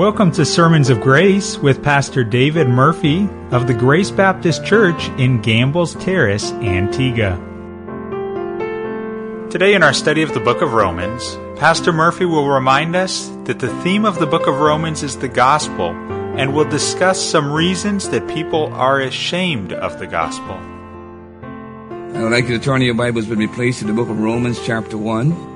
Welcome 0.00 0.32
to 0.32 0.46
Sermons 0.46 0.88
of 0.88 1.02
Grace 1.02 1.58
with 1.58 1.82
Pastor 1.82 2.24
David 2.24 2.66
Murphy 2.70 3.28
of 3.50 3.66
the 3.66 3.74
Grace 3.74 4.10
Baptist 4.10 4.64
Church 4.64 5.10
in 5.18 5.42
Gambles 5.42 5.94
Terrace, 5.96 6.52
Antigua. 6.52 7.36
Today, 9.50 9.74
in 9.74 9.82
our 9.82 9.92
study 9.92 10.22
of 10.22 10.32
the 10.32 10.40
book 10.40 10.62
of 10.62 10.72
Romans, 10.72 11.36
Pastor 11.58 11.92
Murphy 11.92 12.24
will 12.24 12.48
remind 12.48 12.96
us 12.96 13.28
that 13.44 13.58
the 13.58 13.68
theme 13.82 14.06
of 14.06 14.18
the 14.18 14.26
book 14.26 14.46
of 14.46 14.60
Romans 14.60 15.02
is 15.02 15.18
the 15.18 15.28
gospel 15.28 15.90
and 15.90 16.54
will 16.54 16.64
discuss 16.64 17.22
some 17.22 17.52
reasons 17.52 18.08
that 18.08 18.26
people 18.26 18.72
are 18.72 19.02
ashamed 19.02 19.74
of 19.74 19.98
the 19.98 20.06
gospel. 20.06 20.54
I 22.16 22.22
would 22.22 22.32
like 22.32 22.48
you 22.48 22.56
to 22.56 22.64
turn 22.64 22.80
your 22.80 22.94
Bibles 22.94 23.26
with 23.26 23.38
me, 23.38 23.48
please, 23.48 23.80
to 23.80 23.84
the 23.84 23.92
book 23.92 24.08
of 24.08 24.18
Romans, 24.18 24.64
chapter 24.64 24.96
1. 24.96 25.49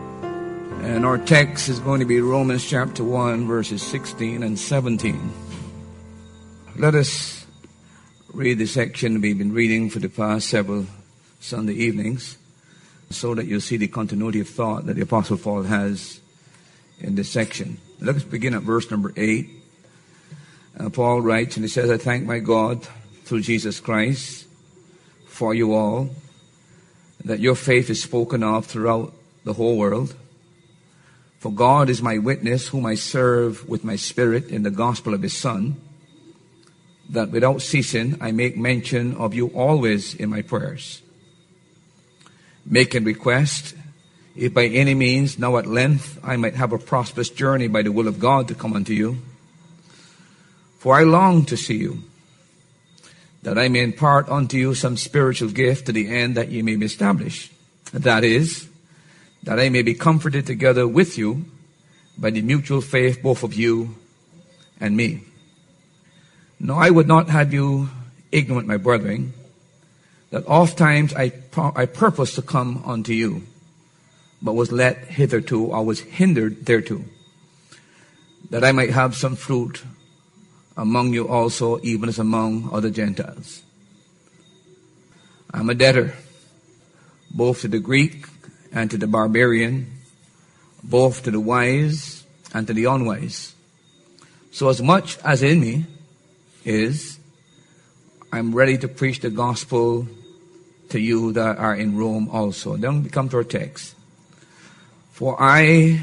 And 0.85 1.07
our 1.07 1.17
text 1.17 1.71
is 1.71 1.81
going 1.81 2.01
to 2.01 2.07
be 2.07 2.21
Romans 2.21 2.63
chapter 2.63 3.03
1, 3.03 3.47
verses 3.47 3.83
16 3.83 4.43
and 4.43 4.59
17. 4.59 5.33
Let 6.77 6.95
us 6.95 7.47
read 8.35 8.59
the 8.59 8.67
section 8.67 9.23
we've 9.23 9.39
been 9.39 9.55
reading 9.55 9.89
for 9.89 10.01
the 10.01 10.11
past 10.11 10.51
several 10.51 10.85
Sunday 11.41 11.73
evenings 11.73 12.37
so 13.09 13.35
that 13.35 13.47
you'll 13.47 13.63
see 13.63 13.79
the 13.79 13.89
continuity 13.89 14.41
of 14.41 14.49
thought 14.51 14.85
that 14.85 14.97
the 14.97 15.01
Apostle 15.01 15.39
Paul 15.39 15.63
has 15.63 16.21
in 17.01 17.15
this 17.15 17.31
section. 17.31 17.79
Let 17.99 18.17
us 18.17 18.23
begin 18.23 18.53
at 18.53 18.61
verse 18.61 18.91
number 18.91 19.11
8. 19.17 19.49
Uh, 20.79 20.91
Paul 20.91 21.23
writes, 21.23 21.57
and 21.57 21.65
he 21.65 21.69
says, 21.71 21.91
I 21.91 21.97
thank 21.97 22.27
my 22.27 22.41
God 22.41 22.87
through 23.25 23.41
Jesus 23.41 23.81
Christ 23.81 24.47
for 25.29 25.55
you 25.55 25.73
all, 25.73 26.11
that 27.25 27.41
your 27.41 27.55
faith 27.55 27.89
is 27.89 28.03
spoken 28.03 28.43
of 28.43 28.67
throughout 28.67 29.15
the 29.45 29.55
whole 29.55 29.79
world. 29.79 30.15
For 31.45 31.53
God 31.53 31.91
is 31.91 32.01
my 32.01 32.17
witness, 32.17 32.69
whom 32.69 32.87
I 32.87 32.95
serve 32.95 33.69
with 33.69 33.85
my 33.85 33.97
spirit 33.97 34.49
in 34.49 34.63
the 34.63 34.71
gospel 34.71 35.13
of 35.13 35.21
his 35.21 35.37
Son, 35.37 35.77
that 37.11 37.33
without 37.33 37.61
ceasing 37.61 38.17
I 38.19 38.33
make 38.33 38.57
mention 38.57 39.15
of 39.17 39.35
you 39.35 39.49
always 39.49 40.15
in 40.15 40.31
my 40.31 40.41
prayers, 40.41 41.03
making 42.65 43.05
request, 43.05 43.75
if 44.35 44.55
by 44.55 44.69
any 44.69 44.95
means 44.95 45.39
now 45.39 45.59
at 45.59 45.67
length 45.67 46.19
I 46.25 46.37
might 46.37 46.55
have 46.55 46.73
a 46.73 46.79
prosperous 46.79 47.29
journey 47.29 47.69
by 47.69 47.83
the 47.83 47.93
will 47.93 48.09
of 48.09 48.19
God 48.19 48.49
to 48.49 48.55
come 48.55 48.73
unto 48.73 48.95
you. 48.95 49.19
For 50.79 50.95
I 50.95 51.03
long 51.03 51.45
to 51.45 51.59
see 51.59 51.77
you, 51.77 52.05
that 53.43 53.59
I 53.59 53.69
may 53.69 53.83
impart 53.83 54.31
unto 54.31 54.57
you 54.57 54.75
some 54.75 54.97
spiritual 54.97 55.51
gift 55.51 55.85
to 55.85 55.93
the 55.93 56.09
end 56.09 56.39
that 56.39 56.51
ye 56.51 56.63
may 56.63 56.77
be 56.77 56.87
established. 56.87 57.53
That 57.93 58.25
is, 58.25 58.67
that 59.45 59.61
I 59.61 59.69
may 59.69 59.83
be 59.83 59.95
comforted 59.95 60.47
together 60.47 60.89
with 60.89 61.19
you 61.19 61.45
by 62.17 62.31
the 62.31 62.41
mutual 62.41 62.81
faith 62.81 63.23
both 63.23 63.43
of 63.43 63.55
you 63.55 63.95
and 64.81 64.97
me. 64.97 65.23
Now 66.59 66.79
I 66.79 66.89
would 66.89 67.07
not 67.07 67.29
have 67.29 67.53
you 67.53 67.91
ignorant, 68.33 68.67
my 68.67 68.79
brethren, 68.79 69.35
that 70.31 70.47
oft 70.47 70.79
times 70.79 71.15
I, 71.15 71.33
I 71.57 71.87
purpose 71.87 72.35
to 72.37 72.43
come 72.43 72.83
unto 72.87 73.13
you, 73.13 73.43
but 74.41 74.55
was 74.55 74.73
let 74.73 75.05
hitherto, 75.05 75.67
or 75.67 75.85
was 75.85 76.01
hindered 76.01 76.65
thereto, 76.65 77.05
that 78.51 78.65
I 78.65 78.73
might 78.73 78.91
have 78.91 79.15
some 79.15 79.37
fruit 79.37 79.85
among 80.77 81.13
you 81.13 81.29
also, 81.29 81.81
even 81.83 82.09
as 82.09 82.19
among 82.19 82.71
other 82.73 82.91
Gentiles. 82.91 83.63
I'm 85.53 85.69
a 85.71 85.75
debtor, 85.75 86.15
both 87.31 87.61
to 87.61 87.69
the 87.69 87.79
Greek 87.79 88.27
and 88.75 88.91
to 88.91 88.99
the 88.99 89.07
barbarian, 89.07 89.91
both 90.83 91.23
to 91.23 91.31
the 91.31 91.41
wise 91.41 92.25
and 92.53 92.67
to 92.67 92.75
the 92.75 92.85
unwise. 92.85 93.55
So 94.51 94.69
as 94.69 94.83
much 94.83 95.17
as 95.25 95.43
in 95.43 95.61
me 95.61 95.87
is, 96.65 97.19
I'm 98.33 98.55
ready 98.55 98.77
to 98.79 98.89
preach 98.89 99.21
the 99.21 99.31
gospel 99.31 100.07
to 100.91 100.99
you 100.99 101.33
that 101.33 101.57
are 101.57 101.75
in 101.75 101.97
Rome 101.97 102.29
also. 102.31 102.77
Then 102.77 103.05
we 103.05 103.09
come 103.09 103.29
to 103.31 103.39
our 103.39 103.45
text. 103.45 103.95
For 105.13 105.41
I 105.41 106.01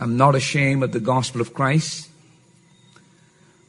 am 0.00 0.16
not 0.16 0.34
ashamed 0.34 0.82
of 0.82 0.92
the 0.92 1.00
gospel 1.00 1.40
of 1.40 1.54
Christ, 1.54 2.08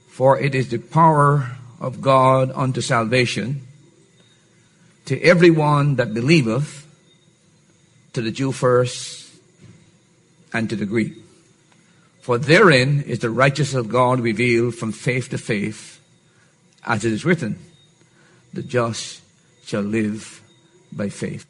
for 0.07 0.39
it 0.39 0.55
is 0.55 0.69
the 0.69 0.79
power 0.79 1.55
of 1.79 2.01
God 2.01 2.51
unto 2.55 2.81
salvation 2.81 3.61
to 5.05 5.21
everyone 5.21 5.95
that 5.95 6.13
believeth, 6.13 6.85
to 8.13 8.21
the 8.21 8.31
Jew 8.31 8.51
first, 8.51 9.31
and 10.53 10.69
to 10.69 10.75
the 10.75 10.85
Greek. 10.85 11.13
For 12.21 12.37
therein 12.37 13.01
is 13.03 13.19
the 13.19 13.29
righteousness 13.29 13.79
of 13.79 13.89
God 13.89 14.19
revealed 14.19 14.75
from 14.75 14.91
faith 14.91 15.29
to 15.29 15.37
faith, 15.37 15.99
as 16.83 17.05
it 17.05 17.11
is 17.11 17.25
written, 17.25 17.59
the 18.53 18.63
just 18.63 19.21
shall 19.65 19.81
live 19.81 20.41
by 20.91 21.09
faith. 21.09 21.45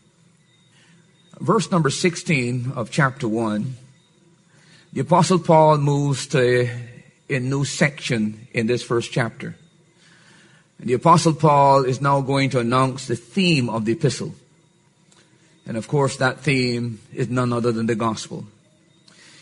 Verse 1.39 1.71
number 1.71 1.89
16 1.89 2.73
of 2.75 2.91
chapter 2.91 3.27
1, 3.27 3.75
the 4.91 5.01
Apostle 5.01 5.39
Paul 5.39 5.77
moves 5.77 6.27
to 6.27 6.69
a 7.29 7.39
new 7.39 7.63
section 7.63 8.47
in 8.51 8.67
this 8.67 8.83
first 8.83 9.11
chapter. 9.11 9.55
And 10.79 10.89
the 10.89 10.93
Apostle 10.93 11.33
Paul 11.33 11.85
is 11.85 12.01
now 12.01 12.21
going 12.21 12.49
to 12.51 12.59
announce 12.59 13.07
the 13.07 13.15
theme 13.15 13.69
of 13.69 13.85
the 13.85 13.93
epistle. 13.93 14.33
And 15.65 15.77
of 15.77 15.87
course, 15.87 16.17
that 16.17 16.39
theme 16.39 16.99
is 17.13 17.29
none 17.29 17.53
other 17.53 17.71
than 17.71 17.85
the 17.85 17.95
gospel. 17.95 18.45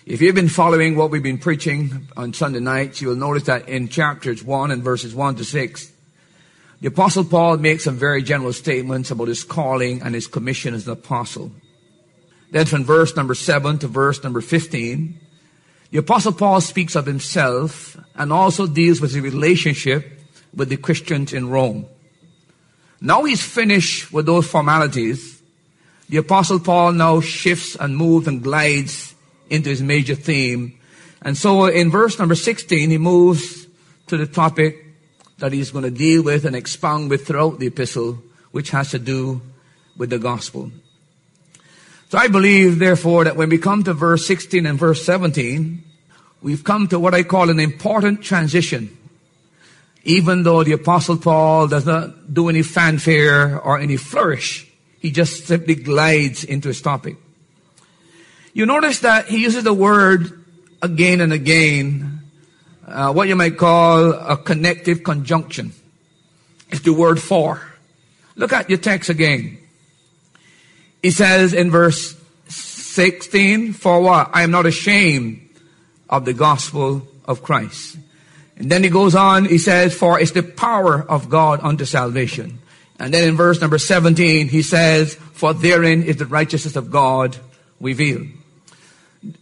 If 0.06 0.22
you've 0.22 0.36
been 0.36 0.50
following 0.50 0.96
what 0.96 1.12
we've 1.12 1.22
been 1.22 1.38
preaching 1.38 2.08
on 2.16 2.34
Sunday 2.34 2.62
nights, 2.62 3.02
you'll 3.02 3.18
notice 3.18 3.44
that 3.44 3.68
in 3.68 3.90
chapters 3.90 4.44
1 4.44 4.72
and 4.72 4.82
verses 4.82 5.14
1 5.14 5.36
to 5.36 5.44
6, 5.44 5.92
the 6.80 6.88
apostle 6.88 7.26
Paul 7.26 7.58
makes 7.58 7.84
some 7.84 7.98
very 7.98 8.22
general 8.24 8.54
statements 8.54 9.12
about 9.12 9.28
his 9.28 9.44
calling 9.44 10.02
and 10.02 10.16
his 10.16 10.28
commission 10.28 10.74
as 10.74 10.86
an 10.86 10.94
apostle. 10.94 11.52
Then 12.52 12.66
from 12.66 12.86
verse 12.86 13.16
number 13.16 13.36
7 13.36 13.80
to 13.80 13.88
verse 13.88 14.24
number 14.24 14.42
15, 14.42 15.20
the 15.92 15.98
apostle 15.98 16.34
Paul 16.34 16.62
speaks 16.62 16.96
of 16.96 17.06
himself 17.06 17.98
and 18.16 18.32
also 18.32 18.68
deals 18.68 19.02
with 19.02 19.14
his 19.14 19.22
relationship 19.22 20.22
with 20.56 20.70
the 20.70 20.78
Christians 20.78 21.34
in 21.34 21.50
Rome. 21.50 21.86
Now 23.02 23.24
he's 23.26 23.44
finished 23.44 24.12
with 24.14 24.26
those 24.26 24.48
formalities 24.50 25.37
the 26.10 26.18
apostle 26.18 26.60
Paul 26.60 26.94
now 26.94 27.20
shifts 27.20 27.76
and 27.76 27.96
moves 27.96 28.28
and 28.28 28.42
glides 28.42 29.14
into 29.50 29.70
his 29.70 29.82
major 29.82 30.16
theme. 30.16 30.78
And 31.22 31.38
so 31.38 31.66
in 31.66 31.92
verse 31.92 32.18
number 32.20 32.36
16, 32.36 32.90
he 32.90 32.98
moves 32.98 33.68
to 34.08 34.18
the 34.18 34.28
topic 34.28 34.86
that 35.40 35.52
he's 35.52 35.72
going 35.72 35.84
to 35.84 35.92
deal 35.92 36.24
with 36.24 36.46
and 36.46 36.56
expound 36.56 37.10
with 37.10 37.28
throughout 37.28 37.60
the 37.60 37.68
epistle, 37.68 38.20
which 38.52 38.70
has 38.72 38.92
to 38.92 39.00
do 39.00 39.42
with 39.98 40.10
the 40.10 40.20
gospel. 40.20 40.72
So 42.10 42.18
I 42.18 42.30
believe, 42.30 42.80
therefore, 42.80 43.26
that 43.26 43.36
when 43.36 43.50
we 43.50 43.58
come 43.58 43.84
to 43.84 43.94
verse 43.94 44.26
16 44.26 44.66
and 44.66 44.80
verse 44.80 45.06
17, 45.06 45.84
we've 46.42 46.64
come 46.64 46.88
to 46.88 47.00
what 47.00 47.14
I 47.14 47.24
call 47.24 47.50
an 47.50 47.60
important 47.60 48.24
transition. 48.24 48.98
Even 50.04 50.44
though 50.44 50.64
the 50.64 50.72
apostle 50.72 51.18
Paul 51.18 51.68
does 51.68 51.86
not 51.86 52.34
do 52.34 52.48
any 52.48 52.62
fanfare 52.62 53.60
or 53.60 53.78
any 53.78 53.98
flourish, 53.98 54.67
he 55.00 55.12
just 55.12 55.46
simply 55.46 55.76
glides 55.76 56.44
into 56.44 56.68
his 56.68 56.82
topic. 56.82 57.18
You 58.54 58.66
notice 58.66 59.00
that 59.02 59.28
he 59.28 59.38
uses 59.38 59.64
the 59.64 59.74
word 59.74 60.44
again 60.82 61.22
and 61.22 61.32
again, 61.32 62.22
uh, 62.88 63.14
what 63.14 63.28
you 63.28 63.36
might 63.36 63.58
call 63.58 64.14
a 64.14 64.38
connective 64.38 65.04
conjunction. 65.04 65.74
It's 66.70 66.82
the 66.82 66.94
word 66.94 67.22
for. 67.22 67.62
Look 68.36 68.54
at 68.54 68.70
your 68.70 68.80
text 68.80 69.10
again. 69.10 69.58
He 71.02 71.12
says 71.12 71.54
in 71.54 71.72
verse 71.72 72.16
16, 72.48 73.74
for 73.74 74.02
what? 74.02 74.32
I 74.34 74.42
am 74.42 74.52
not 74.52 74.66
ashamed 74.66 75.48
of 76.10 76.26
the 76.26 76.34
gospel 76.34 77.08
of 77.26 77.44
Christ. 77.44 77.98
And 78.56 78.72
then 78.72 78.84
he 78.84 78.90
goes 78.90 79.14
on, 79.14 79.46
he 79.46 79.60
says, 79.60 79.94
for 79.94 80.20
it's 80.20 80.32
the 80.32 80.42
power 80.42 81.04
of 81.08 81.30
God 81.30 81.60
unto 81.62 81.86
salvation. 81.86 82.60
And 83.00 83.14
then 83.14 83.28
in 83.28 83.36
verse 83.36 83.62
number 83.62 83.78
17, 83.78 84.48
he 84.48 84.62
says, 84.62 85.16
For 85.16 85.54
therein 85.54 86.04
is 86.04 86.18
the 86.18 86.26
righteousness 86.26 86.76
of 86.76 86.90
God 86.90 87.38
revealed. 87.80 88.28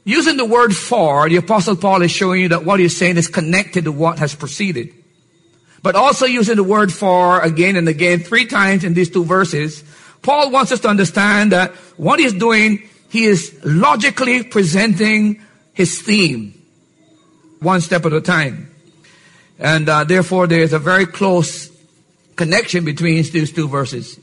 Using 0.03 0.37
the 0.37 0.45
word 0.45 0.75
for, 0.75 1.29
the 1.29 1.37
apostle 1.37 1.75
Paul 1.75 2.01
is 2.01 2.11
showing 2.11 2.41
you 2.41 2.49
that 2.49 2.65
what 2.65 2.79
he's 2.79 2.97
saying 2.97 3.17
is 3.17 3.27
connected 3.27 3.85
to 3.85 3.91
what 3.91 4.19
has 4.19 4.35
preceded. 4.35 4.93
But 5.81 5.95
also 5.95 6.25
using 6.25 6.55
the 6.55 6.63
word 6.63 6.91
for 6.91 7.39
again 7.41 7.75
and 7.75 7.87
again, 7.87 8.19
three 8.19 8.45
times 8.45 8.83
in 8.83 8.93
these 8.93 9.09
two 9.09 9.23
verses, 9.23 9.83
Paul 10.21 10.49
wants 10.49 10.71
us 10.71 10.79
to 10.81 10.87
understand 10.87 11.51
that 11.51 11.71
what 11.97 12.19
he's 12.19 12.33
doing, 12.33 12.89
he 13.09 13.25
is 13.25 13.57
logically 13.63 14.43
presenting 14.43 15.41
his 15.73 16.01
theme, 16.01 16.59
one 17.59 17.81
step 17.81 18.05
at 18.05 18.13
a 18.13 18.21
time. 18.21 18.71
And 19.59 19.87
uh, 19.87 20.03
therefore, 20.03 20.47
there 20.47 20.61
is 20.61 20.73
a 20.73 20.79
very 20.79 21.05
close 21.05 21.69
connection 22.35 22.85
between 22.85 23.23
these 23.23 23.51
two 23.51 23.67
verses. 23.67 24.19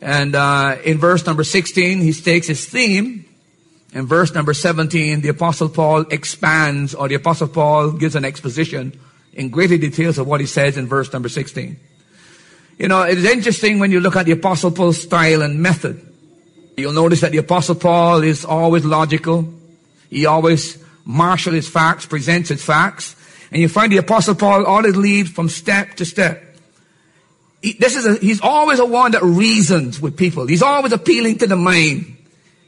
And 0.00 0.34
uh, 0.34 0.76
in 0.84 0.98
verse 0.98 1.24
number 1.26 1.44
16, 1.44 2.00
he 2.00 2.12
takes 2.12 2.46
his 2.46 2.66
theme 2.66 3.24
In 3.94 4.06
verse 4.06 4.34
number 4.34 4.52
17, 4.52 5.20
the 5.20 5.28
apostle 5.28 5.68
Paul 5.68 6.00
expands 6.10 6.96
or 6.96 7.08
the 7.08 7.14
apostle 7.14 7.46
Paul 7.46 7.92
gives 7.92 8.16
an 8.16 8.24
exposition 8.24 8.98
in 9.32 9.50
greater 9.50 9.78
details 9.78 10.18
of 10.18 10.26
what 10.26 10.40
he 10.40 10.46
says 10.46 10.76
in 10.76 10.88
verse 10.88 11.12
number 11.12 11.28
16. 11.28 11.78
You 12.76 12.88
know, 12.88 13.02
it 13.02 13.18
is 13.18 13.24
interesting 13.24 13.78
when 13.78 13.92
you 13.92 14.00
look 14.00 14.16
at 14.16 14.26
the 14.26 14.32
apostle 14.32 14.72
Paul's 14.72 15.00
style 15.00 15.42
and 15.42 15.62
method. 15.62 16.04
You'll 16.76 16.92
notice 16.92 17.20
that 17.20 17.30
the 17.30 17.38
apostle 17.38 17.76
Paul 17.76 18.24
is 18.24 18.44
always 18.44 18.84
logical. 18.84 19.48
He 20.10 20.26
always 20.26 20.82
marshals 21.04 21.54
his 21.54 21.68
facts, 21.68 22.04
presents 22.04 22.48
his 22.48 22.64
facts. 22.64 23.14
And 23.52 23.62
you 23.62 23.68
find 23.68 23.92
the 23.92 23.98
apostle 23.98 24.34
Paul 24.34 24.66
always 24.66 24.96
leads 24.96 25.30
from 25.30 25.48
step 25.48 25.94
to 25.94 26.04
step. 26.04 26.43
This 27.72 27.96
is 27.96 28.04
a, 28.04 28.14
he's 28.16 28.42
always 28.42 28.78
a 28.78 28.84
one 28.84 29.12
that 29.12 29.22
reasons 29.22 30.00
with 30.00 30.16
people. 30.16 30.46
He's 30.46 30.62
always 30.62 30.92
appealing 30.92 31.38
to 31.38 31.46
the 31.46 31.56
mind. 31.56 32.16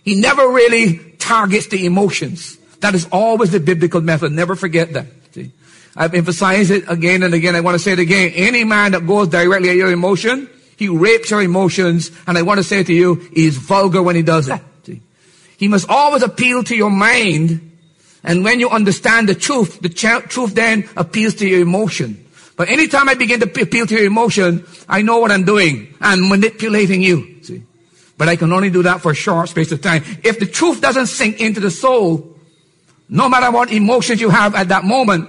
He 0.03 0.15
never 0.15 0.49
really 0.49 0.99
targets 1.19 1.67
the 1.67 1.85
emotions. 1.85 2.57
That 2.81 2.95
is 2.95 3.07
always 3.13 3.51
the 3.51 3.61
biblical 3.61 4.01
method. 4.01 4.33
Never 4.33 4.57
forget 4.57 4.95
that. 4.95 5.07
See? 5.33 5.51
I've 5.95 6.15
emphasized 6.15 6.71
it 6.71 6.89
again 6.89 7.23
and 7.23 7.35
again. 7.35 7.55
I 7.55 7.61
want 7.61 7.75
to 7.75 7.79
say 7.79 7.93
it 7.93 7.99
again. 7.99 8.33
Any 8.35 8.65
man 8.65 8.93
that 8.93 9.07
goes 9.07 9.29
directly 9.29 9.69
at 9.71 9.77
your 9.77 9.91
emotion, 9.91 10.49
he 10.77 10.89
rapes 10.89 11.31
your 11.31 11.43
emotions. 11.43 12.11
And 12.27 12.39
I 12.39 12.43
want 12.43 12.59
to 12.59 12.65
say 12.65 12.83
to 12.83 12.93
you, 12.93 13.17
he's 13.33 13.57
vulgar 13.57 14.03
when 14.03 14.17
he 14.17 14.23
does 14.23 14.47
that. 14.47 14.63
See? 14.85 15.03
He 15.59 15.69
must 15.69 15.89
always 15.91 16.23
appeal 16.23 16.65
to 16.65 16.77
your 16.77 16.91
mind. 16.91 17.77
And 18.23 18.45
when 18.45 18.61
you 18.61 18.71
understand 18.71 19.29
the 19.29 19.35
truth, 19.35 19.81
the 19.81 19.89
ch- 19.89 20.29
truth 20.29 20.55
then 20.55 20.89
appeals 20.97 21.35
to 21.37 21.47
your 21.47 21.61
emotion. 21.61 22.26
But 22.57 22.71
anytime 22.71 23.09
I 23.09 23.15
begin 23.15 23.41
to 23.41 23.47
appeal 23.47 23.87
to 23.87 23.95
your 23.95 24.05
emotion, 24.07 24.67
I 24.89 25.03
know 25.03 25.19
what 25.19 25.31
I'm 25.31 25.45
doing. 25.45 25.95
I'm 26.01 26.29
manipulating 26.29 27.03
you. 27.03 27.43
See? 27.43 27.63
But 28.17 28.29
I 28.29 28.37
can 28.37 28.51
only 28.53 28.71
do 28.71 28.83
that 28.85 29.03
for 29.03 29.13
a 29.13 29.15
short 29.15 29.51
space 29.51 29.73
of 29.73 29.83
time. 29.83 30.03
If 30.25 30.41
the 30.41 30.47
truth 30.47 30.81
doesn't 30.81 31.07
sink 31.07 31.41
into 31.41 31.61
the 31.61 31.71
soul, 31.71 32.35
no 33.09 33.29
matter 33.29 33.51
what 33.51 33.71
emotions 33.71 34.21
you 34.21 34.31
have 34.31 34.55
at 34.55 34.69
that 34.69 34.85
moment, 34.85 35.29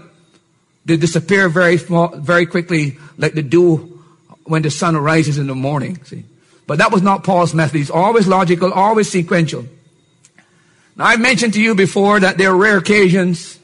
they 0.86 0.96
disappear 0.96 1.50
very 1.50 1.76
very 1.76 2.46
quickly, 2.46 2.98
like 3.18 3.34
the 3.34 3.44
dew 3.44 4.02
when 4.46 4.62
the 4.62 4.70
sun 4.70 4.96
rises 4.96 5.38
in 5.38 5.48
the 5.48 5.56
morning. 5.56 6.02
See, 6.06 6.24
but 6.66 6.78
that 6.78 6.94
was 6.94 7.02
not 7.02 7.26
Paul's 7.26 7.54
method. 7.54 7.78
He's 7.78 7.92
always 7.92 8.26
logical, 8.26 8.72
always 8.72 9.12
sequential. 9.12 9.66
Now, 10.96 11.06
I've 11.06 11.20
mentioned 11.20 11.54
to 11.56 11.62
you 11.62 11.76
before 11.76 12.22
that 12.22 12.38
there 12.38 12.52
are 12.52 12.56
rare 12.56 12.78
occasions 12.78 13.60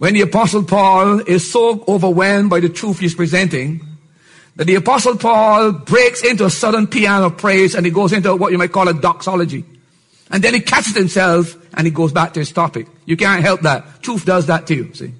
when 0.00 0.14
the 0.14 0.22
apostle 0.22 0.64
Paul 0.64 1.20
is 1.20 1.52
so 1.52 1.84
overwhelmed 1.86 2.48
by 2.48 2.60
the 2.60 2.70
truth 2.70 3.00
he's 3.00 3.14
presenting 3.14 3.86
that 4.56 4.64
the 4.64 4.76
apostle 4.76 5.18
Paul 5.18 5.72
breaks 5.72 6.24
into 6.24 6.46
a 6.46 6.50
sudden 6.50 6.86
piano 6.86 7.28
praise 7.28 7.74
and 7.74 7.84
he 7.84 7.92
goes 7.92 8.14
into 8.14 8.34
what 8.34 8.50
you 8.50 8.56
might 8.56 8.72
call 8.72 8.88
a 8.88 8.94
doxology. 8.94 9.62
And 10.30 10.42
then 10.42 10.54
he 10.54 10.60
catches 10.60 10.96
himself 10.96 11.54
and 11.74 11.86
he 11.86 11.90
goes 11.90 12.12
back 12.12 12.32
to 12.32 12.40
his 12.40 12.50
topic. 12.50 12.86
You 13.04 13.18
can't 13.18 13.42
help 13.42 13.60
that. 13.60 14.02
Truth 14.02 14.24
does 14.24 14.46
that 14.46 14.66
to 14.68 14.74
you, 14.74 14.94
see. 14.94 15.12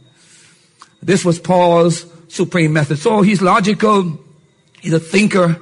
This 1.03 1.27
was 1.27 1.39
Paul's 1.39 2.07
supreme 2.29 2.73
method. 2.73 2.99
So 3.01 3.21
he's 3.21 3.43
logical, 3.43 4.19
he's 4.81 4.95
a 4.95 5.01
thinker, 5.01 5.61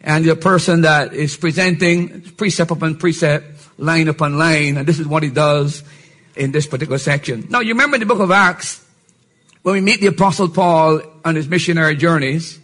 and 0.00 0.24
he's 0.24 0.32
a 0.32 0.36
person 0.36 0.80
that 0.80 1.14
is 1.14 1.36
presenting 1.36 2.22
precept 2.22 2.72
upon 2.72 2.96
precept, 2.96 3.78
line 3.78 4.08
upon 4.08 4.36
line, 4.36 4.78
and 4.78 4.88
this 4.88 4.98
is 4.98 5.06
what 5.06 5.22
he 5.22 5.30
does 5.30 5.84
in 6.38 6.52
this 6.52 6.66
particular 6.66 6.98
section. 6.98 7.46
Now 7.50 7.60
you 7.60 7.74
remember 7.74 7.96
in 7.96 8.00
the 8.00 8.06
book 8.06 8.20
of 8.20 8.30
Acts, 8.30 8.84
when 9.62 9.74
we 9.74 9.80
meet 9.80 10.00
the 10.00 10.06
apostle 10.06 10.48
Paul 10.48 11.02
on 11.24 11.34
his 11.34 11.48
missionary 11.48 11.96
journeys, 11.96 12.58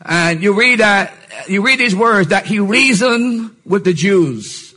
and 0.00 0.42
you 0.42 0.52
read 0.52 0.80
that, 0.80 1.12
you 1.48 1.62
read 1.62 1.78
these 1.78 1.96
words 1.96 2.28
that 2.28 2.46
he 2.46 2.60
reasoned 2.60 3.56
with 3.64 3.84
the 3.84 3.92
Jews, 3.92 4.74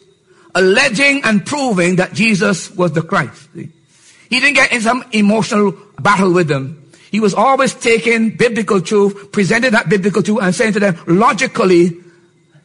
alleging 0.56 1.22
and 1.24 1.46
proving 1.46 1.98
that 1.98 2.14
Jesus 2.14 2.72
was 2.72 2.94
the 2.94 3.02
Christ. 3.02 3.48
He 3.54 4.40
didn't 4.40 4.56
get 4.56 4.72
in 4.72 4.82
some 4.82 5.06
emotional 5.12 5.78
battle 6.00 6.34
with 6.34 6.48
them. 6.48 6.92
He 7.12 7.20
was 7.20 7.34
always 7.34 7.74
taking 7.74 8.36
biblical 8.36 8.82
truth, 8.82 9.32
presenting 9.32 9.72
that 9.72 9.90
biblical 9.90 10.22
truth 10.22 10.40
and 10.42 10.54
saying 10.54 10.74
to 10.74 10.80
them, 10.80 10.98
logically, 11.08 11.98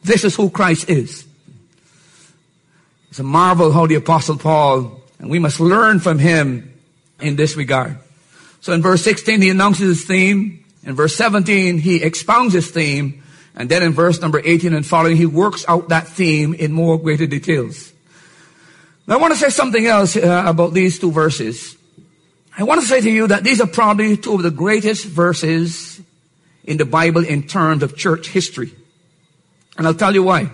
this 0.02 0.24
is 0.24 0.34
who 0.34 0.50
Christ 0.50 0.88
is. 0.90 1.26
It's 3.10 3.18
a 3.18 3.22
marvel 3.22 3.72
how 3.72 3.86
the 3.86 3.94
apostle 3.94 4.36
Paul, 4.36 5.00
and 5.24 5.30
we 5.30 5.38
must 5.38 5.58
learn 5.58 6.00
from 6.00 6.18
him 6.18 6.70
in 7.18 7.34
this 7.34 7.56
regard. 7.56 7.96
So 8.60 8.74
in 8.74 8.82
verse 8.82 9.02
16, 9.04 9.40
he 9.40 9.48
announces 9.48 10.00
his 10.00 10.04
theme. 10.04 10.62
In 10.82 10.94
verse 10.94 11.16
17, 11.16 11.78
he 11.78 12.02
expounds 12.02 12.52
his 12.52 12.70
theme. 12.70 13.22
And 13.56 13.70
then 13.70 13.82
in 13.82 13.94
verse 13.94 14.20
number 14.20 14.42
18 14.44 14.74
and 14.74 14.84
following, 14.84 15.16
he 15.16 15.24
works 15.24 15.64
out 15.66 15.88
that 15.88 16.08
theme 16.08 16.52
in 16.52 16.72
more 16.72 16.98
greater 16.98 17.26
details. 17.26 17.90
Now 19.06 19.14
I 19.14 19.18
want 19.18 19.32
to 19.32 19.40
say 19.40 19.48
something 19.48 19.86
else 19.86 20.14
uh, 20.14 20.44
about 20.46 20.74
these 20.74 20.98
two 20.98 21.10
verses. 21.10 21.74
I 22.58 22.64
want 22.64 22.82
to 22.82 22.86
say 22.86 23.00
to 23.00 23.10
you 23.10 23.26
that 23.28 23.44
these 23.44 23.62
are 23.62 23.66
probably 23.66 24.18
two 24.18 24.34
of 24.34 24.42
the 24.42 24.50
greatest 24.50 25.06
verses 25.06 26.02
in 26.64 26.76
the 26.76 26.84
Bible 26.84 27.24
in 27.24 27.44
terms 27.44 27.82
of 27.82 27.96
church 27.96 28.28
history. 28.28 28.74
And 29.78 29.86
I'll 29.86 29.94
tell 29.94 30.12
you 30.12 30.22
why. 30.22 30.50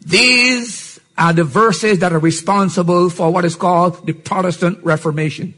These 0.00 0.83
are 1.16 1.32
the 1.32 1.44
verses 1.44 2.00
that 2.00 2.12
are 2.12 2.18
responsible 2.18 3.08
for 3.10 3.32
what 3.32 3.44
is 3.44 3.54
called 3.54 4.06
the 4.06 4.12
Protestant 4.12 4.82
Reformation. 4.82 5.54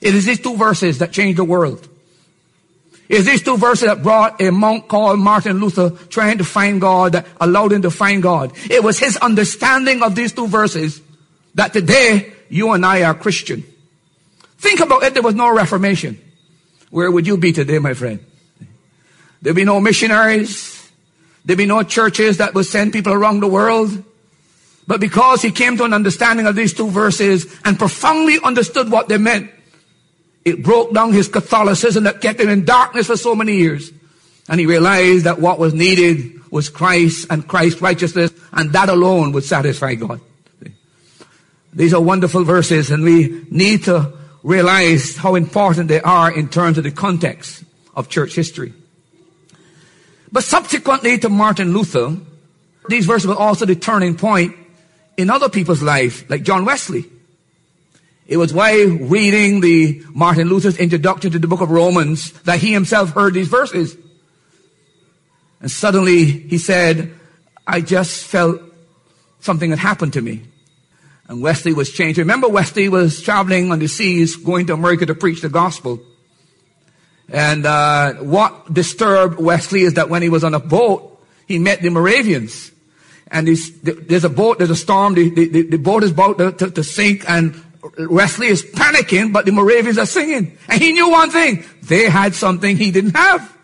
It 0.00 0.14
is 0.14 0.26
these 0.26 0.40
two 0.40 0.56
verses 0.56 0.98
that 0.98 1.12
changed 1.12 1.38
the 1.38 1.44
world 1.44 1.88
It 3.08 3.18
is 3.18 3.26
these 3.26 3.42
two 3.42 3.56
verses 3.56 3.86
that 3.86 4.02
brought 4.02 4.40
a 4.40 4.50
monk 4.50 4.88
called 4.88 5.18
Martin 5.18 5.60
Luther 5.60 5.90
trying 6.08 6.38
to 6.38 6.44
find 6.44 6.80
God, 6.80 7.12
that 7.12 7.26
allowed 7.40 7.72
him 7.72 7.82
to 7.82 7.90
find 7.90 8.22
God. 8.22 8.52
It 8.70 8.82
was 8.82 8.98
his 8.98 9.16
understanding 9.18 10.02
of 10.02 10.14
these 10.14 10.32
two 10.32 10.46
verses 10.46 11.02
that 11.54 11.72
today 11.72 12.32
you 12.48 12.72
and 12.72 12.84
I 12.84 13.02
are 13.02 13.14
Christian. 13.14 13.64
Think 14.58 14.80
about 14.80 15.02
it, 15.02 15.12
there 15.12 15.22
was 15.22 15.34
no 15.34 15.54
Reformation. 15.54 16.18
Where 16.90 17.10
would 17.10 17.26
you 17.26 17.36
be 17.36 17.52
today, 17.52 17.78
my 17.78 17.92
friend? 17.92 18.20
There'd 19.42 19.56
be 19.56 19.64
no 19.64 19.80
missionaries. 19.80 20.90
There'd 21.44 21.58
be 21.58 21.66
no 21.66 21.82
churches 21.82 22.38
that 22.38 22.54
would 22.54 22.64
send 22.64 22.94
people 22.94 23.12
around 23.12 23.40
the 23.40 23.48
world. 23.48 24.02
But 24.86 25.00
because 25.00 25.40
he 25.42 25.50
came 25.50 25.76
to 25.78 25.84
an 25.84 25.94
understanding 25.94 26.46
of 26.46 26.54
these 26.54 26.74
two 26.74 26.90
verses 26.90 27.46
and 27.64 27.78
profoundly 27.78 28.38
understood 28.44 28.90
what 28.90 29.08
they 29.08 29.18
meant, 29.18 29.50
it 30.44 30.62
broke 30.62 30.92
down 30.92 31.12
his 31.12 31.28
Catholicism 31.28 32.04
that 32.04 32.20
kept 32.20 32.38
him 32.40 32.50
in 32.50 32.64
darkness 32.64 33.06
for 33.06 33.16
so 33.16 33.34
many 33.34 33.56
years. 33.56 33.90
And 34.48 34.60
he 34.60 34.66
realized 34.66 35.24
that 35.24 35.40
what 35.40 35.58
was 35.58 35.72
needed 35.72 36.50
was 36.50 36.68
Christ 36.68 37.28
and 37.30 37.48
Christ's 37.48 37.80
righteousness, 37.80 38.30
and 38.52 38.72
that 38.72 38.90
alone 38.90 39.32
would 39.32 39.44
satisfy 39.44 39.94
God. 39.94 40.20
These 41.72 41.94
are 41.94 42.00
wonderful 42.00 42.44
verses, 42.44 42.90
and 42.90 43.02
we 43.02 43.46
need 43.50 43.84
to 43.84 44.12
realize 44.42 45.16
how 45.16 45.34
important 45.34 45.88
they 45.88 46.00
are 46.02 46.30
in 46.30 46.48
terms 46.48 46.78
of 46.78 46.84
the 46.84 46.92
context 46.92 47.64
of 47.96 48.08
church 48.08 48.34
history. 48.34 48.74
But 50.30 50.44
subsequently 50.44 51.18
to 51.18 51.28
Martin 51.28 51.72
Luther, 51.72 52.16
these 52.88 53.06
verses 53.06 53.26
were 53.26 53.34
also 53.34 53.64
the 53.64 53.74
turning 53.74 54.16
point 54.16 54.54
in 55.16 55.30
other 55.30 55.48
people's 55.48 55.82
life, 55.82 56.28
like 56.28 56.42
John 56.42 56.64
Wesley. 56.64 57.04
It 58.26 58.38
was 58.38 58.54
while 58.54 58.88
reading 58.88 59.60
the 59.60 60.02
Martin 60.10 60.48
Luther's 60.48 60.78
introduction 60.78 61.30
to 61.32 61.38
the 61.38 61.46
book 61.46 61.60
of 61.60 61.70
Romans 61.70 62.32
that 62.42 62.58
he 62.58 62.72
himself 62.72 63.10
heard 63.10 63.34
these 63.34 63.48
verses. 63.48 63.96
And 65.60 65.70
suddenly 65.70 66.24
he 66.24 66.58
said, 66.58 67.12
I 67.66 67.80
just 67.80 68.24
felt 68.24 68.60
something 69.40 69.70
had 69.70 69.78
happened 69.78 70.14
to 70.14 70.22
me. 70.22 70.42
And 71.28 71.42
Wesley 71.42 71.72
was 71.72 71.90
changed. 71.90 72.18
Remember 72.18 72.48
Wesley 72.48 72.88
was 72.88 73.22
traveling 73.22 73.72
on 73.72 73.78
the 73.78 73.88
seas 73.88 74.36
going 74.36 74.66
to 74.66 74.74
America 74.74 75.06
to 75.06 75.14
preach 75.14 75.40
the 75.40 75.48
gospel. 75.48 76.00
And 77.28 77.64
uh, 77.64 78.14
what 78.14 78.72
disturbed 78.72 79.38
Wesley 79.38 79.82
is 79.82 79.94
that 79.94 80.10
when 80.10 80.22
he 80.22 80.28
was 80.28 80.44
on 80.44 80.54
a 80.54 80.60
boat, 80.60 81.22
he 81.46 81.58
met 81.58 81.80
the 81.80 81.90
Moravians. 81.90 82.70
And 83.28 83.48
there's 83.48 84.24
a 84.24 84.28
boat, 84.28 84.58
there's 84.58 84.70
a 84.70 84.76
storm, 84.76 85.14
the, 85.14 85.28
the, 85.30 85.62
the 85.62 85.78
boat 85.78 86.04
is 86.04 86.10
about 86.10 86.38
to, 86.38 86.52
to, 86.52 86.70
to 86.70 86.84
sink, 86.84 87.24
and 87.28 87.60
Wesley 87.98 88.48
is 88.48 88.62
panicking, 88.62 89.32
but 89.32 89.44
the 89.44 89.52
Moravians 89.52 89.98
are 89.98 90.06
singing. 90.06 90.56
And 90.68 90.80
he 90.80 90.92
knew 90.92 91.10
one 91.10 91.30
thing. 91.30 91.64
They 91.82 92.08
had 92.08 92.34
something 92.34 92.76
he 92.76 92.90
didn't 92.90 93.16
have. 93.16 93.56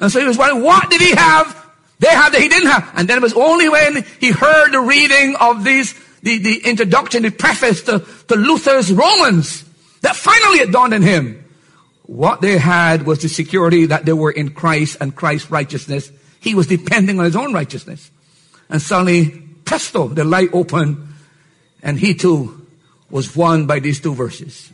And 0.00 0.10
so 0.10 0.20
he 0.20 0.26
was 0.26 0.36
wondering, 0.36 0.62
what 0.62 0.90
did 0.90 1.00
he 1.00 1.14
have? 1.14 1.64
They 1.98 2.08
had 2.08 2.30
that 2.30 2.40
he 2.40 2.48
didn't 2.48 2.70
have. 2.70 2.90
And 2.96 3.08
then 3.08 3.16
it 3.16 3.22
was 3.22 3.32
only 3.32 3.68
when 3.68 4.04
he 4.20 4.30
heard 4.30 4.72
the 4.72 4.80
reading 4.80 5.36
of 5.40 5.64
these, 5.64 5.94
the, 6.22 6.38
the 6.38 6.58
introduction, 6.66 7.22
the 7.22 7.30
preface 7.30 7.82
to, 7.84 8.04
to 8.28 8.34
Luther's 8.34 8.92
Romans, 8.92 9.64
that 10.02 10.16
finally 10.16 10.58
it 10.58 10.72
dawned 10.72 10.92
on 10.92 11.02
him. 11.02 11.42
What 12.02 12.40
they 12.40 12.58
had 12.58 13.06
was 13.06 13.22
the 13.22 13.28
security 13.28 13.86
that 13.86 14.04
they 14.04 14.12
were 14.12 14.30
in 14.30 14.50
Christ 14.50 14.98
and 15.00 15.16
Christ's 15.16 15.50
righteousness. 15.50 16.12
He 16.40 16.54
was 16.54 16.66
depending 16.66 17.18
on 17.18 17.24
his 17.24 17.34
own 17.34 17.52
righteousness. 17.52 18.10
And 18.68 18.82
suddenly, 18.82 19.42
presto, 19.64 20.08
the 20.08 20.24
light 20.24 20.50
opened, 20.52 21.06
and 21.82 21.98
he 21.98 22.14
too 22.14 22.66
was 23.10 23.36
won 23.36 23.66
by 23.66 23.78
these 23.78 24.00
two 24.00 24.14
verses. 24.14 24.72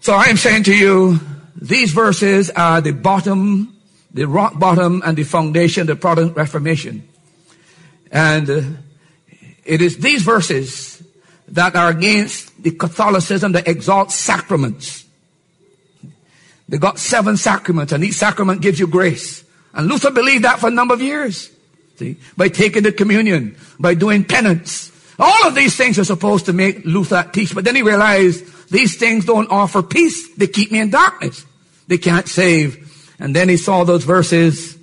So 0.00 0.14
I 0.14 0.24
am 0.24 0.36
saying 0.36 0.64
to 0.64 0.76
you, 0.76 1.20
these 1.54 1.92
verses 1.92 2.50
are 2.50 2.80
the 2.80 2.92
bottom, 2.92 3.76
the 4.12 4.26
rock 4.26 4.58
bottom 4.58 5.02
and 5.04 5.16
the 5.16 5.24
foundation 5.24 5.82
of 5.82 5.86
the 5.88 5.96
Protestant 5.96 6.36
Reformation. 6.36 7.08
And 8.10 8.50
uh, 8.50 8.62
it 9.64 9.80
is 9.80 9.98
these 9.98 10.22
verses 10.22 11.02
that 11.48 11.76
are 11.76 11.90
against 11.90 12.62
the 12.62 12.72
Catholicism 12.72 13.52
that 13.52 13.68
exalts 13.68 14.14
sacraments. 14.14 15.04
They 16.68 16.78
got 16.78 16.98
seven 16.98 17.36
sacraments 17.36 17.92
and 17.92 18.02
each 18.02 18.14
sacrament 18.14 18.62
gives 18.62 18.80
you 18.80 18.86
grace. 18.86 19.44
And 19.74 19.86
Luther 19.88 20.10
believed 20.10 20.44
that 20.44 20.58
for 20.58 20.68
a 20.68 20.70
number 20.70 20.94
of 20.94 21.02
years. 21.02 21.50
See, 21.96 22.16
by 22.36 22.48
taking 22.48 22.82
the 22.82 22.92
communion, 22.92 23.56
by 23.78 23.94
doing 23.94 24.24
penance. 24.24 24.90
All 25.18 25.46
of 25.46 25.54
these 25.54 25.76
things 25.76 25.98
are 25.98 26.04
supposed 26.04 26.46
to 26.46 26.52
make 26.52 26.84
Luther 26.84 27.28
teach, 27.32 27.54
but 27.54 27.64
then 27.64 27.76
he 27.76 27.82
realized 27.82 28.68
these 28.70 28.96
things 28.96 29.26
don't 29.26 29.50
offer 29.50 29.82
peace. 29.82 30.34
They 30.34 30.46
keep 30.46 30.72
me 30.72 30.80
in 30.80 30.90
darkness. 30.90 31.44
They 31.86 31.98
can't 31.98 32.26
save. 32.26 33.14
And 33.18 33.36
then 33.36 33.48
he 33.48 33.56
saw 33.56 33.84
those 33.84 34.04
verses 34.04 34.76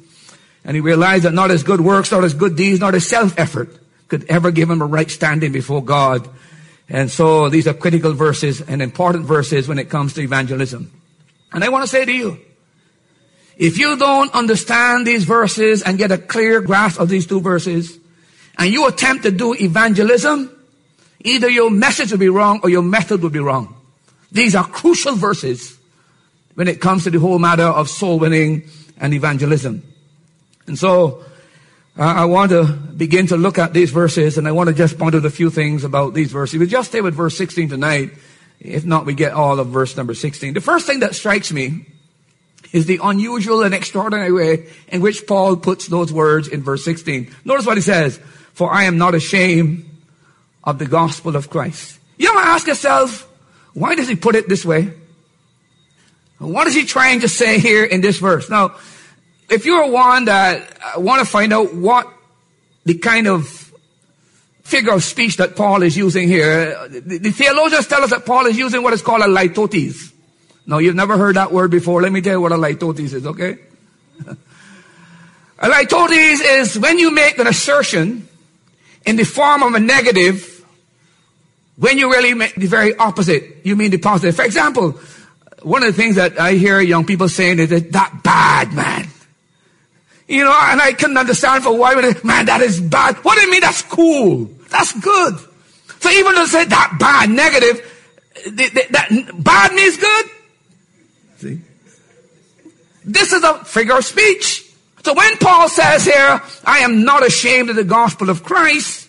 and 0.63 0.75
he 0.75 0.82
realized 0.82 1.24
that 1.24 1.34
not 1.34 1.50
his 1.50 1.63
good 1.63 1.82
works, 1.82 2.12
not 2.12 2.24
his 2.24 2.34
good 2.36 2.56
deeds, 2.56 2.80
not 2.80 2.94
his 2.94 3.08
self-effort 3.08 3.75
could 4.08 4.25
ever 4.30 4.51
give 4.51 4.70
him 4.70 4.82
a 4.82 4.86
right 4.86 5.10
standing 5.10 5.51
before 5.51 5.84
God. 5.84 6.30
And 6.88 7.10
so 7.10 7.50
these 7.50 7.68
are 7.68 7.74
critical 7.74 8.13
verses 8.13 8.62
and 8.62 8.82
important 8.82 9.25
verses 9.25 9.68
when 9.68 9.80
it 9.80 9.89
comes 9.89 10.13
to 10.13 10.22
evangelism. 10.22 10.92
And 11.51 11.63
I 11.63 11.70
want 11.70 11.84
to 11.84 11.88
say 11.89 12.06
to 12.06 12.12
you, 12.12 12.39
if 13.60 13.78
you 13.78 13.98
don't 13.98 14.34
understand 14.34 15.06
these 15.06 15.25
verses 15.25 15.84
and 15.84 15.98
get 15.98 16.13
a 16.13 16.18
clear 16.18 16.62
grasp 16.62 16.98
of 16.98 17.10
these 17.10 17.28
two 17.28 17.42
verses, 17.42 18.00
and 18.58 18.72
you 18.72 18.88
attempt 18.88 19.24
to 19.24 19.32
do 19.32 19.54
evangelism, 19.54 20.50
either 21.20 21.50
your 21.50 21.70
message 21.70 22.12
will 22.12 22.20
be 22.20 22.30
wrong 22.30 22.62
or 22.63 22.70
your 22.70 22.82
method 22.82 23.22
will 23.22 23.30
be 23.30 23.39
wrong. 23.39 23.75
These 24.32 24.56
are 24.56 24.63
crucial 24.63 25.16
verses 25.16 25.78
when 26.56 26.70
it 26.70 26.80
comes 26.80 27.04
to 27.04 27.10
the 27.10 27.20
whole 27.20 27.38
matter 27.38 27.66
of 27.66 27.89
soul 27.89 28.18
winning 28.18 28.63
and 28.98 29.13
evangelism. 29.13 29.84
And 30.66 30.80
so, 30.80 31.25
uh, 31.98 32.04
I 32.04 32.25
want 32.25 32.51
to 32.51 32.63
begin 32.63 33.28
to 33.28 33.36
look 33.36 33.58
at 33.58 33.74
these 33.74 33.92
verses 33.92 34.38
and 34.38 34.48
I 34.48 34.54
want 34.54 34.70
to 34.70 34.74
just 34.75 34.98
point 34.98 35.16
out 35.16 35.25
a 35.25 35.30
few 35.30 35.50
things 35.50 35.84
about 35.84 36.13
these 36.13 36.32
verses. 36.32 36.58
We 36.58 36.68
just 36.68 36.92
stay 36.92 37.01
with 37.01 37.13
verse 37.13 37.38
16 37.38 37.68
tonight. 37.68 38.12
If 38.62 38.86
not, 38.86 39.06
we 39.06 39.16
get 39.16 39.34
all 39.34 39.60
of 39.60 39.68
verse 39.68 39.98
number 39.98 40.13
16. 40.13 40.54
The 40.54 40.62
first 40.62 40.88
thing 40.88 41.01
that 41.01 41.13
strikes 41.13 41.51
me 41.51 41.86
is 42.72 42.86
the 42.86 43.00
unusual 43.02 43.64
and 43.64 43.74
extraordinary 43.74 44.32
way 44.32 44.68
in 44.90 45.02
which 45.02 45.26
Paul 45.28 45.58
puts 45.58 45.88
those 45.88 46.14
words 46.14 46.48
in 46.48 46.64
verse 46.64 46.84
16. 46.86 47.34
Notice 47.46 47.66
what 47.66 47.78
he 47.78 47.82
says, 47.82 48.20
for 48.54 48.72
I 48.72 48.84
am 48.84 48.98
not 48.98 49.16
ashamed 49.16 49.90
of 50.64 50.80
the 50.80 50.86
gospel 50.86 51.36
of 51.36 51.50
Christ. 51.50 52.00
You 52.18 52.30
ever 52.30 52.40
ask 52.40 52.68
yourself, 52.68 53.28
why 53.74 53.96
does 53.96 54.08
he 54.08 54.16
put 54.16 54.36
it 54.36 54.48
this 54.48 54.66
way? 54.66 54.94
What 56.38 56.68
is 56.68 56.76
he 56.76 56.86
trying 56.86 57.22
to 57.22 57.28
say 57.28 57.60
here 57.60 57.84
in 57.84 58.02
this 58.02 58.20
verse? 58.20 58.50
Now, 58.50 58.76
if 59.50 59.66
you're 59.66 59.90
one 59.90 60.26
that 60.26 60.78
uh, 60.96 61.00
want 61.00 61.20
to 61.20 61.26
find 61.26 61.52
out 61.52 61.74
what 61.74 62.08
the 62.86 62.98
kind 62.98 63.28
of 63.28 63.48
figure 64.64 64.94
of 64.94 65.04
speech 65.04 65.38
that 65.38 65.56
Paul 65.56 65.84
is 65.84 65.98
using 65.98 66.28
here, 66.28 66.78
uh, 66.78 66.88
the, 66.88 67.18
the 67.18 67.32
theologians 67.32 67.88
tell 67.88 68.04
us 68.04 68.12
that 68.12 68.26
Paul 68.26 68.46
is 68.46 68.58
using 68.58 68.84
what 68.84 68.94
is 68.94 69.02
called 69.02 69.22
a 69.22 69.26
litotes. 69.26 70.14
Now, 70.70 70.78
you've 70.78 70.96
never 70.96 71.18
heard 71.18 71.36
that 71.36 71.52
word 71.52 71.72
before. 71.72 72.00
Let 72.00 72.12
me 72.12 72.22
tell 72.22 72.34
you 72.34 72.42
what 72.42 72.52
a 72.52 72.56
litotes 72.56 73.00
is, 73.00 73.26
okay? 73.26 73.58
a 74.28 75.68
litotes 75.68 76.42
is 76.44 76.78
when 76.78 77.00
you 77.00 77.10
make 77.10 77.40
an 77.40 77.48
assertion 77.48 78.28
in 79.04 79.16
the 79.16 79.24
form 79.24 79.64
of 79.64 79.74
a 79.74 79.80
negative 79.80 80.64
when 81.76 81.98
you 81.98 82.12
really 82.12 82.36
make 82.36 82.54
the 82.54 82.68
very 82.68 82.96
opposite. 82.98 83.62
You 83.64 83.76
mean 83.76 83.90
the 83.90 83.98
positive. 83.98 84.36
For 84.36 84.46
example, 84.46 84.92
one 85.64 85.82
of 85.82 85.88
the 85.88 86.00
things 86.00 86.18
that 86.18 86.40
I 86.40 86.54
hear 86.54 86.80
young 86.82 87.04
people 87.04 87.30
saying 87.30 87.58
is 87.58 87.72
that, 87.72 87.92
that 87.94 88.20
bad, 88.24 88.72
man. 88.72 89.08
You 90.28 90.44
know, 90.44 90.56
and 90.56 90.80
I 90.80 90.94
couldn't 90.94 91.18
understand 91.18 91.64
for 91.64 91.76
why, 91.76 91.96
man, 92.24 92.46
that 92.46 92.62
is 92.62 92.80
bad. 92.80 93.16
What 93.24 93.40
do 93.40 93.42
you 93.42 93.50
mean 93.50 93.62
that's 93.62 93.82
cool? 93.82 94.46
That's 94.70 94.94
good. 95.00 95.34
So 96.00 96.12
even 96.12 96.36
though 96.36 96.46
they 96.46 96.52
say 96.52 96.66
that 96.66 96.98
bad, 97.00 97.32
negative, 97.32 97.82
that 98.46 99.34
bad 99.44 99.74
means 99.74 99.98
good. 99.98 100.30
See? 101.39 101.62
This 103.05 103.31
is 103.31 103.43
a 103.43 103.63
figure 103.63 103.98
of 103.98 104.05
speech. 104.05 104.69
So 105.03 105.13
when 105.13 105.38
Paul 105.38 105.69
says 105.69 106.03
here, 106.03 106.41
I 106.65 106.79
am 106.79 107.05
not 107.05 107.25
ashamed 107.25 107.69
of 107.69 107.77
the 107.77 107.86
gospel 107.86 108.29
of 108.29 108.43
Christ, 108.43 109.08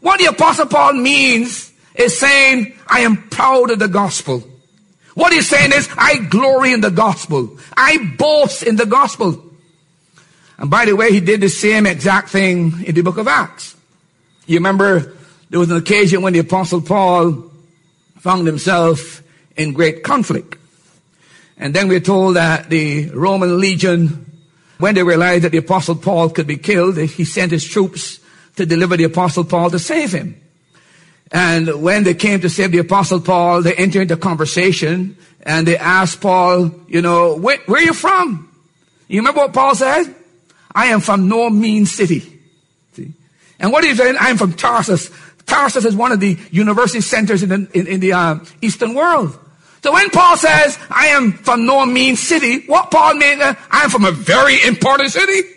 what 0.00 0.18
the 0.18 0.26
apostle 0.26 0.66
Paul 0.66 0.94
means 0.94 1.72
is 1.94 2.18
saying, 2.18 2.74
I 2.88 3.00
am 3.00 3.28
proud 3.28 3.70
of 3.70 3.78
the 3.78 3.88
gospel. 3.88 4.42
What 5.14 5.32
he's 5.32 5.48
saying 5.48 5.72
is, 5.72 5.88
I 5.96 6.18
glory 6.18 6.72
in 6.72 6.80
the 6.80 6.90
gospel. 6.90 7.58
I 7.76 8.14
boast 8.18 8.62
in 8.64 8.76
the 8.76 8.86
gospel. 8.86 9.44
And 10.58 10.70
by 10.70 10.86
the 10.86 10.96
way, 10.96 11.12
he 11.12 11.20
did 11.20 11.40
the 11.40 11.48
same 11.48 11.86
exact 11.86 12.30
thing 12.30 12.82
in 12.84 12.94
the 12.94 13.02
book 13.02 13.18
of 13.18 13.28
Acts. 13.28 13.76
You 14.46 14.56
remember 14.56 15.14
there 15.50 15.60
was 15.60 15.70
an 15.70 15.76
occasion 15.76 16.22
when 16.22 16.32
the 16.32 16.40
apostle 16.40 16.80
Paul 16.80 17.50
found 18.18 18.46
himself 18.46 19.22
in 19.56 19.72
great 19.72 20.02
conflict. 20.02 20.56
And 21.62 21.72
then 21.72 21.86
we're 21.86 22.00
told 22.00 22.34
that 22.34 22.70
the 22.70 23.10
Roman 23.10 23.60
legion, 23.60 24.26
when 24.78 24.96
they 24.96 25.04
realized 25.04 25.44
that 25.44 25.52
the 25.52 25.58
apostle 25.58 25.94
Paul 25.94 26.28
could 26.30 26.48
be 26.48 26.56
killed, 26.56 26.98
he 26.98 27.24
sent 27.24 27.52
his 27.52 27.64
troops 27.64 28.18
to 28.56 28.66
deliver 28.66 28.96
the 28.96 29.04
apostle 29.04 29.44
Paul 29.44 29.70
to 29.70 29.78
save 29.78 30.10
him. 30.10 30.40
And 31.30 31.80
when 31.80 32.02
they 32.02 32.14
came 32.14 32.40
to 32.40 32.50
save 32.50 32.72
the 32.72 32.78
apostle 32.78 33.20
Paul, 33.20 33.62
they 33.62 33.76
entered 33.76 34.02
into 34.02 34.16
conversation 34.16 35.16
and 35.42 35.64
they 35.64 35.78
asked 35.78 36.20
Paul, 36.20 36.72
you 36.88 37.00
know, 37.00 37.36
where, 37.36 37.58
where 37.66 37.80
are 37.80 37.84
you 37.84 37.94
from? 37.94 38.52
You 39.06 39.20
remember 39.20 39.42
what 39.42 39.52
Paul 39.52 39.76
said? 39.76 40.12
I 40.74 40.86
am 40.86 40.98
from 40.98 41.28
no 41.28 41.48
mean 41.48 41.86
city. 41.86 42.40
See? 42.94 43.12
And 43.60 43.70
what 43.70 43.84
he's 43.84 43.98
saying, 43.98 44.16
I 44.18 44.30
am 44.30 44.36
from 44.36 44.54
Tarsus. 44.54 45.12
Tarsus 45.46 45.84
is 45.84 45.94
one 45.94 46.10
of 46.10 46.18
the 46.18 46.36
university 46.50 47.02
centers 47.02 47.44
in 47.44 47.50
the, 47.50 47.68
in, 47.72 47.86
in 47.86 48.00
the 48.00 48.14
uh, 48.14 48.40
Eastern 48.60 48.94
world. 48.94 49.38
So 49.82 49.92
when 49.92 50.10
Paul 50.10 50.36
says, 50.36 50.78
I 50.90 51.08
am 51.08 51.32
from 51.32 51.66
no 51.66 51.84
mean 51.84 52.14
city, 52.14 52.64
what 52.66 52.90
Paul 52.90 53.14
means, 53.14 53.40
uh, 53.40 53.54
I 53.70 53.82
am 53.82 53.90
from 53.90 54.04
a 54.04 54.12
very 54.12 54.62
important 54.64 55.10
city. 55.10 55.48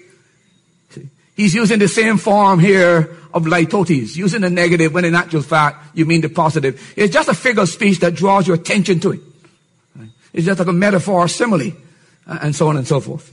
He's 1.36 1.54
using 1.54 1.80
the 1.80 1.88
same 1.88 2.18
form 2.18 2.60
here 2.60 3.18
of 3.34 3.44
litotes, 3.44 4.16
using 4.16 4.42
the 4.42 4.50
negative 4.50 4.94
when 4.94 5.06
in 5.06 5.14
actual 5.14 5.42
fact 5.42 5.96
you 5.96 6.06
mean 6.06 6.22
the 6.22 6.30
positive. 6.30 6.94
It's 6.96 7.14
just 7.14 7.30
a 7.30 7.34
figure 7.34 7.62
of 7.62 7.70
speech 7.70 8.00
that 8.00 8.16
draws 8.16 8.48
your 8.48 8.56
attention 8.56 9.00
to 9.02 9.12
it. 9.12 9.20
It's 10.34 10.46
just 10.46 10.60
like 10.60 10.68
a 10.68 10.74
metaphor, 10.74 11.28
simile, 11.28 11.72
uh, 12.28 12.40
and 12.42 12.56
so 12.56 12.68
on 12.68 12.78
and 12.78 12.88
so 12.88 13.00
forth. 13.00 13.32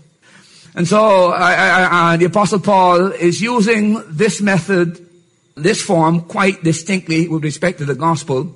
And 0.74 0.86
so 0.86 1.32
I, 1.32 1.52
I, 1.54 2.12
I, 2.12 2.16
the 2.16 2.26
Apostle 2.26 2.60
Paul 2.60 3.12
is 3.12 3.40
using 3.40 4.02
this 4.08 4.40
method, 4.40 5.04
this 5.54 5.82
form, 5.82 6.22
quite 6.22 6.62
distinctly 6.62 7.28
with 7.28 7.44
respect 7.44 7.78
to 7.78 7.84
the 7.84 7.94
gospel. 7.94 8.54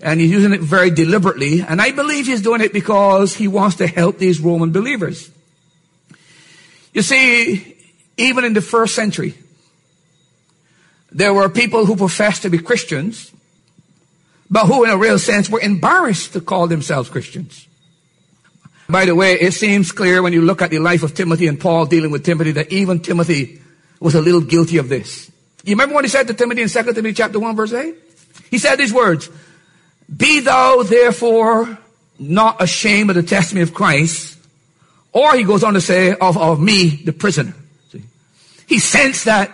And 0.00 0.20
he's 0.20 0.30
using 0.30 0.52
it 0.52 0.60
very 0.60 0.90
deliberately. 0.90 1.62
And 1.62 1.80
I 1.80 1.90
believe 1.90 2.26
he's 2.26 2.42
doing 2.42 2.60
it 2.60 2.72
because 2.72 3.34
he 3.34 3.48
wants 3.48 3.76
to 3.76 3.86
help 3.86 4.18
these 4.18 4.40
Roman 4.40 4.72
believers. 4.72 5.30
You 6.92 7.02
see, 7.02 7.76
even 8.16 8.44
in 8.44 8.52
the 8.52 8.60
first 8.60 8.94
century, 8.94 9.34
there 11.12 11.32
were 11.32 11.48
people 11.48 11.86
who 11.86 11.96
professed 11.96 12.42
to 12.42 12.50
be 12.50 12.58
Christians, 12.58 13.32
but 14.50 14.66
who 14.66 14.84
in 14.84 14.90
a 14.90 14.96
real 14.96 15.18
sense 15.18 15.48
were 15.48 15.60
embarrassed 15.60 16.32
to 16.34 16.40
call 16.40 16.66
themselves 16.66 17.08
Christians. 17.08 17.66
By 18.88 19.04
the 19.04 19.14
way, 19.14 19.34
it 19.34 19.52
seems 19.52 19.90
clear 19.92 20.22
when 20.22 20.32
you 20.32 20.42
look 20.42 20.62
at 20.62 20.70
the 20.70 20.78
life 20.78 21.02
of 21.02 21.14
Timothy 21.14 21.48
and 21.48 21.58
Paul 21.58 21.86
dealing 21.86 22.10
with 22.10 22.24
Timothy 22.24 22.52
that 22.52 22.72
even 22.72 23.00
Timothy 23.00 23.60
was 23.98 24.14
a 24.14 24.20
little 24.20 24.40
guilty 24.40 24.78
of 24.78 24.88
this. 24.88 25.30
You 25.64 25.72
remember 25.72 25.94
what 25.94 26.04
he 26.04 26.08
said 26.08 26.28
to 26.28 26.34
Timothy 26.34 26.62
in 26.62 26.68
2 26.68 26.82
Timothy 26.82 27.12
chapter 27.12 27.40
1 27.40 27.56
verse 27.56 27.72
8? 27.72 27.94
He 28.50 28.58
said 28.58 28.76
these 28.76 28.92
words, 28.92 29.28
Be 30.14 30.40
thou 30.40 30.82
therefore 30.82 31.78
not 32.18 32.62
ashamed 32.62 33.10
of 33.10 33.16
the 33.16 33.22
testimony 33.22 33.62
of 33.62 33.74
Christ, 33.74 34.38
or 35.12 35.34
he 35.34 35.44
goes 35.44 35.64
on 35.64 35.74
to 35.74 35.80
say, 35.80 36.14
of, 36.14 36.36
of 36.36 36.60
me, 36.60 37.02
the 37.04 37.12
prisoner. 37.12 37.54
See? 37.90 38.02
He 38.66 38.78
sensed 38.78 39.24
that 39.24 39.50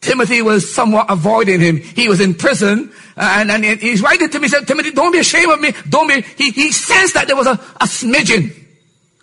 Timothy 0.00 0.42
was 0.42 0.72
somewhat 0.72 1.06
avoiding 1.08 1.60
him. 1.60 1.78
He 1.78 2.08
was 2.08 2.20
in 2.20 2.34
prison, 2.34 2.92
and, 3.16 3.50
and 3.50 3.64
he's 3.64 4.02
writing 4.02 4.30
to 4.30 4.38
me, 4.38 4.48
said, 4.48 4.66
Timothy, 4.66 4.92
don't 4.92 5.12
be 5.12 5.18
ashamed 5.18 5.52
of 5.52 5.60
me. 5.60 5.72
Don't 5.88 6.08
be, 6.08 6.20
he, 6.36 6.50
he 6.50 6.72
sensed 6.72 7.14
that 7.14 7.26
there 7.26 7.36
was 7.36 7.46
a, 7.46 7.52
a 7.52 7.86
smidgen 7.86 8.54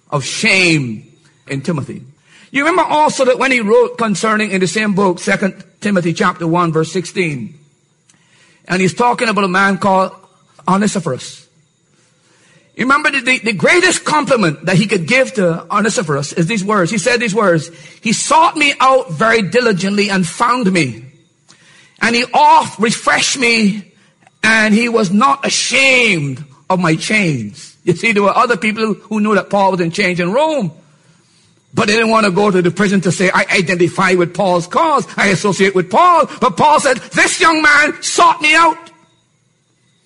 of 0.10 0.24
shame 0.24 1.12
in 1.48 1.62
Timothy. 1.62 2.04
You 2.52 2.66
remember 2.66 2.84
also 2.84 3.26
that 3.26 3.40
when 3.40 3.52
he 3.52 3.60
wrote 3.60 3.98
concerning 3.98 4.52
in 4.52 4.62
the 4.62 4.68
same 4.68 4.96
book, 4.96 5.20
Second 5.20 5.64
Timothy 5.82 6.14
chapter 6.14 6.48
1 6.48 6.72
verse 6.72 6.92
16, 6.92 7.58
and 8.68 8.82
he's 8.82 8.94
talking 8.94 9.30
about 9.30 9.44
a 9.44 9.50
man 9.50 9.78
called 9.78 10.12
Onesiphorus. 10.68 11.48
Remember 12.78 13.10
the, 13.10 13.22
the, 13.22 13.40
the, 13.40 13.54
greatest 13.54 14.04
compliment 14.04 14.66
that 14.66 14.76
he 14.76 14.86
could 14.86 15.08
give 15.08 15.34
to 15.36 15.66
Onesiphorus 15.72 16.34
is 16.34 16.48
these 16.48 16.64
words. 16.64 16.92
He 16.92 16.98
said 16.98 17.22
these 17.22 17.34
words. 17.34 17.70
He 18.02 18.12
sought 18.12 18.58
me 18.58 18.74
out 18.82 19.12
very 19.12 19.44
diligently 19.44 20.10
and 20.10 20.28
found 20.28 20.72
me. 20.72 21.06
And 22.02 22.16
he 22.16 22.26
oft 22.34 22.78
refreshed 22.80 23.38
me 23.38 23.94
and 24.44 24.74
he 24.74 24.90
was 24.90 25.10
not 25.10 25.46
ashamed 25.46 26.44
of 26.70 26.80
my 26.80 26.96
chains. 26.96 27.78
You 27.86 27.94
see, 27.94 28.12
there 28.12 28.24
were 28.24 28.36
other 28.36 28.58
people 28.58 28.94
who 28.94 29.22
knew 29.22 29.36
that 29.36 29.50
Paul 29.50 29.72
was 29.72 29.80
in 29.80 29.92
chains 29.92 30.20
in 30.20 30.34
Rome. 30.34 30.72
But 31.76 31.88
they 31.88 31.94
didn't 31.94 32.10
want 32.10 32.26
to 32.26 32.32
go 32.32 32.50
to 32.50 32.62
the 32.62 32.72
prison 32.72 33.02
to 33.02 33.12
say, 33.12 33.30
I 33.30 33.46
identify 33.52 34.14
with 34.14 34.34
Paul's 34.34 34.66
cause. 34.66 35.06
I 35.18 35.28
associate 35.28 35.76
with 35.76 35.92
Paul. 35.92 36.26
But 36.40 36.56
Paul 36.56 36.80
said, 36.80 36.98
this 36.98 37.42
young 37.42 37.62
man 37.62 38.02
sought 38.02 38.42
me 38.42 38.56
out. 38.56 38.78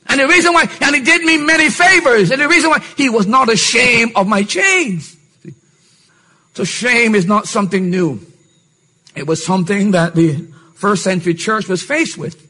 And 0.07 0.19
the 0.19 0.27
reason 0.27 0.51
why, 0.51 0.67
and 0.81 0.95
he 0.95 1.03
did 1.03 1.21
me 1.21 1.37
many 1.37 1.69
favors. 1.69 2.31
And 2.31 2.41
the 2.41 2.47
reason 2.47 2.71
why, 2.71 2.79
he 2.97 3.09
was 3.09 3.27
not 3.27 3.53
ashamed 3.53 4.13
of 4.15 4.27
my 4.27 4.41
chains. 4.41 5.15
So 6.55 6.63
shame 6.63 7.13
is 7.13 7.27
not 7.27 7.47
something 7.47 7.91
new. 7.91 8.19
It 9.15 9.27
was 9.27 9.45
something 9.45 9.91
that 9.91 10.15
the 10.15 10.47
first 10.73 11.03
century 11.03 11.35
church 11.35 11.67
was 11.67 11.83
faced 11.83 12.17
with. 12.17 12.47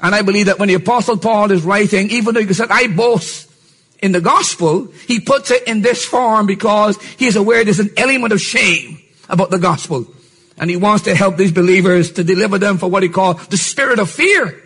And 0.00 0.14
I 0.14 0.22
believe 0.22 0.46
that 0.46 0.60
when 0.60 0.68
the 0.68 0.74
apostle 0.74 1.16
Paul 1.16 1.50
is 1.50 1.64
writing, 1.64 2.10
even 2.10 2.34
though 2.34 2.44
he 2.44 2.54
said, 2.54 2.70
I 2.70 2.86
boast 2.86 3.49
in 4.02 4.12
the 4.12 4.20
gospel, 4.20 4.86
he 5.06 5.20
puts 5.20 5.50
it 5.50 5.64
in 5.66 5.82
this 5.82 6.04
form 6.04 6.46
because 6.46 7.00
he 7.18 7.26
is 7.26 7.36
aware 7.36 7.64
there's 7.64 7.80
an 7.80 7.90
element 7.96 8.32
of 8.32 8.40
shame 8.40 9.00
about 9.28 9.50
the 9.50 9.58
gospel. 9.58 10.06
And 10.58 10.68
he 10.68 10.76
wants 10.76 11.04
to 11.04 11.14
help 11.14 11.36
these 11.36 11.52
believers 11.52 12.12
to 12.12 12.24
deliver 12.24 12.58
them 12.58 12.78
for 12.78 12.88
what 12.88 13.02
he 13.02 13.08
called 13.08 13.38
the 13.50 13.56
spirit 13.56 13.98
of 13.98 14.10
fear. 14.10 14.62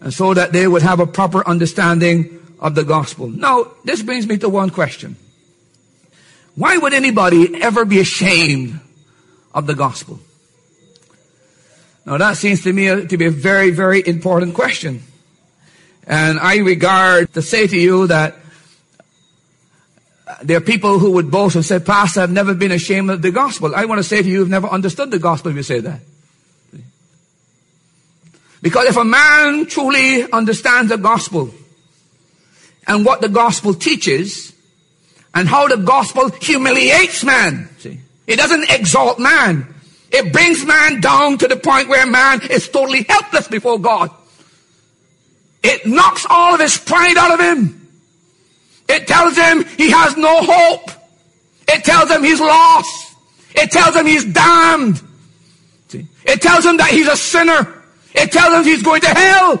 And 0.00 0.12
so 0.12 0.34
that 0.34 0.52
they 0.52 0.66
would 0.66 0.82
have 0.82 1.00
a 1.00 1.06
proper 1.06 1.46
understanding 1.46 2.40
of 2.58 2.74
the 2.74 2.84
gospel. 2.84 3.28
Now, 3.28 3.72
this 3.84 4.02
brings 4.02 4.26
me 4.26 4.38
to 4.38 4.48
one 4.48 4.70
question. 4.70 5.16
Why 6.54 6.76
would 6.76 6.92
anybody 6.92 7.62
ever 7.62 7.84
be 7.84 8.00
ashamed 8.00 8.80
of 9.54 9.66
the 9.66 9.74
gospel? 9.74 10.20
Now 12.04 12.16
that 12.18 12.36
seems 12.36 12.62
to 12.64 12.72
me 12.72 13.06
to 13.06 13.16
be 13.16 13.26
a 13.26 13.30
very, 13.30 13.70
very 13.70 14.02
important 14.06 14.54
question. 14.54 15.02
And 16.10 16.40
I 16.40 16.56
regard 16.56 17.32
to 17.34 17.40
say 17.40 17.68
to 17.68 17.78
you 17.78 18.08
that 18.08 18.34
there 20.42 20.56
are 20.56 20.60
people 20.60 20.98
who 20.98 21.12
would 21.12 21.30
boast 21.30 21.54
and 21.54 21.64
say, 21.64 21.78
Pastor, 21.78 22.22
I've 22.22 22.32
never 22.32 22.52
been 22.52 22.72
ashamed 22.72 23.10
of 23.10 23.22
the 23.22 23.30
gospel. 23.30 23.76
I 23.76 23.84
want 23.84 24.00
to 24.00 24.02
say 24.02 24.20
to 24.20 24.28
you, 24.28 24.40
you've 24.40 24.48
never 24.48 24.66
understood 24.66 25.12
the 25.12 25.20
gospel 25.20 25.52
if 25.52 25.56
you 25.56 25.62
say 25.62 25.78
that. 25.78 26.00
Because 28.60 28.86
if 28.86 28.96
a 28.96 29.04
man 29.04 29.66
truly 29.66 30.28
understands 30.32 30.90
the 30.90 30.98
gospel 30.98 31.54
and 32.88 33.06
what 33.06 33.20
the 33.20 33.28
gospel 33.28 33.72
teaches 33.72 34.52
and 35.32 35.46
how 35.46 35.68
the 35.68 35.76
gospel 35.76 36.28
humiliates 36.30 37.22
man, 37.22 37.68
see, 37.78 38.00
it 38.26 38.34
doesn't 38.34 38.68
exalt 38.68 39.20
man. 39.20 39.72
It 40.10 40.32
brings 40.32 40.66
man 40.66 41.00
down 41.00 41.38
to 41.38 41.46
the 41.46 41.56
point 41.56 41.88
where 41.88 42.04
man 42.04 42.42
is 42.50 42.68
totally 42.68 43.04
helpless 43.08 43.46
before 43.46 43.78
God. 43.78 44.10
It 45.62 45.86
knocks 45.86 46.26
all 46.28 46.54
of 46.54 46.60
his 46.60 46.78
pride 46.78 47.16
out 47.16 47.32
of 47.32 47.40
him. 47.40 47.88
It 48.88 49.06
tells 49.06 49.36
him 49.36 49.64
he 49.76 49.90
has 49.90 50.16
no 50.16 50.42
hope. 50.42 50.90
It 51.68 51.84
tells 51.84 52.10
him 52.10 52.24
he's 52.24 52.40
lost. 52.40 53.14
It 53.54 53.70
tells 53.70 53.94
him 53.94 54.06
he's 54.06 54.24
damned. 54.24 55.00
It 55.92 56.42
tells 56.42 56.64
him 56.64 56.76
that 56.78 56.90
he's 56.90 57.08
a 57.08 57.16
sinner. 57.16 57.82
It 58.14 58.32
tells 58.32 58.54
him 58.54 58.64
he's 58.64 58.82
going 58.82 59.00
to 59.02 59.08
hell. 59.08 59.56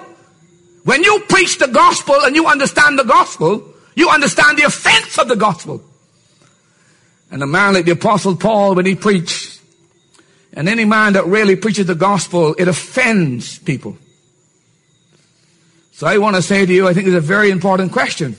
When 0.84 1.02
you 1.04 1.20
preach 1.28 1.58
the 1.58 1.68
gospel 1.68 2.16
and 2.22 2.34
you 2.34 2.46
understand 2.46 2.98
the 2.98 3.04
gospel, 3.04 3.74
you 3.94 4.08
understand 4.08 4.58
the 4.58 4.64
offense 4.64 5.18
of 5.18 5.28
the 5.28 5.36
gospel. 5.36 5.82
And 7.30 7.42
a 7.42 7.46
man 7.46 7.74
like 7.74 7.84
the 7.84 7.92
apostle 7.92 8.34
Paul, 8.34 8.74
when 8.74 8.86
he 8.86 8.94
preached, 8.94 9.60
and 10.52 10.68
any 10.68 10.84
man 10.84 11.12
that 11.12 11.26
really 11.26 11.54
preaches 11.54 11.86
the 11.86 11.94
gospel, 11.94 12.54
it 12.58 12.66
offends 12.66 13.58
people. 13.60 13.96
So 16.00 16.06
I 16.06 16.16
want 16.16 16.34
to 16.34 16.40
say 16.40 16.64
to 16.64 16.72
you, 16.72 16.88
I 16.88 16.94
think 16.94 17.08
it's 17.08 17.14
a 17.14 17.20
very 17.20 17.50
important 17.50 17.92
question 17.92 18.34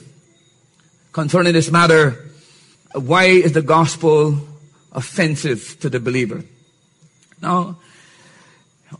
concerning 1.12 1.52
this 1.52 1.70
matter. 1.70 2.28
Why 2.92 3.26
is 3.26 3.52
the 3.52 3.62
gospel 3.62 4.36
offensive 4.90 5.78
to 5.78 5.88
the 5.88 6.00
believer? 6.00 6.42
Now, 7.40 7.78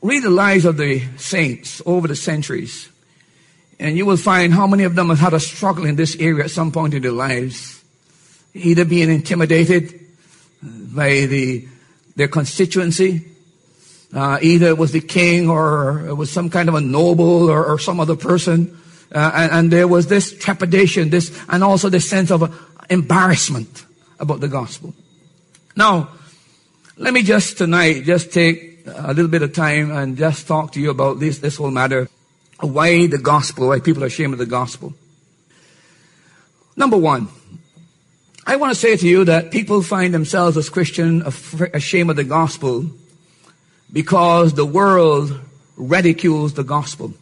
read 0.00 0.23
the 0.23 0.31
lives 0.31 0.64
of 0.64 0.76
the 0.76 1.02
saints 1.16 1.83
over 1.85 2.07
the 2.07 2.14
centuries, 2.14 2.88
and 3.81 3.97
you 3.97 4.07
will 4.07 4.16
find 4.16 4.54
how 4.54 4.69
many 4.69 4.85
of 4.85 4.95
them 4.95 5.09
have 5.09 5.19
had 5.19 5.35
a 5.35 5.40
struggle 5.40 5.85
in 5.85 5.97
this 5.97 6.14
area 6.21 6.45
at 6.45 6.52
some 6.52 6.70
point 6.70 6.94
in 6.94 7.03
their 7.03 7.11
lives. 7.11 7.83
Either 8.55 8.85
being 8.85 9.11
intimidated 9.11 9.98
by 10.62 11.27
the, 11.27 11.66
their 12.14 12.29
constituency, 12.29 13.27
uh, 14.14 14.38
either 14.42 14.66
it 14.66 14.79
was 14.79 14.92
the 14.92 15.01
king 15.01 15.48
or 15.48 16.07
it 16.07 16.14
was 16.14 16.31
some 16.31 16.51
kind 16.51 16.68
of 16.68 16.75
a 16.75 16.81
noble 16.81 17.51
or, 17.51 17.64
or 17.64 17.79
some 17.79 17.98
other 18.01 18.16
person. 18.16 18.79
Uh, 19.14 19.31
and, 19.35 19.53
and, 19.53 19.70
there 19.70 19.87
was 19.87 20.07
this 20.07 20.37
trepidation, 20.38 21.11
this, 21.11 21.38
and 21.48 21.62
also 21.62 21.90
this 21.90 22.09
sense 22.09 22.31
of 22.31 22.42
embarrassment 22.88 23.85
about 24.18 24.40
the 24.40 24.48
gospel. 24.48 24.94
Now, 25.77 26.09
let 26.96 27.12
me 27.12 27.22
just 27.22 27.59
tonight 27.59 28.05
just 28.05 28.33
take 28.33 28.87
a 28.87 29.12
little 29.12 29.31
bit 29.31 29.42
of 29.42 29.53
time 29.53 29.90
and 29.90 30.16
just 30.16 30.46
talk 30.46 30.72
to 30.72 30.81
you 30.81 30.90
about 30.90 31.20
this, 31.20 31.38
this 31.38 31.57
whole 31.57 31.70
matter. 31.70 32.09
Why 32.61 33.07
the 33.07 33.18
gospel, 33.18 33.68
why 33.68 33.81
people 33.81 34.03
are 34.03 34.07
ashamed 34.07 34.33
of 34.33 34.38
the 34.38 34.46
gospel. 34.46 34.94
Number 36.77 36.96
one, 36.96 37.29
I 38.46 38.57
want 38.57 38.72
to 38.72 38.79
say 38.79 38.96
to 38.96 39.09
you 39.09 39.25
that 39.25 39.51
people 39.51 39.83
find 39.83 40.14
themselves 40.14 40.57
as 40.57 40.68
Christian 40.68 41.22
ashamed 41.75 42.11
of 42.11 42.16
the 42.16 42.25
gospel 42.25 42.90
because 43.92 44.55
the 44.55 44.64
world 44.64 45.38
ridicules 45.76 46.55
the 46.55 46.64
gospel. 46.64 47.12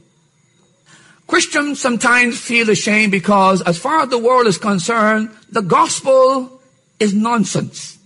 Christians 1.26 1.80
sometimes 1.80 2.38
feel 2.38 2.70
ashamed 2.70 3.12
because 3.12 3.62
as 3.62 3.78
far 3.78 4.00
as 4.00 4.08
the 4.08 4.18
world 4.18 4.46
is 4.46 4.58
concerned, 4.58 5.30
the 5.50 5.62
gospel 5.62 6.60
is 6.98 7.14
nonsense. 7.14 7.98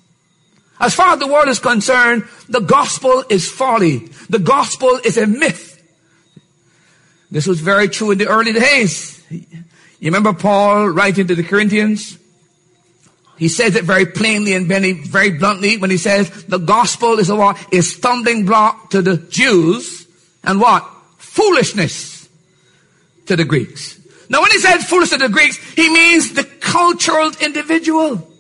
As 0.79 0.95
far 0.95 1.15
as 1.15 1.21
the 1.21 1.27
world 1.27 1.49
is 1.49 1.59
concerned, 1.59 2.25
the 2.49 2.61
gospel 2.61 3.25
is 3.31 3.51
folly. 3.51 4.09
The 4.29 4.39
gospel 4.39 5.01
is 5.05 5.17
a 5.17 5.27
myth. 5.27 5.71
This 7.31 7.47
was 7.47 7.61
very 7.61 7.89
true 7.89 8.11
in 8.11 8.19
the 8.19 8.29
early 8.29 8.53
days. 8.53 9.23
You 9.31 9.47
remember 10.03 10.33
Paul 10.33 10.89
writing 10.89 11.27
to 11.29 11.35
the 11.35 11.43
Corinthians? 11.43 12.19
He 13.37 13.49
says 13.49 13.75
it 13.75 13.85
very 13.85 14.07
plainly 14.07 14.53
and 14.55 14.67
very, 14.67 14.93
very 14.93 15.31
bluntly 15.31 15.77
when 15.77 15.91
he 15.91 15.97
says 15.97 16.45
the 16.45 16.59
gospel 16.59 17.19
is 17.19 17.31
a 17.31 17.37
what? 17.37 17.59
Is 17.73 17.97
stumbling 17.97 18.47
block 18.47 18.91
to 18.91 19.03
the 19.03 19.17
Jews 19.17 20.07
and 20.45 20.61
what? 20.61 20.89
Foolishness 21.19 22.29
to 23.27 23.37
the 23.37 23.45
Greeks. 23.45 24.01
Now 24.29 24.41
when 24.41 24.51
he 24.51 24.59
said 24.59 24.79
foolish 24.79 25.11
to 25.11 25.19
the 25.19 25.29
Greeks, 25.29 25.57
he 25.75 25.93
means 25.93 26.33
the 26.33 26.45
cultural 26.45 27.33
individual. 27.41 28.31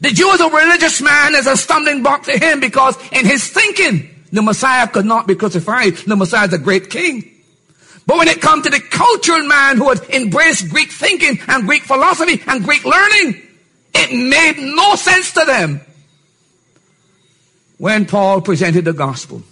The 0.00 0.10
Jew 0.10 0.28
is 0.30 0.40
a 0.40 0.48
religious 0.48 1.00
man 1.00 1.34
is 1.34 1.46
a 1.46 1.56
stumbling 1.56 2.02
block 2.02 2.24
to 2.24 2.38
him 2.38 2.60
because 2.60 2.96
in 3.12 3.24
his 3.24 3.48
thinking, 3.48 4.10
the 4.32 4.42
Messiah 4.42 4.88
could 4.88 5.06
not 5.06 5.26
be 5.26 5.34
crucified. 5.34 5.94
The 5.94 6.16
Messiah 6.16 6.46
is 6.48 6.52
a 6.52 6.58
great 6.58 6.90
king. 6.90 7.30
But 8.06 8.18
when 8.18 8.28
it 8.28 8.40
comes 8.42 8.64
to 8.64 8.70
the 8.70 8.80
cultural 8.80 9.46
man 9.46 9.78
who 9.78 9.88
had 9.88 10.00
embraced 10.10 10.68
Greek 10.68 10.90
thinking 10.90 11.38
and 11.48 11.66
Greek 11.66 11.84
philosophy 11.84 12.42
and 12.46 12.64
Greek 12.64 12.84
learning, 12.84 13.40
it 13.94 14.10
made 14.12 14.74
no 14.74 14.96
sense 14.96 15.32
to 15.32 15.44
them 15.44 15.80
when 17.78 18.06
Paul 18.06 18.40
presented 18.40 18.84
the 18.84 18.92
gospel. 18.92 19.42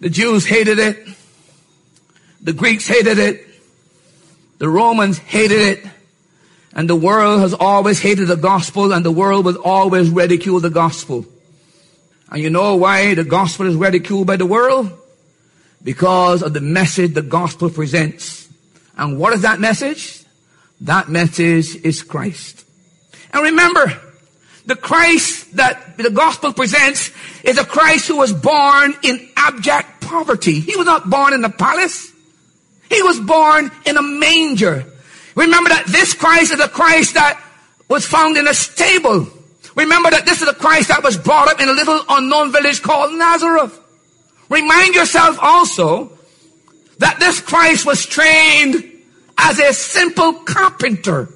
The 0.00 0.10
Jews 0.10 0.46
hated 0.46 0.78
it. 0.78 1.06
The 2.40 2.52
Greeks 2.52 2.86
hated 2.86 3.18
it. 3.18 3.46
The 4.58 4.68
Romans 4.68 5.18
hated 5.18 5.60
it. 5.60 5.86
And 6.74 6.88
the 6.88 6.96
world 6.96 7.40
has 7.40 7.54
always 7.54 8.00
hated 8.00 8.26
the 8.26 8.36
gospel 8.36 8.92
and 8.92 9.04
the 9.04 9.12
world 9.12 9.44
will 9.44 9.60
always 9.62 10.10
ridicule 10.10 10.60
the 10.60 10.70
gospel. 10.70 11.26
And 12.30 12.42
you 12.42 12.48
know 12.48 12.76
why 12.76 13.14
the 13.14 13.24
gospel 13.24 13.66
is 13.66 13.74
ridiculed 13.74 14.26
by 14.26 14.36
the 14.36 14.46
world? 14.46 14.90
Because 15.84 16.42
of 16.42 16.54
the 16.54 16.60
message 16.60 17.12
the 17.12 17.22
gospel 17.22 17.68
presents. 17.68 18.48
And 18.96 19.18
what 19.18 19.34
is 19.34 19.42
that 19.42 19.60
message? 19.60 20.21
That 20.82 21.08
message 21.08 21.76
is 21.84 22.02
Christ. 22.02 22.64
And 23.32 23.44
remember, 23.44 24.00
the 24.66 24.74
Christ 24.74 25.56
that 25.56 25.96
the 25.96 26.10
gospel 26.10 26.52
presents 26.52 27.10
is 27.44 27.56
a 27.56 27.64
Christ 27.64 28.08
who 28.08 28.16
was 28.16 28.32
born 28.32 28.94
in 29.02 29.28
abject 29.36 30.00
poverty. 30.02 30.58
He 30.58 30.76
was 30.76 30.86
not 30.86 31.08
born 31.08 31.34
in 31.34 31.44
a 31.44 31.50
palace. 31.50 32.12
He 32.90 33.00
was 33.02 33.18
born 33.20 33.70
in 33.86 33.96
a 33.96 34.02
manger. 34.02 34.84
Remember 35.36 35.70
that 35.70 35.86
this 35.86 36.14
Christ 36.14 36.52
is 36.52 36.60
a 36.60 36.68
Christ 36.68 37.14
that 37.14 37.40
was 37.88 38.04
found 38.04 38.36
in 38.36 38.48
a 38.48 38.54
stable. 38.54 39.28
Remember 39.76 40.10
that 40.10 40.26
this 40.26 40.42
is 40.42 40.48
a 40.48 40.54
Christ 40.54 40.88
that 40.88 41.02
was 41.04 41.16
brought 41.16 41.48
up 41.48 41.60
in 41.60 41.68
a 41.68 41.72
little 41.72 42.02
unknown 42.08 42.52
village 42.52 42.82
called 42.82 43.16
Nazareth. 43.16 43.78
Remind 44.48 44.94
yourself 44.94 45.38
also 45.40 46.12
that 46.98 47.20
this 47.20 47.40
Christ 47.40 47.86
was 47.86 48.04
trained 48.04 48.91
as 49.38 49.58
a 49.58 49.72
simple 49.72 50.34
carpenter. 50.34 51.28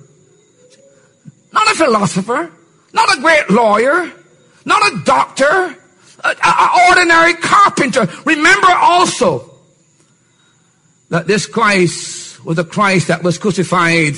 Not 1.53 1.73
a 1.73 1.75
philosopher, 1.75 2.53
not 2.93 3.17
a 3.17 3.21
great 3.21 3.51
lawyer, 3.51 4.13
not 4.65 4.93
a 4.93 5.03
doctor, 5.05 5.77
an 6.25 6.89
ordinary 6.91 7.35
carpenter. 7.35 8.09
Remember 8.25 8.71
also 8.71 9.51
that 11.09 11.27
this 11.27 11.47
Christ 11.47 12.45
was 12.45 12.59
a 12.59 12.65
Christ 12.65 13.09
that 13.09 13.23
was 13.23 13.39
crucified 13.39 14.15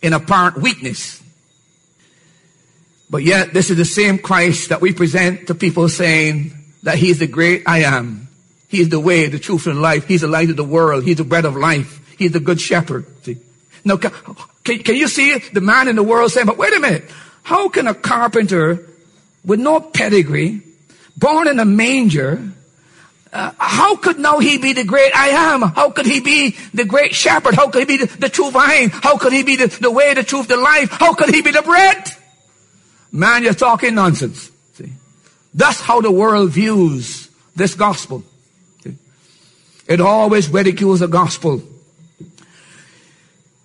in 0.00 0.12
apparent 0.12 0.58
weakness. 0.58 1.22
But 3.08 3.22
yet, 3.22 3.52
this 3.52 3.70
is 3.70 3.76
the 3.76 3.84
same 3.84 4.18
Christ 4.18 4.70
that 4.70 4.80
we 4.80 4.92
present 4.92 5.48
to 5.48 5.54
people 5.54 5.88
saying 5.88 6.52
that 6.82 6.96
He 6.98 7.10
is 7.10 7.18
the 7.18 7.26
great 7.26 7.62
I 7.66 7.80
am. 7.80 8.28
He 8.68 8.80
is 8.80 8.88
the 8.88 9.00
way, 9.00 9.28
the 9.28 9.38
truth, 9.38 9.66
and 9.66 9.82
life. 9.82 10.06
He's 10.06 10.22
the 10.22 10.28
light 10.28 10.50
of 10.50 10.56
the 10.56 10.64
world. 10.64 11.04
He's 11.04 11.18
the 11.18 11.24
bread 11.24 11.44
of 11.44 11.54
life. 11.54 12.00
He's 12.22 12.32
the 12.32 12.40
good 12.40 12.60
shepherd. 12.60 13.06
See? 13.24 13.38
Now, 13.84 13.96
can, 13.96 14.12
can 14.62 14.94
you 14.96 15.08
see 15.08 15.38
the 15.38 15.60
man 15.60 15.88
in 15.88 15.96
the 15.96 16.02
world 16.02 16.30
saying, 16.30 16.46
but 16.46 16.56
wait 16.56 16.74
a 16.74 16.80
minute. 16.80 17.04
How 17.42 17.68
can 17.68 17.88
a 17.88 17.94
carpenter 17.94 18.88
with 19.44 19.58
no 19.58 19.80
pedigree, 19.80 20.62
born 21.16 21.48
in 21.48 21.58
a 21.58 21.64
manger, 21.64 22.40
uh, 23.32 23.50
how 23.58 23.96
could 23.96 24.18
now 24.18 24.38
he 24.38 24.58
be 24.58 24.72
the 24.74 24.84
great 24.84 25.10
I 25.16 25.28
am? 25.28 25.62
How 25.62 25.90
could 25.90 26.06
he 26.06 26.20
be 26.20 26.54
the 26.74 26.84
great 26.84 27.14
shepherd? 27.14 27.54
How 27.54 27.70
could 27.70 27.88
he 27.88 27.96
be 27.96 28.04
the, 28.04 28.18
the 28.18 28.28
true 28.28 28.50
vine? 28.50 28.90
How 28.90 29.16
could 29.16 29.32
he 29.32 29.42
be 29.42 29.56
the, 29.56 29.66
the 29.66 29.90
way, 29.90 30.12
the 30.14 30.22
truth, 30.22 30.48
the 30.48 30.56
life? 30.56 30.90
How 30.90 31.14
could 31.14 31.34
he 31.34 31.40
be 31.40 31.50
the 31.50 31.62
bread? 31.62 32.12
Man, 33.10 33.42
you're 33.42 33.54
talking 33.54 33.94
nonsense. 33.94 34.50
See? 34.74 34.92
That's 35.54 35.80
how 35.80 36.02
the 36.02 36.10
world 36.10 36.50
views 36.50 37.30
this 37.56 37.74
gospel. 37.74 38.22
See? 38.84 38.96
It 39.88 40.00
always 40.00 40.50
ridicules 40.50 41.00
the 41.00 41.08
gospel. 41.08 41.62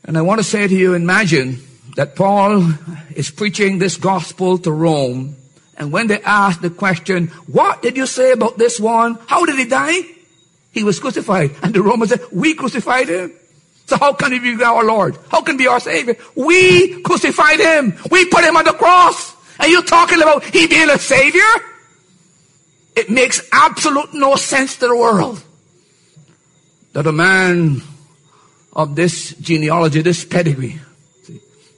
And 0.08 0.17
I 0.17 0.22
want 0.22 0.39
to 0.39 0.43
say 0.43 0.67
to 0.67 0.76
you, 0.76 0.93
imagine 0.93 1.62
that 1.96 2.15
Paul 2.15 2.72
is 3.15 3.30
preaching 3.30 3.78
this 3.78 3.98
gospel 3.98 4.58
to 4.60 4.72
Rome 4.72 5.36
and 5.78 5.91
when 5.91 6.08
they 6.08 6.22
asked 6.22 6.62
the 6.62 6.72
question, 6.72 7.28
what 7.46 7.84
did 7.84 7.96
you 7.96 8.08
say 8.08 8.32
about 8.32 8.58
this 8.58 8.80
one? 8.80 9.20
How 9.28 9.46
did 9.46 9.58
he 9.58 9.65
die? 9.65 10.00
He 10.72 10.84
was 10.84 11.00
crucified. 11.00 11.52
And 11.62 11.74
the 11.74 11.84
Romans 11.84 12.10
said, 12.10 12.22
we 12.32 12.56
crucified 12.56 13.08
him. 13.08 13.32
So 13.86 13.98
how 13.98 14.13
can 14.13 14.32
he 14.32 14.39
be 14.39 14.62
our 14.63 14.84
Lord? 14.84 15.17
How 15.30 15.41
can 15.41 15.54
he 15.58 15.65
be 15.65 15.67
our 15.67 15.80
Savior? 15.80 16.17
We 16.36 17.02
crucified 17.04 17.60
him. 17.60 17.98
We 18.10 18.26
put 18.26 18.43
him 18.43 18.58
on 18.58 18.65
the 18.65 18.74
cross. 18.74 19.36
And 19.60 19.72
you're 19.72 19.84
talking 19.84 20.22
about 20.22 20.43
he 20.43 20.67
being 20.67 20.89
a 20.89 20.98
Savior? 20.98 21.41
It 22.96 23.10
makes 23.10 23.48
absolute 23.52 24.13
no 24.13 24.36
sense 24.36 24.78
to 24.78 24.88
the 24.88 24.96
world. 24.96 25.41
That 26.93 27.06
a 27.06 27.12
man 27.12 27.82
of 28.78 28.96
this 28.96 29.34
genealogy, 29.34 30.04
this 30.04 30.24
pedigree, 30.24 30.80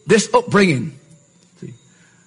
this 0.05 0.31
upbringing, 0.33 0.99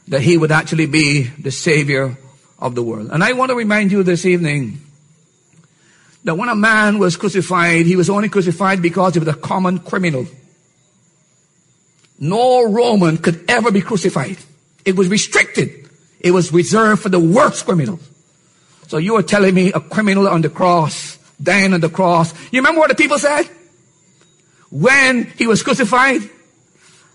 that 0.09 0.23
he 0.23 0.39
would 0.39 0.51
actually 0.51 0.87
be 0.87 1.25
the 1.25 1.51
savior 1.51 2.17
of 2.59 2.75
the 2.75 2.83
world. 2.83 3.11
And 3.13 3.23
I 3.23 3.35
want 3.35 3.51
to 3.51 3.55
remind 3.55 3.93
you 3.93 4.03
this 4.03 4.25
evening 4.25 4.81
that 6.25 6.37
when 6.37 6.49
a 6.49 6.57
man 6.57 6.99
was 6.99 7.17
crucified, 7.17 7.85
he 7.85 7.97
was 7.97 8.09
only 8.09 8.31
crucified 8.31 8.81
because 8.81 9.13
he 9.13 9.21
was 9.21 9.29
a 9.29 9.35
common 9.35 9.79
criminal. 9.79 10.27
No 12.19 12.71
Roman 12.71 13.19
could 13.19 13.45
ever 13.49 13.71
be 13.71 13.83
crucified. 13.83 14.39
It 14.85 14.97
was 14.97 15.09
restricted. 15.09 15.91
It 16.21 16.31
was 16.31 16.53
reserved 16.53 17.03
for 17.03 17.09
the 17.11 17.21
worst 17.21 17.67
criminals. 17.67 18.09
So 18.89 18.97
you 18.97 19.17
are 19.17 19.23
telling 19.23 19.55
me 19.55 19.73
a 19.73 19.81
criminal 19.81 20.29
on 20.29 20.41
the 20.41 20.49
cross, 20.49 21.19
dying 21.43 21.75
on 21.75 21.81
the 21.81 21.89
cross. 21.89 22.33
You 22.51 22.61
remember 22.61 22.81
what 22.81 22.89
the 22.89 22.95
people 22.95 23.19
said? 23.19 23.49
When 24.73 25.27
he 25.37 25.47
was 25.47 25.63
crucified? 25.63 26.23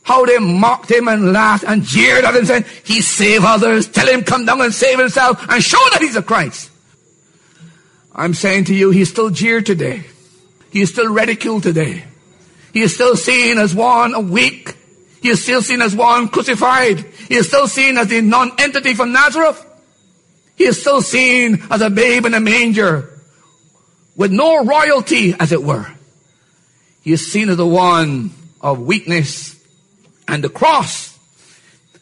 how 0.07 0.25
they 0.25 0.37
mocked 0.37 0.89
him 0.89 1.09
and 1.09 1.33
laughed 1.33 1.65
and 1.67 1.83
jeered 1.83 2.23
at 2.23 2.33
him 2.33 2.45
saying, 2.45 2.63
he 2.85 3.01
saved 3.01 3.43
others, 3.43 3.89
tell 3.89 4.07
him 4.07 4.23
come 4.23 4.45
down 4.45 4.61
and 4.61 4.73
save 4.73 4.97
himself 4.97 5.45
and 5.49 5.61
show 5.61 5.83
that 5.91 6.01
he's 6.01 6.15
a 6.15 6.21
Christ. 6.21 6.71
I'm 8.15 8.33
saying 8.33 8.63
to 8.65 8.73
you, 8.73 8.89
he's 8.89 9.09
still 9.09 9.29
jeered 9.31 9.65
today. 9.65 10.05
He 10.71 10.79
is 10.79 10.91
still 10.91 11.11
ridiculed 11.11 11.63
today. 11.63 12.05
He 12.71 12.83
is 12.83 12.95
still 12.95 13.17
seen 13.17 13.57
as 13.57 13.75
one 13.75 14.29
weak. 14.29 14.77
He 15.21 15.27
is 15.27 15.43
still 15.43 15.61
seen 15.61 15.81
as 15.81 15.93
one 15.93 16.29
crucified. 16.29 16.99
He 17.27 17.35
is 17.35 17.49
still 17.49 17.67
seen 17.67 17.97
as 17.97 18.07
the 18.07 18.21
non-entity 18.21 18.93
from 18.93 19.11
Nazareth. 19.11 19.61
He 20.55 20.63
is 20.63 20.79
still 20.79 21.01
seen 21.01 21.63
as 21.69 21.81
a 21.81 21.89
babe 21.89 22.25
in 22.25 22.33
a 22.33 22.39
manger 22.39 23.09
with 24.15 24.31
no 24.31 24.63
royalty, 24.63 25.35
as 25.37 25.51
it 25.51 25.61
were. 25.61 25.96
Is 27.07 27.31
seen 27.31 27.47
as 27.47 27.55
the 27.55 27.65
one 27.65 28.31
of 28.59 28.81
weakness 28.81 29.55
and 30.27 30.43
the 30.43 30.49
cross 30.49 31.17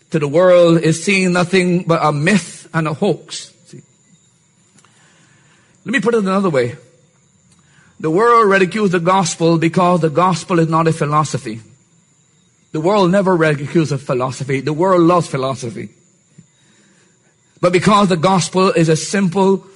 to 0.09 0.17
the 0.17 0.27
world 0.27 0.81
is 0.81 1.03
seen 1.03 1.33
nothing 1.33 1.83
but 1.83 2.03
a 2.03 2.11
myth 2.11 2.67
and 2.73 2.87
a 2.87 2.93
hoax. 2.95 3.53
See? 3.65 3.83
Let 5.85 5.91
me 5.91 5.99
put 5.99 6.15
it 6.15 6.21
another 6.21 6.49
way. 6.49 6.75
The 7.99 8.09
world 8.09 8.49
ridicules 8.49 8.93
the 8.93 8.99
gospel 8.99 9.59
because 9.59 10.01
the 10.01 10.09
gospel 10.09 10.57
is 10.57 10.69
not 10.69 10.87
a 10.87 10.91
philosophy. 10.91 11.61
The 12.71 12.81
world 12.81 13.11
never 13.11 13.35
ridicules 13.35 13.91
a 13.91 13.99
philosophy. 13.99 14.61
The 14.61 14.73
world 14.73 15.01
loves 15.01 15.27
philosophy. 15.27 15.89
But 17.61 17.73
because 17.73 18.09
the 18.09 18.17
gospel 18.17 18.71
is 18.71 18.89
a 18.89 18.95
simple 18.95 19.67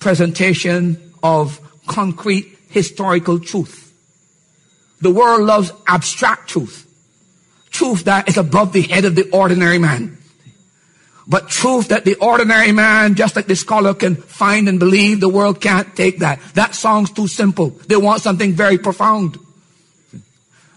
presentation 0.00 1.14
of 1.22 1.60
concrete 1.86 2.58
historical 2.68 3.40
truth. 3.40 3.85
The 5.00 5.10
world 5.10 5.42
loves 5.42 5.72
abstract 5.86 6.48
truth 6.48 6.86
truth 7.76 8.04
that 8.04 8.28
is 8.28 8.38
above 8.38 8.72
the 8.72 8.82
head 8.82 9.04
of 9.04 9.14
the 9.14 9.28
ordinary 9.30 9.78
man. 9.78 10.16
But 11.28 11.48
truth 11.48 11.88
that 11.88 12.04
the 12.04 12.14
ordinary 12.14 12.72
man, 12.72 13.16
just 13.16 13.36
like 13.36 13.46
the 13.46 13.56
scholar 13.56 13.94
can 13.94 14.16
find 14.16 14.68
and 14.68 14.78
believe, 14.78 15.20
the 15.20 15.28
world 15.28 15.60
can't 15.60 15.94
take 15.94 16.20
that. 16.20 16.40
That 16.54 16.74
song's 16.74 17.10
too 17.10 17.26
simple. 17.26 17.70
They 17.88 17.96
want 17.96 18.22
something 18.22 18.52
very 18.52 18.78
profound. 18.78 19.38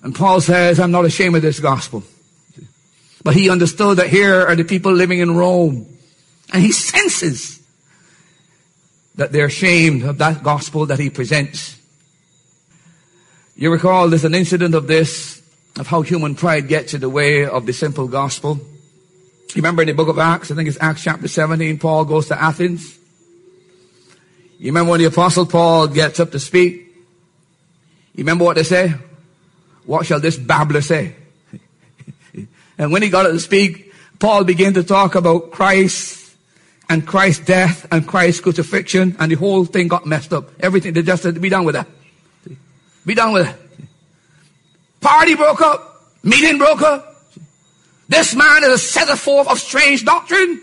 And 0.02 0.16
Paul 0.16 0.42
says, 0.42 0.80
I'm 0.80 0.92
not 0.92 1.06
ashamed 1.06 1.36
of 1.36 1.42
this 1.42 1.60
gospel. 1.60 2.04
But 3.24 3.36
he 3.36 3.50
understood 3.50 3.98
that 3.98 4.08
here 4.10 4.46
are 4.48 4.56
the 4.56 4.64
people 4.64 4.92
living 4.92 5.20
in 5.20 5.36
Rome. 5.36 5.86
And 6.52 6.64
he 6.64 6.72
senses 6.72 7.62
that 9.16 9.32
they're 9.32 9.46
ashamed 9.46 10.04
of 10.04 10.18
that 10.18 10.42
gospel 10.42 10.88
that 10.88 11.00
he 11.00 11.10
presents. 11.10 11.79
You 13.60 13.69
recall 13.74 14.08
there's 14.08 14.24
an 14.24 14.36
incident 14.36 14.74
of 14.74 14.88
this 14.88 15.43
of 15.78 15.86
how 15.86 16.02
human 16.02 16.34
pride 16.34 16.69
gets 16.69 16.93
in 16.93 17.02
the 17.02 17.10
way 17.10 17.45
of 17.45 17.65
the 17.65 17.74
simple 17.74 18.08
gospel. 18.08 18.56
You 19.50 19.56
remember 19.58 19.82
in 19.82 19.89
the 19.89 19.93
book 19.93 20.08
of 20.08 20.17
Acts, 20.17 20.50
I 20.50 20.56
think 20.56 20.69
it's 20.69 20.78
Acts 20.80 21.04
chapter 21.04 21.28
17, 21.28 21.78
Paul 21.78 22.06
goes 22.06 22.30
to 22.30 22.41
Athens. 22.41 22.98
You 24.60 24.67
remember 24.67 24.91
when 24.91 25.02
the 25.02 25.08
apostle 25.08 25.45
Paul 25.45 25.89
gets 25.89 26.22
up 26.22 26.32
to 26.32 26.39
speak? 26.39 26.88
You 28.15 28.24
remember 28.24 28.45
what 28.45 28.56
they 28.56 28.63
say? 28.63 28.93
What 29.86 30.06
shall 30.06 30.22
this 30.22 30.38
babbler 30.38 30.80
say? 30.80 31.15
and 32.78 32.93
when 32.93 33.02
he 33.02 33.10
got 33.10 33.26
up 33.26 33.34
to 33.34 33.39
speak, 33.41 33.93
Paul 34.19 34.45
began 34.45 34.74
to 34.76 34.86
talk 34.86 35.15
about 35.15 35.52
Christ 35.52 36.34
and 36.88 37.06
Christ's 37.06 37.45
death 37.45 37.86
and 37.91 38.08
Christ's 38.08 38.39
crucifixion 38.39 39.17
and 39.19 39.30
the 39.30 39.36
whole 39.36 39.65
thing 39.65 39.89
got 39.89 40.06
messed 40.06 40.32
up. 40.32 40.50
Everything, 40.62 40.93
they 40.93 41.02
just 41.02 41.24
said, 41.24 41.41
be 41.41 41.50
done 41.50 41.65
with 41.65 41.76
that. 41.76 41.89
Be 43.10 43.15
done 43.15 43.34
with 43.34 43.50
it. 43.50 43.56
Party 45.02 45.34
broke 45.34 45.62
up. 45.62 46.04
Meeting 46.22 46.60
broke 46.60 46.84
up. 46.84 47.15
This 48.08 48.36
man 48.36 48.63
is 48.65 48.69
a 48.69 48.78
setter 48.78 49.15
forth 49.15 49.50
of 49.50 49.58
strange 49.58 50.06
doctrine. 50.06 50.62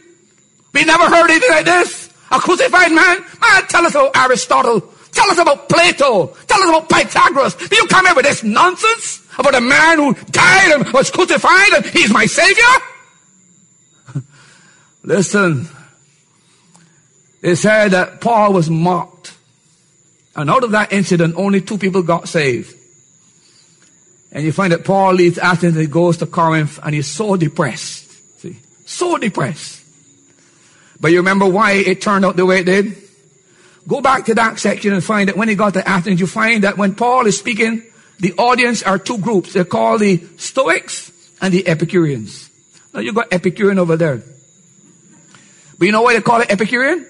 We 0.73 0.85
never 0.85 1.07
heard 1.07 1.29
anything 1.29 1.51
like 1.51 1.65
this. 1.65 2.09
A 2.31 2.39
crucified 2.39 2.93
man. 2.93 3.25
Man, 3.41 3.67
tell 3.67 3.85
us 3.85 3.97
about 3.97 4.17
Aristotle. 4.17 4.81
Tell 5.11 5.29
us 5.29 5.39
about 5.39 5.69
Plato. 5.69 6.37
Tell 6.47 6.63
us 6.63 6.69
about 6.69 6.89
Pythagoras. 6.89 7.57
Do 7.57 7.75
you 7.75 7.89
come 7.89 8.07
here 8.07 8.15
with 8.15 8.27
this 8.27 8.45
nonsense 8.45 9.27
about 9.37 9.57
a 9.57 9.61
man 9.61 9.99
who 9.99 10.15
died 10.31 10.71
and 10.71 10.93
was 10.93 11.11
crucified 11.11 11.73
and 11.75 11.85
he's 11.87 12.13
my 12.13 12.27
savior? 12.27 12.63
Listen. 15.03 15.69
It 17.43 17.57
said 17.57 17.89
that 17.89 18.21
Paul 18.21 18.53
was 18.53 18.71
mocked. 18.71 19.16
And 20.37 20.51
out 20.51 20.65
of 20.65 20.73
that 20.73 20.93
incident, 20.93 21.35
only 21.37 21.63
two 21.63 21.79
people 21.79 22.03
got 22.03 22.29
saved. 22.29 22.77
And 24.31 24.45
you 24.45 24.53
find 24.53 24.73
that 24.73 24.85
Paul 24.85 25.15
leaves 25.15 25.39
Athens 25.39 25.75
and 25.75 25.81
he 25.81 25.87
goes 25.87 26.19
to 26.19 26.27
Corinth 26.27 26.79
and 26.83 26.95
he's 26.95 27.07
so 27.07 27.37
depressed. 27.37 28.11
See? 28.41 28.59
So 28.85 29.17
depressed. 29.17 29.83
But 31.01 31.13
you 31.13 31.19
remember 31.19 31.47
why 31.49 31.73
it 31.73 32.03
turned 32.03 32.27
out 32.27 32.37
the 32.37 32.45
way 32.45 32.61
it 32.61 32.65
did? 32.65 32.97
Go 33.89 34.03
back 34.03 34.27
to 34.27 34.35
that 34.35 34.59
section 34.59 34.93
and 34.93 35.03
find 35.03 35.31
that 35.31 35.39
when 35.39 35.49
he 35.49 35.55
got 35.55 35.73
to 35.75 35.89
Athens, 35.89 36.21
you 36.21 36.27
find 36.27 36.65
that 36.65 36.77
when 36.77 36.95
Paul 36.95 37.27
is 37.27 37.39
speaking, 37.39 37.83
the 38.19 38.35
audience 38.35 38.83
are 38.83 38.99
two 38.99 39.17
groups. 39.19 39.55
They're 39.55 39.65
called 39.65 40.01
the 40.01 40.23
Stoics 40.37 41.13
and 41.41 41.55
the 41.55 41.67
Epicureans. 41.67 42.51
Now 42.93 43.01
you 43.01 43.15
got 43.15 43.33
Epicurean 43.33 43.79
over 43.79 43.97
there. 43.97 44.23
But 45.79 45.85
you 45.87 45.93
know 45.93 46.03
why 46.03 46.15
they 46.15 46.21
call 46.21 46.43
it 46.43 46.51
Epicurean? 46.51 47.07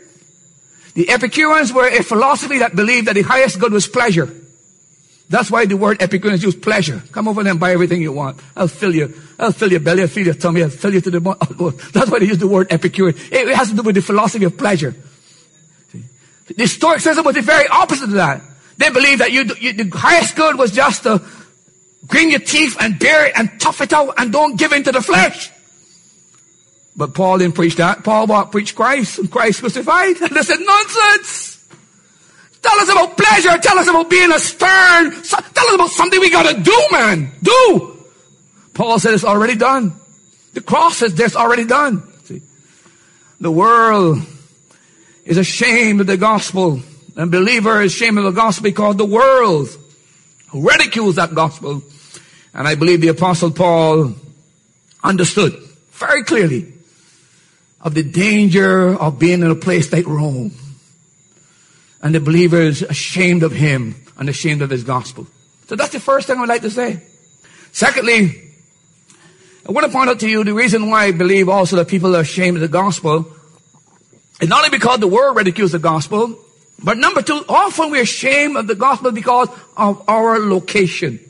The 0.96 1.10
Epicureans 1.10 1.74
were 1.74 1.86
a 1.86 2.02
philosophy 2.02 2.58
that 2.58 2.74
believed 2.74 3.06
that 3.06 3.14
the 3.14 3.22
highest 3.22 3.60
good 3.60 3.70
was 3.70 3.86
pleasure. 3.86 4.34
That's 5.28 5.50
why 5.50 5.66
the 5.66 5.76
word 5.76 6.00
Epicurean 6.00 6.36
is 6.36 6.42
used 6.42 6.62
pleasure. 6.62 7.02
Come 7.12 7.28
over 7.28 7.42
there 7.42 7.50
and 7.50 7.60
buy 7.60 7.72
everything 7.72 8.00
you 8.00 8.12
want. 8.12 8.40
I'll 8.56 8.66
fill 8.66 8.94
you. 8.94 9.14
I'll 9.38 9.52
fill 9.52 9.70
your 9.70 9.80
belly. 9.80 10.00
I'll 10.00 10.08
fill 10.08 10.24
your 10.24 10.34
tummy. 10.34 10.62
I'll 10.62 10.70
fill 10.70 10.94
you 10.94 11.02
to 11.02 11.10
the 11.10 11.20
bone. 11.20 11.36
Oh, 11.60 11.70
That's 11.70 12.10
why 12.10 12.20
they 12.20 12.24
use 12.24 12.38
the 12.38 12.48
word 12.48 12.68
Epicurean. 12.72 13.14
It 13.30 13.54
has 13.54 13.68
to 13.70 13.76
do 13.76 13.82
with 13.82 13.94
the 13.94 14.00
philosophy 14.00 14.46
of 14.46 14.56
pleasure. 14.56 14.94
The 16.56 16.66
Stoicism 16.66 17.24
was 17.24 17.34
the 17.34 17.42
very 17.42 17.68
opposite 17.68 18.04
of 18.04 18.12
that. 18.12 18.40
They 18.78 18.88
believed 18.88 19.20
that 19.20 19.32
you, 19.32 19.44
you, 19.60 19.74
the 19.74 19.90
highest 19.94 20.34
good 20.34 20.56
was 20.56 20.70
just 20.72 21.02
to 21.02 21.20
grin 22.06 22.30
your 22.30 22.40
teeth 22.40 22.76
and 22.80 22.98
bear 22.98 23.26
it 23.26 23.32
and 23.36 23.60
tough 23.60 23.82
it 23.82 23.92
out 23.92 24.14
and 24.16 24.32
don't 24.32 24.56
give 24.56 24.72
in 24.72 24.82
to 24.84 24.92
the 24.92 25.02
flesh. 25.02 25.50
But 26.96 27.12
Paul 27.14 27.38
didn't 27.38 27.54
preach 27.54 27.76
that. 27.76 28.02
Paul? 28.02 28.26
Preached 28.46 28.74
Christ 28.74 29.18
and 29.18 29.30
Christ 29.30 29.60
crucified. 29.60 30.16
And 30.20 30.30
they 30.30 30.42
said, 30.42 30.58
nonsense. 30.60 31.64
Tell 32.62 32.78
us 32.80 32.88
about 32.88 33.16
pleasure. 33.16 33.58
Tell 33.58 33.78
us 33.78 33.86
about 33.86 34.08
being 34.08 34.32
a 34.32 34.38
stern. 34.38 35.10
Tell 35.22 35.66
us 35.68 35.74
about 35.74 35.90
something 35.90 36.18
we 36.18 36.30
gotta 36.30 36.60
do, 36.60 36.82
man. 36.90 37.30
Do. 37.42 37.98
Paul 38.74 38.98
said 38.98 39.14
it's 39.14 39.24
already 39.24 39.54
done. 39.54 39.92
The 40.54 40.62
cross 40.62 41.02
is 41.02 41.14
this 41.14 41.36
already 41.36 41.64
done. 41.64 42.02
See? 42.24 42.42
The 43.40 43.50
world 43.50 44.18
is 45.24 45.36
ashamed 45.36 46.00
of 46.00 46.06
the 46.06 46.16
gospel. 46.16 46.80
And 47.14 47.30
believer 47.30 47.82
is 47.82 47.94
ashamed 47.94 48.18
of 48.18 48.24
the 48.24 48.32
gospel 48.32 48.64
because 48.64 48.96
the 48.96 49.04
world 49.04 49.68
ridicules 50.52 51.16
that 51.16 51.34
gospel. 51.34 51.82
And 52.54 52.66
I 52.66 52.74
believe 52.74 53.02
the 53.02 53.08
apostle 53.08 53.50
Paul 53.50 54.14
understood 55.04 55.54
very 55.92 56.24
clearly 56.24 56.72
of 57.86 57.94
the 57.94 58.02
danger 58.02 58.96
of 58.96 59.16
being 59.16 59.42
in 59.42 59.50
a 59.50 59.54
place 59.54 59.92
like 59.92 60.08
Rome. 60.08 60.50
And 62.02 62.12
the 62.12 62.18
believer 62.18 62.60
is 62.60 62.82
ashamed 62.82 63.44
of 63.44 63.52
him 63.52 63.94
and 64.18 64.28
ashamed 64.28 64.60
of 64.60 64.70
his 64.70 64.82
gospel. 64.82 65.28
So 65.68 65.76
that's 65.76 65.92
the 65.92 66.00
first 66.00 66.26
thing 66.26 66.36
I 66.36 66.40
would 66.40 66.48
like 66.48 66.62
to 66.62 66.70
say. 66.70 67.00
Secondly, 67.70 68.42
I 69.68 69.70
want 69.70 69.86
to 69.86 69.92
point 69.92 70.10
out 70.10 70.18
to 70.18 70.28
you 70.28 70.42
the 70.42 70.52
reason 70.52 70.90
why 70.90 71.04
I 71.04 71.12
believe 71.12 71.48
also 71.48 71.76
that 71.76 71.86
people 71.86 72.16
are 72.16 72.22
ashamed 72.22 72.56
of 72.56 72.60
the 72.60 72.68
gospel 72.68 73.32
is 74.40 74.48
not 74.48 74.64
only 74.64 74.76
because 74.76 74.98
the 74.98 75.06
world 75.06 75.36
ridicules 75.36 75.70
the 75.70 75.78
gospel, 75.78 76.36
but 76.82 76.98
number 76.98 77.22
two, 77.22 77.44
often 77.48 77.92
we're 77.92 78.02
ashamed 78.02 78.56
of 78.56 78.66
the 78.66 78.74
gospel 78.74 79.12
because 79.12 79.48
of 79.76 80.02
our 80.08 80.40
location. 80.40 81.20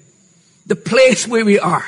The 0.64 0.76
place 0.76 1.28
where 1.28 1.44
we 1.44 1.58
are. 1.58 1.84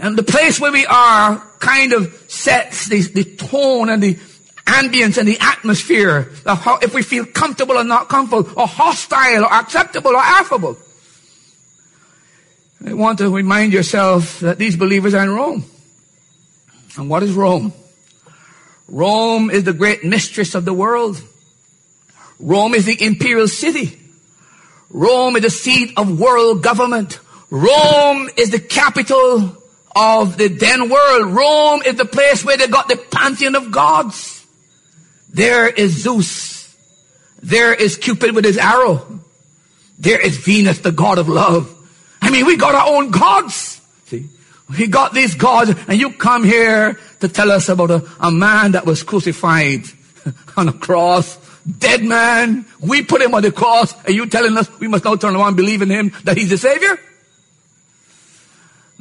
And 0.00 0.16
the 0.16 0.22
place 0.22 0.58
where 0.58 0.72
we 0.72 0.86
are 0.86 1.36
kind 1.58 1.92
of 1.92 2.24
sets 2.26 2.88
the, 2.88 3.02
the 3.02 3.24
tone 3.24 3.90
and 3.90 4.02
the 4.02 4.14
ambience 4.64 5.18
and 5.18 5.28
the 5.28 5.36
atmosphere 5.40 6.30
of 6.46 6.58
how, 6.58 6.78
if 6.78 6.94
we 6.94 7.02
feel 7.02 7.26
comfortable 7.26 7.76
or 7.76 7.84
not 7.84 8.08
comfortable, 8.08 8.50
or 8.58 8.66
hostile 8.66 9.44
or 9.44 9.52
acceptable 9.52 10.12
or 10.12 10.22
affable. 10.22 10.78
I 12.86 12.94
want 12.94 13.18
to 13.18 13.28
remind 13.28 13.74
yourself 13.74 14.40
that 14.40 14.56
these 14.56 14.74
believers 14.74 15.12
are 15.12 15.22
in 15.22 15.30
Rome. 15.30 15.64
And 16.96 17.10
what 17.10 17.22
is 17.22 17.34
Rome? 17.34 17.74
Rome 18.88 19.50
is 19.50 19.64
the 19.64 19.74
great 19.74 20.02
mistress 20.02 20.54
of 20.54 20.64
the 20.64 20.72
world. 20.72 21.22
Rome 22.38 22.74
is 22.74 22.86
the 22.86 23.04
imperial 23.04 23.48
city. 23.48 24.00
Rome 24.88 25.36
is 25.36 25.42
the 25.42 25.50
seat 25.50 25.92
of 25.98 26.18
world 26.18 26.62
government. 26.62 27.20
Rome 27.50 28.30
is 28.38 28.50
the 28.50 28.58
capital 28.58 29.59
of 29.94 30.36
the 30.36 30.48
then 30.48 30.88
world. 30.88 31.32
Rome 31.32 31.82
is 31.84 31.96
the 31.96 32.04
place 32.04 32.44
where 32.44 32.56
they 32.56 32.66
got 32.68 32.88
the 32.88 32.96
pantheon 32.96 33.54
of 33.54 33.70
gods. 33.70 34.46
There 35.32 35.68
is 35.68 36.02
Zeus. 36.02 36.76
There 37.42 37.72
is 37.72 37.96
Cupid 37.96 38.34
with 38.34 38.44
his 38.44 38.58
arrow. 38.58 39.20
There 39.98 40.20
is 40.20 40.36
Venus, 40.38 40.78
the 40.78 40.92
god 40.92 41.18
of 41.18 41.28
love. 41.28 41.76
I 42.22 42.30
mean, 42.30 42.46
we 42.46 42.56
got 42.56 42.74
our 42.74 42.96
own 42.96 43.10
gods. 43.10 43.80
See, 44.06 44.28
we 44.68 44.86
got 44.86 45.12
these 45.12 45.34
gods 45.34 45.72
and 45.88 45.98
you 45.98 46.12
come 46.12 46.44
here 46.44 46.98
to 47.20 47.28
tell 47.28 47.50
us 47.50 47.68
about 47.68 47.90
a, 47.90 48.08
a 48.20 48.30
man 48.30 48.72
that 48.72 48.86
was 48.86 49.02
crucified 49.02 49.84
on 50.56 50.68
a 50.68 50.72
cross. 50.72 51.38
Dead 51.78 52.02
man. 52.02 52.64
We 52.80 53.02
put 53.02 53.20
him 53.20 53.34
on 53.34 53.42
the 53.42 53.52
cross 53.52 53.94
and 54.04 54.14
you 54.14 54.26
telling 54.26 54.56
us 54.56 54.70
we 54.80 54.88
must 54.88 55.04
now 55.04 55.16
turn 55.16 55.36
around 55.36 55.48
and 55.48 55.56
believe 55.56 55.82
in 55.82 55.90
him 55.90 56.12
that 56.24 56.36
he's 56.36 56.50
the 56.50 56.58
savior? 56.58 56.98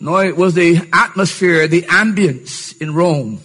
No, 0.01 0.17
it 0.17 0.37
was 0.37 0.53
the 0.53 0.87
atmosphere, 0.93 1.67
the 1.67 1.81
ambience 1.83 2.79
in 2.81 2.93
Rome 2.93 3.41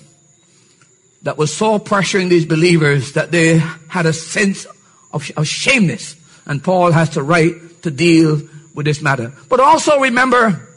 that 1.22 1.36
was 1.36 1.54
so 1.54 1.78
pressuring 1.78 2.28
these 2.28 2.46
believers 2.46 3.12
that 3.12 3.32
they 3.32 3.58
had 3.88 4.06
a 4.06 4.12
sense 4.12 4.66
of, 5.12 5.28
of 5.36 5.48
shameness. 5.48 6.16
And 6.46 6.62
Paul 6.62 6.92
has 6.92 7.10
to 7.10 7.22
write 7.22 7.82
to 7.82 7.90
deal 7.90 8.40
with 8.74 8.86
this 8.86 9.02
matter. 9.02 9.32
But 9.48 9.58
also 9.58 9.98
remember 9.98 10.68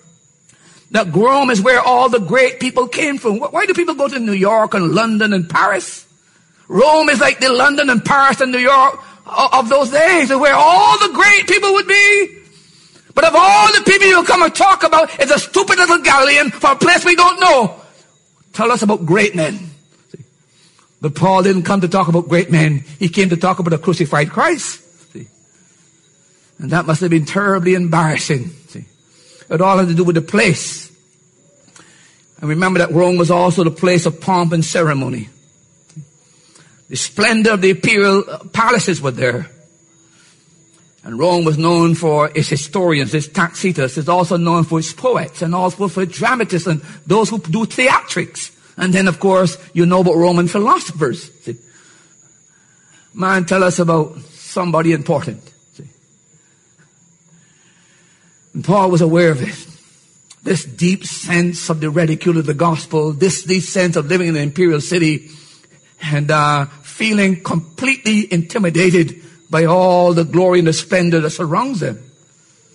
that 0.91 1.13
Rome 1.13 1.49
is 1.49 1.61
where 1.61 1.81
all 1.81 2.09
the 2.09 2.19
great 2.19 2.59
people 2.59 2.87
came 2.87 3.17
from. 3.17 3.39
Why 3.39 3.65
do 3.65 3.73
people 3.73 3.95
go 3.95 4.07
to 4.07 4.19
New 4.19 4.31
York 4.31 4.73
and 4.73 4.93
London 4.93 5.33
and 5.33 5.49
Paris? 5.49 6.05
Rome 6.67 7.09
is 7.09 7.19
like 7.19 7.39
the 7.39 7.51
London 7.51 7.89
and 7.89 8.03
Paris 8.03 8.41
and 8.41 8.51
New 8.51 8.57
York 8.57 9.03
of 9.25 9.69
those 9.69 9.91
days, 9.91 10.29
where 10.29 10.55
all 10.55 10.97
the 10.99 11.13
great 11.13 11.47
people 11.47 11.73
would 11.73 11.87
be. 11.87 12.36
But 13.17 13.25
of 13.25 13.35
all 13.35 13.73
the 13.73 13.81
people 13.83 14.07
you 14.07 14.23
come 14.25 14.43
and 14.43 14.53
talk 14.53 14.83
about, 14.83 15.09
it's 15.19 15.31
a 15.31 15.39
stupid 15.39 15.79
little 15.79 15.97
Galilean 16.03 16.51
from 16.51 16.75
a 16.75 16.79
place 16.79 17.03
we 17.03 17.15
don't 17.15 17.39
know. 17.39 17.81
Tell 18.53 18.71
us 18.71 18.83
about 18.83 19.07
great 19.07 19.33
men. 19.33 19.57
See? 20.09 20.23
But 21.01 21.15
Paul 21.15 21.41
didn't 21.41 21.63
come 21.63 21.81
to 21.81 21.87
talk 21.87 22.09
about 22.09 22.29
great 22.29 22.51
men. 22.51 22.83
He 22.99 23.09
came 23.09 23.29
to 23.29 23.35
talk 23.35 23.57
about 23.57 23.73
a 23.73 23.79
crucified 23.79 24.29
Christ. 24.29 24.83
See? 25.13 25.27
And 26.59 26.69
that 26.69 26.85
must 26.85 27.01
have 27.01 27.09
been 27.09 27.25
terribly 27.25 27.73
embarrassing. 27.73 28.49
See? 28.67 28.85
It 29.49 29.61
all 29.61 29.79
had 29.79 29.87
to 29.87 29.95
do 29.95 30.03
with 30.03 30.13
the 30.13 30.21
place. 30.21 30.91
And 32.39 32.49
remember 32.49 32.77
that 32.77 32.91
Rome 32.91 33.17
was 33.17 33.31
also 33.31 33.63
the 33.63 33.71
place 33.71 34.05
of 34.05 34.21
pomp 34.21 34.53
and 34.53 34.63
ceremony. 34.63 35.29
The 36.89 36.97
splendor 36.97 37.53
of 37.53 37.61
the 37.61 37.71
imperial 37.71 38.25
palaces 38.53 39.01
were 39.01 39.09
there. 39.09 39.49
And 41.07 41.17
Rome 41.17 41.45
was 41.45 41.57
known 41.57 41.95
for 41.95 42.29
its 42.35 42.49
historians, 42.49 43.13
its 43.13 43.29
Tacitus. 43.29 43.97
It's 43.97 44.09
also 44.09 44.35
known 44.35 44.65
for 44.65 44.79
its 44.79 44.91
poets 44.91 45.41
and 45.41 45.55
also 45.55 45.87
for 45.87 46.05
dramatists 46.05 46.67
and 46.67 46.81
those 47.05 47.29
who 47.29 47.39
do 47.39 47.65
theatrics. 47.65 48.51
And 48.75 48.93
then, 48.93 49.07
of 49.07 49.17
course, 49.17 49.57
you 49.71 49.85
know 49.85 50.01
about 50.01 50.17
Roman 50.17 50.49
philosophers. 50.49 51.31
See? 51.43 51.55
Man, 53.13 53.45
tell 53.45 53.63
us 53.63 53.79
about 53.79 54.19
somebody 54.33 54.91
important. 54.91 55.49
See? 55.75 55.87
And 58.53 58.65
Paul 58.65 58.91
was 58.91 58.99
aware 58.99 59.31
of 59.31 59.41
it. 59.41 59.65
This 60.43 60.65
deep 60.65 61.05
sense 61.05 61.69
of 61.69 61.79
the 61.79 61.89
ridicule 61.89 62.37
of 62.37 62.45
the 62.45 62.53
gospel, 62.53 63.13
this 63.13 63.43
deep 63.43 63.63
sense 63.63 63.95
of 63.95 64.07
living 64.07 64.27
in 64.27 64.35
an 64.35 64.41
imperial 64.41 64.81
city 64.81 65.29
and 66.03 66.29
uh, 66.29 66.65
feeling 66.83 67.43
completely 67.43 68.27
intimidated 68.29 69.23
by 69.49 69.65
all 69.65 70.13
the 70.13 70.23
glory 70.23 70.59
and 70.59 70.67
the 70.67 70.73
splendor 70.73 71.19
that 71.21 71.29
surrounds 71.31 71.79
them. 71.79 72.03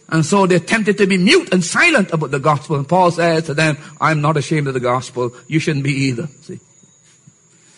And 0.08 0.26
so 0.26 0.46
they're 0.46 0.60
tempted 0.60 0.98
to 0.98 1.06
be 1.06 1.16
mute 1.16 1.52
and 1.52 1.64
silent 1.64 2.12
about 2.12 2.30
the 2.30 2.38
gospel. 2.38 2.76
And 2.76 2.88
Paul 2.88 3.10
says 3.10 3.44
to 3.44 3.54
them, 3.54 3.78
I'm 4.00 4.20
not 4.20 4.36
ashamed 4.36 4.68
of 4.68 4.74
the 4.74 4.80
gospel. 4.80 5.34
You 5.46 5.58
shouldn't 5.58 5.84
be 5.84 5.92
either. 5.92 6.26
See? 6.42 6.60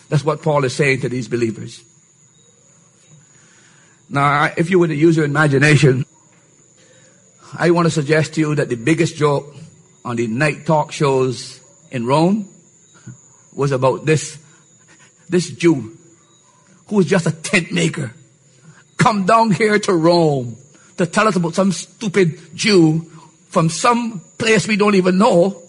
That's 0.09 0.23
what 0.23 0.41
Paul 0.41 0.65
is 0.65 0.75
saying 0.75 1.01
to 1.01 1.09
these 1.09 1.27
believers. 1.27 1.83
Now, 4.09 4.51
if 4.57 4.69
you 4.69 4.79
were 4.79 4.87
to 4.87 4.95
use 4.95 5.15
your 5.15 5.25
imagination, 5.25 6.05
I 7.57 7.71
want 7.71 7.85
to 7.85 7.91
suggest 7.91 8.33
to 8.35 8.41
you 8.41 8.55
that 8.55 8.69
the 8.69 8.75
biggest 8.75 9.15
joke 9.15 9.55
on 10.03 10.17
the 10.17 10.27
night 10.27 10.65
talk 10.65 10.91
shows 10.91 11.59
in 11.89 12.05
Rome 12.05 12.49
was 13.53 13.71
about 13.71 14.05
this, 14.05 14.37
this 15.29 15.49
Jew 15.51 15.97
who 16.87 16.97
was 16.97 17.05
just 17.05 17.25
a 17.25 17.31
tent 17.31 17.71
maker 17.71 18.13
come 19.05 19.23
down 19.23 19.51
here 19.51 19.77
to 19.77 19.93
Rome 19.93 20.57
to 20.97 21.05
tell 21.05 21.27
us 21.27 21.35
about 21.35 21.53
some 21.53 21.71
stupid 21.71 22.39
Jew 22.55 23.01
from 23.49 23.69
some 23.69 24.19
place 24.39 24.67
we 24.67 24.77
don't 24.77 24.95
even 24.95 25.19
know 25.19 25.61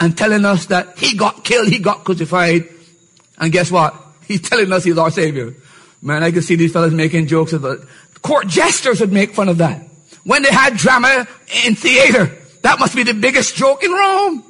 and 0.00 0.18
telling 0.18 0.44
us 0.44 0.66
that 0.66 0.98
he 0.98 1.16
got 1.16 1.44
killed, 1.44 1.68
he 1.68 1.78
got 1.78 2.02
crucified. 2.02 2.68
And 3.38 3.52
guess 3.52 3.70
what? 3.70 3.94
He's 4.26 4.40
telling 4.40 4.72
us 4.72 4.82
he's 4.82 4.98
our 4.98 5.10
savior. 5.10 5.54
Man, 6.02 6.24
I 6.24 6.32
can 6.32 6.42
see 6.42 6.56
these 6.56 6.72
fellas 6.72 6.92
making 6.92 7.28
jokes 7.28 7.52
about 7.52 7.78
it. 7.78 7.88
Court 8.22 8.48
jesters 8.48 9.00
would 9.00 9.12
make 9.12 9.34
fun 9.34 9.48
of 9.48 9.58
that. 9.58 9.86
When 10.24 10.42
they 10.42 10.50
had 10.50 10.76
drama 10.76 11.28
in 11.64 11.76
theater, 11.76 12.32
that 12.62 12.80
must 12.80 12.96
be 12.96 13.04
the 13.04 13.14
biggest 13.14 13.54
joke 13.54 13.84
in 13.84 13.92
Rome. 13.92 14.42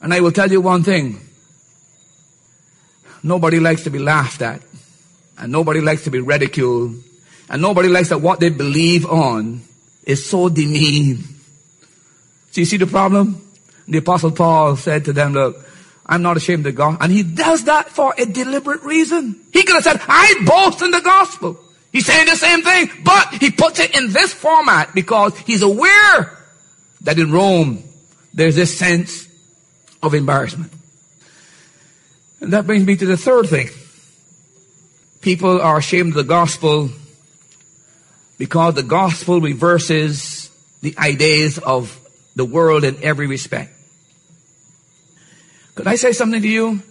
And 0.00 0.12
I 0.12 0.20
will 0.20 0.32
tell 0.32 0.50
you 0.50 0.60
one 0.60 0.82
thing. 0.82 1.20
Nobody 3.22 3.60
likes 3.60 3.84
to 3.84 3.90
be 3.90 4.00
laughed 4.00 4.42
at. 4.42 4.62
And 5.42 5.50
nobody 5.50 5.80
likes 5.80 6.04
to 6.04 6.10
be 6.10 6.20
ridiculed. 6.20 7.02
And 7.50 7.60
nobody 7.60 7.88
likes 7.88 8.10
that 8.10 8.18
what 8.18 8.38
they 8.38 8.48
believe 8.48 9.04
on 9.04 9.62
is 10.04 10.24
so 10.24 10.48
demeaned. 10.48 11.24
So 12.52 12.60
you 12.60 12.64
see 12.64 12.76
the 12.76 12.86
problem? 12.86 13.44
The 13.88 13.98
apostle 13.98 14.30
Paul 14.30 14.76
said 14.76 15.06
to 15.06 15.12
them, 15.12 15.32
look, 15.32 15.56
I'm 16.06 16.22
not 16.22 16.36
ashamed 16.36 16.64
of 16.68 16.76
God. 16.76 16.98
And 17.00 17.10
he 17.10 17.24
does 17.24 17.64
that 17.64 17.88
for 17.88 18.14
a 18.16 18.24
deliberate 18.24 18.84
reason. 18.84 19.40
He 19.52 19.64
could 19.64 19.74
have 19.74 19.82
said, 19.82 20.00
I 20.06 20.44
boast 20.46 20.80
in 20.80 20.92
the 20.92 21.00
gospel. 21.00 21.58
He's 21.90 22.06
saying 22.06 22.26
the 22.26 22.36
same 22.36 22.62
thing, 22.62 22.90
but 23.02 23.34
he 23.34 23.50
puts 23.50 23.80
it 23.80 23.96
in 23.96 24.12
this 24.12 24.32
format 24.32 24.94
because 24.94 25.36
he's 25.38 25.62
aware 25.62 26.38
that 27.00 27.18
in 27.18 27.32
Rome 27.32 27.82
there's 28.32 28.54
this 28.54 28.78
sense 28.78 29.26
of 30.04 30.14
embarrassment. 30.14 30.72
And 32.40 32.52
that 32.52 32.64
brings 32.64 32.86
me 32.86 32.94
to 32.94 33.06
the 33.06 33.16
third 33.16 33.48
thing. 33.48 33.70
People 35.22 35.60
are 35.62 35.78
ashamed 35.78 36.10
of 36.10 36.14
the 36.16 36.24
gospel 36.24 36.90
because 38.38 38.74
the 38.74 38.82
gospel 38.82 39.40
reverses 39.40 40.50
the 40.80 40.96
ideas 40.98 41.58
of 41.58 41.96
the 42.34 42.44
world 42.44 42.82
in 42.82 43.02
every 43.04 43.28
respect. 43.28 43.72
Could 45.76 45.86
I 45.86 45.94
say 45.94 46.10
something 46.10 46.42
to 46.42 46.48
you? 46.48 46.82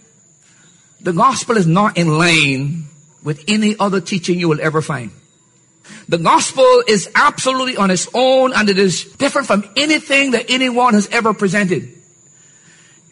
The 1.02 1.12
gospel 1.12 1.58
is 1.58 1.66
not 1.66 1.98
in 1.98 2.16
line 2.16 2.84
with 3.22 3.44
any 3.48 3.76
other 3.78 4.00
teaching 4.00 4.40
you 4.40 4.48
will 4.48 4.62
ever 4.62 4.80
find. 4.80 5.10
The 6.08 6.16
gospel 6.16 6.82
is 6.88 7.10
absolutely 7.14 7.76
on 7.76 7.90
its 7.90 8.08
own 8.14 8.54
and 8.54 8.68
it 8.70 8.78
is 8.78 9.04
different 9.04 9.46
from 9.46 9.68
anything 9.76 10.30
that 10.30 10.46
anyone 10.48 10.94
has 10.94 11.06
ever 11.08 11.34
presented. 11.34 11.86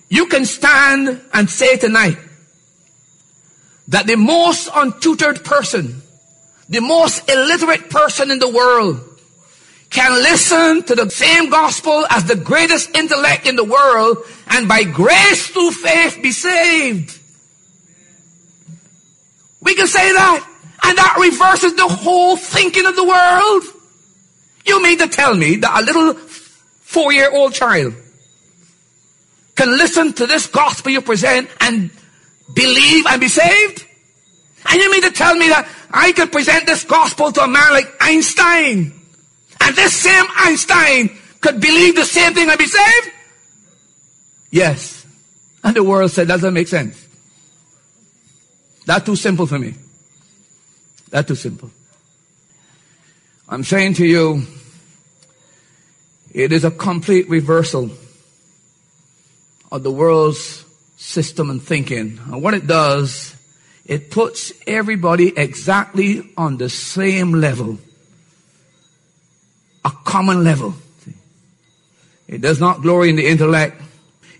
You 0.09 0.27
can 0.29 0.47
stand 0.47 1.21
and 1.35 1.51
say 1.51 1.77
tonight 1.77 2.17
that 3.91 4.07
the 4.07 4.17
most 4.17 4.69
untutored 4.69 5.45
person, 5.45 6.03
the 6.69 6.81
most 6.81 7.29
illiterate 7.29 7.91
person 7.91 8.31
in 8.31 8.39
the 8.39 8.49
world 8.49 9.01
can 9.91 10.13
listen 10.23 10.85
to 10.85 10.95
the 10.95 11.11
same 11.11 11.51
gospel 11.51 12.07
as 12.09 12.25
the 12.25 12.37
greatest 12.37 12.97
intellect 12.97 13.47
in 13.47 13.57
the 13.57 13.65
world 13.65 14.19
and 14.47 14.69
by 14.69 14.85
grace 14.85 15.49
through 15.49 15.73
faith 15.73 16.21
be 16.23 16.31
saved. 16.31 17.19
We 19.61 19.75
can 19.75 19.89
say 19.89 20.13
that. 20.13 20.47
And 20.83 20.97
that 20.97 21.17
reverses 21.21 21.75
the 21.75 21.89
whole 21.89 22.37
thinking 22.37 22.87
of 22.87 22.97
the 22.97 23.05
world. 23.05 23.65
You 24.65 24.83
mean 24.83 24.99
to 24.99 25.09
tell 25.09 25.35
me 25.35 25.57
that 25.57 25.83
a 25.83 25.85
little 25.85 26.15
four 26.15 27.13
year 27.13 27.31
old 27.31 27.53
child 27.53 27.95
can 29.57 29.77
listen 29.77 30.13
to 30.15 30.27
this 30.27 30.47
gospel 30.47 30.93
you 30.93 31.03
present 31.03 31.51
and 31.61 31.91
believe 32.53 33.07
and 33.07 33.21
be 33.21 33.29
saved? 33.29 33.87
And 34.69 34.81
you 34.81 34.91
mean 34.91 35.03
to 35.03 35.11
tell 35.11 35.35
me 35.35 35.49
that 35.49 35.69
I 35.91 36.13
could 36.13 36.31
present 36.31 36.67
this 36.67 36.85
gospel 36.85 37.33
to 37.33 37.43
a 37.43 37.49
man 37.49 37.73
like 37.73 37.91
Einstein 38.01 38.93
and 39.61 39.77
this 39.77 39.95
same 39.95 40.25
Einstein 40.37 41.11
could 41.41 41.61
believe 41.61 41.97
the 41.97 42.05
same 42.05 42.35
thing 42.35 42.49
and 42.49 42.59
be 42.59 42.67
saved? 42.67 43.11
Yes. 44.51 45.07
And 45.65 45.77
the 45.77 45.85
world 45.85 46.11
said, 46.11 46.29
doesn't 46.29 46.55
make 46.55 46.69
sense. 46.69 47.07
That's 48.87 49.05
too 49.05 49.17
simple 49.17 49.47
for 49.47 49.59
me. 49.59 49.75
That's 51.11 51.29
too 51.29 51.35
simple. 51.35 51.71
I'm 53.49 53.65
saying 53.65 53.95
to 53.95 54.07
you, 54.07 54.43
it 56.33 56.53
is 56.53 56.65
a 56.65 56.71
complete 56.71 57.29
reversal 57.29 57.91
of 59.73 59.83
the 59.83 59.91
world's 59.91 60.65
system 61.01 61.49
and 61.49 61.63
thinking. 61.63 62.21
And 62.27 62.43
what 62.43 62.53
it 62.53 62.67
does, 62.67 63.35
it 63.87 64.11
puts 64.11 64.53
everybody 64.67 65.33
exactly 65.37 66.31
on 66.37 66.59
the 66.59 66.69
same 66.69 67.33
level. 67.33 67.79
A 69.85 69.91
common 70.05 70.45
level. 70.45 70.75
It 72.29 72.43
does 72.43 72.61
not 72.61 72.83
glory 72.83 73.09
in 73.09 73.17
the 73.17 73.27
intellect. 73.27 73.81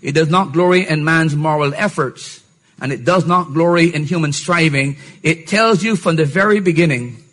It 0.03 0.13
does 0.13 0.29
not 0.29 0.53
glory 0.53 0.87
in 0.87 1.03
man's 1.03 1.35
moral 1.35 1.73
efforts 1.73 2.41
and 2.79 2.91
it 2.91 3.03
does 3.03 3.25
not 3.25 3.53
glory 3.53 3.93
in 3.93 4.03
human 4.03 4.31
striving. 4.31 4.97
It 5.23 5.47
tells 5.47 5.83
you 5.83 5.95
from 5.95 6.15
the 6.15 6.25
very 6.25 6.59
beginning 6.59 7.23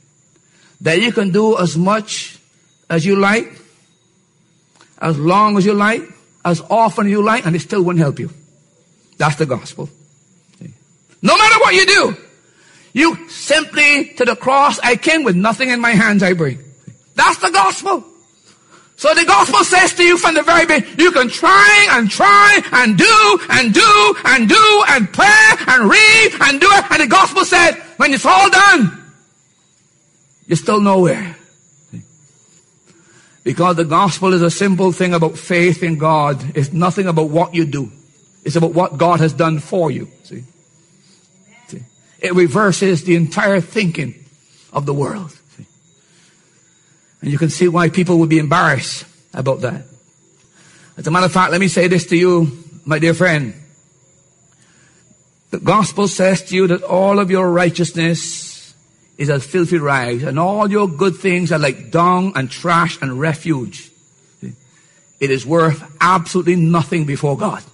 that 0.80 1.00
you 1.00 1.12
can 1.12 1.30
do 1.30 1.58
as 1.58 1.76
much 1.76 2.38
as 2.88 3.04
you 3.04 3.16
like, 3.16 3.52
as 5.00 5.18
long 5.18 5.58
as 5.58 5.66
you 5.66 5.74
like, 5.74 6.02
as 6.44 6.62
often 6.70 7.06
as 7.06 7.12
you 7.12 7.22
like, 7.22 7.46
and 7.46 7.54
it 7.54 7.60
still 7.60 7.82
won't 7.82 7.98
help 7.98 8.18
you. 8.18 8.30
That's 9.18 9.36
the 9.36 9.46
gospel. 9.46 9.90
No 11.20 11.36
matter 11.36 11.58
what 11.60 11.74
you 11.74 11.86
do, 11.86 12.16
you 12.92 13.28
simply 13.28 14.14
to 14.14 14.24
the 14.24 14.36
cross 14.36 14.78
I 14.78 14.96
came 14.96 15.24
with 15.24 15.36
nothing 15.36 15.70
in 15.70 15.80
my 15.80 15.90
hands 15.90 16.22
I 16.22 16.32
bring. 16.32 16.58
That's 17.14 17.38
the 17.38 17.50
gospel. 17.50 18.04
So 18.96 19.14
the 19.14 19.24
gospel 19.24 19.62
says 19.62 19.94
to 19.94 20.02
you 20.02 20.16
from 20.18 20.34
the 20.34 20.42
very 20.42 20.66
beginning, 20.66 20.98
you 20.98 21.12
can 21.12 21.28
try 21.28 21.88
and 21.92 22.10
try 22.10 22.60
and 22.72 22.98
do 22.98 23.38
and 23.50 23.72
do 23.72 24.14
and 24.24 24.48
do 24.48 24.84
and 24.88 25.12
pray 25.12 25.50
and 25.68 25.88
read 25.88 26.32
and 26.40 26.60
do 26.60 26.66
it. 26.68 26.84
And 26.90 27.02
the 27.02 27.06
gospel 27.06 27.44
said, 27.44 27.74
when 27.96 28.12
it's 28.12 28.26
all 28.26 28.50
done, 28.50 29.12
you're 30.46 30.56
still 30.56 30.80
nowhere. 30.80 31.36
Because 33.44 33.76
the 33.76 33.84
gospel 33.84 34.34
is 34.34 34.42
a 34.42 34.50
simple 34.50 34.90
thing 34.90 35.14
about 35.14 35.38
faith 35.38 35.82
in 35.82 35.96
God. 35.96 36.56
It's 36.56 36.72
nothing 36.72 37.06
about 37.06 37.30
what 37.30 37.54
you 37.54 37.66
do. 37.66 37.92
It's 38.44 38.56
about 38.56 38.72
what 38.72 38.96
God 38.98 39.20
has 39.20 39.32
done 39.32 39.58
for 39.58 39.90
you. 39.90 40.08
See? 40.24 40.44
See? 41.66 41.82
It 42.20 42.34
reverses 42.34 43.04
the 43.04 43.16
entire 43.16 43.60
thinking 43.60 44.24
of 44.72 44.86
the 44.86 44.94
world. 44.94 45.36
And 47.20 47.30
you 47.30 47.38
can 47.38 47.50
see 47.50 47.68
why 47.68 47.88
people 47.88 48.18
would 48.20 48.28
be 48.28 48.38
embarrassed 48.38 49.04
about 49.34 49.60
that. 49.62 49.84
As 50.96 51.06
a 51.06 51.10
matter 51.10 51.26
of 51.26 51.32
fact, 51.32 51.52
let 51.52 51.60
me 51.60 51.68
say 51.68 51.88
this 51.88 52.06
to 52.06 52.16
you, 52.16 52.64
my 52.84 52.98
dear 52.98 53.14
friend. 53.14 53.54
The 55.50 55.58
gospel 55.58 56.08
says 56.08 56.42
to 56.44 56.54
you 56.54 56.66
that 56.68 56.82
all 56.82 57.18
of 57.18 57.30
your 57.30 57.50
righteousness 57.50 58.74
is 59.16 59.30
as 59.30 59.44
filthy 59.44 59.78
rags, 59.78 60.22
and 60.22 60.38
all 60.38 60.70
your 60.70 60.86
good 60.88 61.16
things 61.16 61.50
are 61.50 61.58
like 61.58 61.90
dung 61.90 62.32
and 62.36 62.50
trash 62.50 62.98
and 63.02 63.18
refuge. 63.18 63.90
It 65.20 65.32
is 65.32 65.44
worth 65.44 65.82
absolutely 66.00 66.54
nothing 66.54 67.04
before 67.04 67.36
God. 67.36 67.64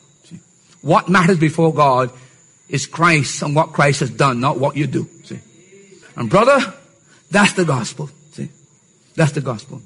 What 0.84 1.08
matters 1.08 1.38
before 1.38 1.72
God 1.72 2.10
is 2.68 2.86
Christ 2.86 3.40
and 3.40 3.56
what 3.56 3.72
Christ 3.72 4.00
has 4.00 4.10
done, 4.10 4.40
not 4.40 4.58
what 4.58 4.76
you 4.76 4.86
do. 4.86 5.08
See? 5.24 5.40
And 6.14 6.28
brother, 6.28 6.60
that's 7.30 7.54
the 7.54 7.64
gospel. 7.64 8.10
See? 8.32 8.50
That's 9.16 9.32
the 9.32 9.40
gospel. 9.40 9.80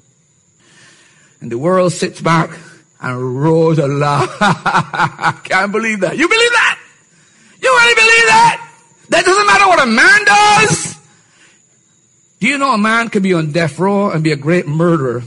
And 1.39 1.49
the 1.49 1.57
world 1.57 1.93
sits 1.93 2.19
back 2.19 2.51
and 2.99 3.41
roars 3.41 3.79
aloud. 3.79 4.27
I 4.41 5.39
Can't 5.45 5.71
believe 5.71 6.01
that. 6.01 6.17
You 6.17 6.27
believe 6.27 6.51
that? 6.51 6.79
You 7.61 7.69
really 7.69 7.95
believe 7.95 8.27
that? 8.27 8.69
That 9.07 9.23
doesn't 9.23 9.47
matter 9.47 9.67
what 9.69 9.81
a 9.81 9.85
man 9.85 10.25
does. 10.25 10.99
Do 12.41 12.47
you 12.47 12.57
know 12.57 12.73
a 12.73 12.77
man 12.77 13.07
could 13.07 13.23
be 13.23 13.33
on 13.33 13.53
death 13.53 13.79
row 13.79 14.11
and 14.11 14.21
be 14.21 14.33
a 14.33 14.35
great 14.35 14.67
murderer, 14.67 15.23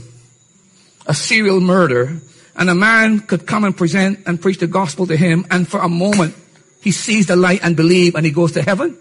a 1.07 1.15
serial 1.15 1.59
murderer, 1.59 2.19
and 2.55 2.69
a 2.69 2.75
man 2.75 3.19
could 3.19 3.45
come 3.47 3.63
and 3.63 3.75
present 3.75 4.19
and 4.25 4.41
preach 4.41 4.59
the 4.59 4.67
gospel 4.67 5.07
to 5.07 5.17
him, 5.17 5.45
and 5.49 5.67
for 5.67 5.79
a 5.79 5.89
moment 5.89 6.35
he 6.81 6.91
sees 6.91 7.27
the 7.27 7.35
light 7.35 7.61
and 7.63 7.75
believe, 7.75 8.15
and 8.15 8.25
he 8.25 8.31
goes 8.31 8.51
to 8.53 8.61
heaven? 8.61 8.97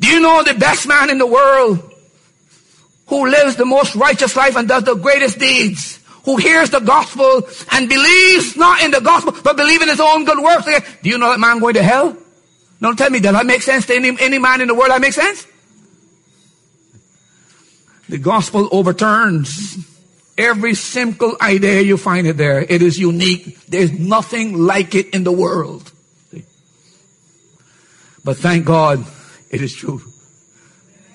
Do 0.00 0.08
you 0.08 0.20
know 0.20 0.42
the 0.42 0.54
best 0.54 0.86
man 0.86 1.08
in 1.08 1.18
the 1.18 1.26
world 1.26 1.92
who 3.06 3.28
lives 3.28 3.56
the 3.56 3.64
most 3.64 3.94
righteous 3.94 4.34
life 4.36 4.56
and 4.56 4.66
does 4.66 4.84
the 4.84 4.94
greatest 4.94 5.38
deeds, 5.38 6.00
who 6.24 6.36
hears 6.36 6.70
the 6.70 6.80
gospel 6.80 7.42
and 7.72 7.88
believes 7.88 8.56
not 8.56 8.82
in 8.82 8.90
the 8.90 9.00
gospel, 9.00 9.34
but 9.44 9.56
believes 9.56 9.82
in 9.82 9.88
his 9.88 10.00
own 10.00 10.24
good 10.24 10.42
works. 10.42 10.66
Do 11.02 11.08
you 11.08 11.18
know 11.18 11.30
that 11.30 11.38
man 11.38 11.58
going 11.58 11.74
to 11.74 11.82
hell? 11.82 12.16
Don't 12.80 12.96
tell 12.98 13.10
me 13.10 13.20
that. 13.20 13.32
That 13.32 13.46
makes 13.46 13.64
sense 13.64 13.86
to 13.86 13.94
any, 13.94 14.16
any 14.20 14.38
man 14.38 14.60
in 14.60 14.68
the 14.68 14.74
world. 14.74 14.90
That 14.90 15.00
makes 15.00 15.16
sense? 15.16 15.46
The 18.08 18.18
gospel 18.18 18.68
overturns 18.72 19.78
every 20.36 20.74
simple 20.74 21.36
idea 21.40 21.80
you 21.82 21.96
find 21.96 22.26
it 22.26 22.36
there. 22.36 22.60
It 22.60 22.82
is 22.82 22.98
unique. 22.98 23.64
There's 23.66 23.92
nothing 23.92 24.58
like 24.58 24.94
it 24.94 25.14
in 25.14 25.24
the 25.24 25.32
world. 25.32 25.90
But 28.24 28.38
thank 28.38 28.64
God 28.64 29.04
it 29.50 29.60
is 29.60 29.74
true. 29.74 30.00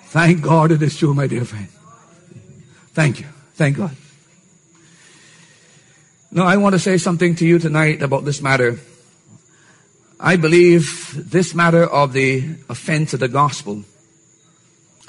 Thank 0.09 0.41
God 0.41 0.71
it 0.71 0.81
is 0.81 0.97
true, 0.97 1.13
my 1.13 1.27
dear 1.27 1.45
friend. 1.45 1.67
Thank 2.93 3.19
you. 3.19 3.27
Thank 3.55 3.77
God. 3.77 3.95
Now, 6.31 6.45
I 6.45 6.57
want 6.57 6.73
to 6.73 6.79
say 6.79 6.97
something 6.97 7.35
to 7.35 7.45
you 7.45 7.57
tonight 7.57 8.03
about 8.03 8.25
this 8.25 8.41
matter. 8.41 8.79
I 10.19 10.35
believe 10.35 11.31
this 11.31 11.55
matter 11.55 11.83
of 11.83 12.13
the 12.13 12.55
offense 12.69 13.13
of 13.13 13.19
the 13.19 13.27
gospel 13.27 13.83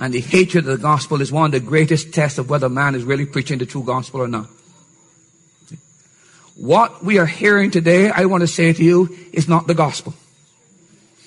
and 0.00 0.14
the 0.14 0.20
hatred 0.20 0.66
of 0.66 0.78
the 0.78 0.82
gospel 0.82 1.20
is 1.20 1.30
one 1.30 1.44
of 1.44 1.52
the 1.52 1.60
greatest 1.60 2.14
tests 2.14 2.38
of 2.38 2.48
whether 2.48 2.70
man 2.70 2.94
is 2.94 3.04
really 3.04 3.26
preaching 3.26 3.58
the 3.58 3.66
true 3.66 3.84
gospel 3.84 4.22
or 4.22 4.28
not. 4.28 4.48
What 6.56 7.04
we 7.04 7.18
are 7.18 7.26
hearing 7.26 7.70
today, 7.70 8.10
I 8.10 8.24
want 8.24 8.40
to 8.40 8.46
say 8.46 8.72
to 8.72 8.82
you, 8.82 9.16
is 9.32 9.46
not 9.46 9.66
the 9.66 9.74
gospel. 9.74 10.14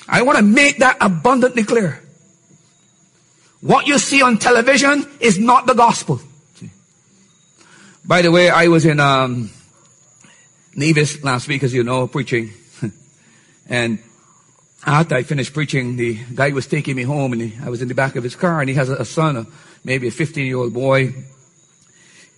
I 0.07 0.23
want 0.23 0.37
to 0.39 0.43
make 0.43 0.79
that 0.79 0.97
abundantly 0.99 1.63
clear. 1.63 2.01
What 3.61 3.87
you 3.87 3.99
see 3.99 4.23
on 4.23 4.39
television 4.39 5.07
is 5.19 5.39
not 5.39 5.67
the 5.67 5.73
gospel. 5.73 6.19
By 8.05 8.21
the 8.21 8.31
way, 8.31 8.49
I 8.49 8.67
was 8.67 8.85
in 8.85 8.99
um, 8.99 9.51
Nevis 10.75 11.23
last 11.23 11.47
week, 11.47 11.63
as 11.63 11.73
you 11.73 11.83
know, 11.83 12.07
preaching. 12.07 12.51
and 13.69 13.99
after 14.85 15.15
I 15.15 15.23
finished 15.23 15.53
preaching, 15.53 15.95
the 15.95 16.19
guy 16.33 16.51
was 16.51 16.67
taking 16.67 16.95
me 16.95 17.03
home, 17.03 17.33
and 17.33 17.41
he, 17.41 17.63
I 17.63 17.69
was 17.69 17.81
in 17.81 17.87
the 17.87 17.95
back 17.95 18.15
of 18.15 18.23
his 18.23 18.35
car, 18.35 18.59
and 18.59 18.69
he 18.69 18.75
has 18.75 18.89
a, 18.89 18.95
a 18.95 19.05
son, 19.05 19.37
a, 19.37 19.47
maybe 19.83 20.07
a 20.07 20.11
15-year-old 20.11 20.73
boy. 20.73 21.13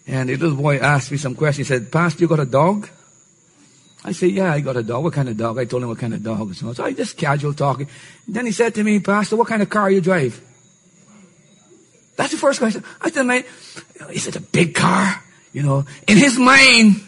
And 0.07 0.29
the 0.29 0.35
little 0.37 0.55
boy 0.55 0.77
asked 0.77 1.11
me 1.11 1.17
some 1.17 1.33
questions. 1.33 1.67
He 1.67 1.73
said, 1.73 1.91
Pastor, 1.91 2.21
you 2.21 2.27
got 2.27 2.39
a 2.39 2.45
dog? 2.45 2.87
I 4.03 4.11
said, 4.11 4.29
yeah, 4.29 4.53
I 4.53 4.59
got 4.59 4.77
a 4.77 4.83
dog. 4.83 5.03
What 5.03 5.13
kind 5.13 5.27
of 5.27 5.35
dog? 5.35 5.57
I 5.57 5.65
told 5.65 5.81
him 5.81 5.89
what 5.89 5.97
kind 5.97 6.13
of 6.13 6.21
dog. 6.21 6.53
So, 6.53 6.71
so 6.73 6.83
I 6.83 6.93
just 6.93 7.17
casual 7.17 7.55
talking. 7.55 7.87
Then 8.27 8.45
he 8.45 8.51
said 8.51 8.75
to 8.75 8.83
me, 8.83 8.99
Pastor, 8.99 9.35
what 9.35 9.47
kind 9.47 9.63
of 9.63 9.69
car 9.69 9.89
you 9.89 9.99
drive? 9.99 10.39
That's 12.15 12.31
the 12.31 12.37
first 12.37 12.59
question. 12.59 12.83
I 13.01 13.09
said, 13.09 13.23
Man, 13.23 13.43
he 14.11 14.19
said, 14.19 14.35
a 14.35 14.41
big 14.41 14.75
car. 14.75 15.21
You 15.51 15.63
know, 15.63 15.85
in 16.07 16.17
his 16.17 16.37
mind, 16.37 17.01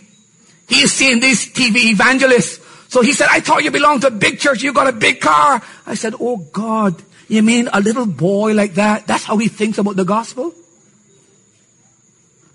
he 0.68 0.82
is 0.82 0.92
seeing 0.92 1.20
these 1.20 1.54
TV 1.54 1.92
evangelists 1.92 2.60
So 2.88 3.02
he 3.02 3.14
said, 3.14 3.28
I 3.30 3.40
thought 3.40 3.64
you 3.64 3.72
belonged 3.72 4.02
to 4.02 4.08
a 4.08 4.12
big 4.12 4.40
church. 4.40 4.64
You 4.64 4.74
got 4.74 4.88
a 4.88 4.94
big 4.94 5.20
car. 5.20 5.62
I 5.86 5.96
said, 5.96 6.16
Oh 6.20 6.38
God, 6.38 7.02
you 7.28 7.44
mean 7.44 7.70
a 7.74 7.82
little 7.82 8.06
boy 8.06 8.54
like 8.54 8.76
that? 8.76 9.08
That's 9.08 9.24
how 9.24 9.38
he 9.38 9.48
thinks 9.48 9.78
about 9.78 9.96
the 9.96 10.06
gospel? 10.06 10.54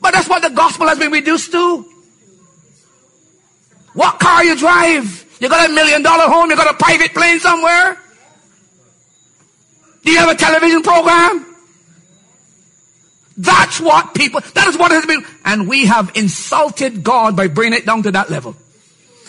But 0.00 0.12
that's 0.14 0.28
what 0.28 0.42
the 0.42 0.50
gospel 0.50 0.88
has 0.88 0.98
been 0.98 1.12
reduced 1.12 1.52
to. 1.52 1.86
What 3.94 4.18
car 4.18 4.44
you 4.44 4.56
drive? 4.56 5.26
You 5.38 5.48
got 5.48 5.68
a 5.68 5.72
million 5.72 6.02
dollar 6.02 6.24
home? 6.24 6.50
You 6.50 6.56
got 6.56 6.74
a 6.74 6.76
private 6.76 7.12
plane 7.12 7.38
somewhere? 7.38 7.98
Do 10.04 10.10
you 10.10 10.18
have 10.18 10.30
a 10.30 10.34
television 10.34 10.82
program? 10.82 11.46
That's 13.36 13.80
what 13.80 14.14
people, 14.14 14.40
that 14.54 14.68
is 14.68 14.76
what 14.76 14.90
has 14.92 15.06
been, 15.06 15.24
and 15.44 15.68
we 15.68 15.86
have 15.86 16.12
insulted 16.16 17.02
God 17.02 17.36
by 17.36 17.48
bringing 17.48 17.78
it 17.78 17.86
down 17.86 18.02
to 18.02 18.12
that 18.12 18.30
level. 18.30 18.56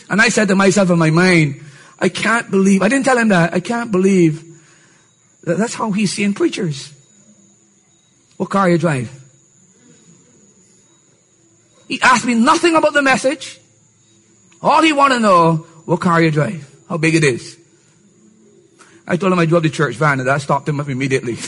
And 0.10 0.22
I 0.22 0.30
said 0.30 0.48
to 0.50 0.56
myself 0.56 0.90
in 0.90 1.00
my 1.00 1.10
mind, 1.10 1.62
I 2.00 2.10
can't 2.10 2.52
believe, 2.52 2.82
I 2.82 2.90
didn't 2.90 3.06
tell 3.06 3.18
him 3.18 3.30
that, 3.30 3.54
I 3.54 3.60
can't 3.60 3.92
believe 3.92 4.44
that 5.44 5.58
that's 5.58 5.74
how 5.74 5.92
he's 5.92 6.14
seeing 6.14 6.34
preachers. 6.34 6.92
What 8.38 8.50
car 8.50 8.70
you 8.70 8.78
drive? 8.78 9.12
He 11.88 12.02
asked 12.02 12.26
me 12.26 12.34
nothing 12.34 12.76
about 12.76 12.94
the 12.94 13.02
message. 13.02 13.60
All 14.62 14.82
he 14.82 14.94
want 14.94 15.14
to 15.14 15.20
know, 15.20 15.66
what 15.86 16.00
car 16.00 16.22
you 16.22 16.32
drive, 16.32 16.70
how 16.90 16.98
big 16.98 17.16
it 17.16 17.24
is. 17.24 17.58
I 19.06 19.18
told 19.18 19.34
him 19.34 19.40
I 19.40 19.46
drove 19.46 19.64
the 19.64 19.70
church 19.70 19.96
van 19.96 20.20
and 20.20 20.28
that 20.28 20.42
stopped 20.42 20.68
him 20.68 20.80
up 20.80 20.88
immediately. 20.88 21.36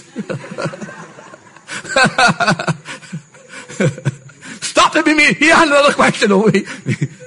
stopped 4.62 4.96
him 4.96 5.08
immediately. 5.08 5.46
He 5.46 5.52
had 5.52 5.68
another 5.68 5.94
question. 5.94 6.32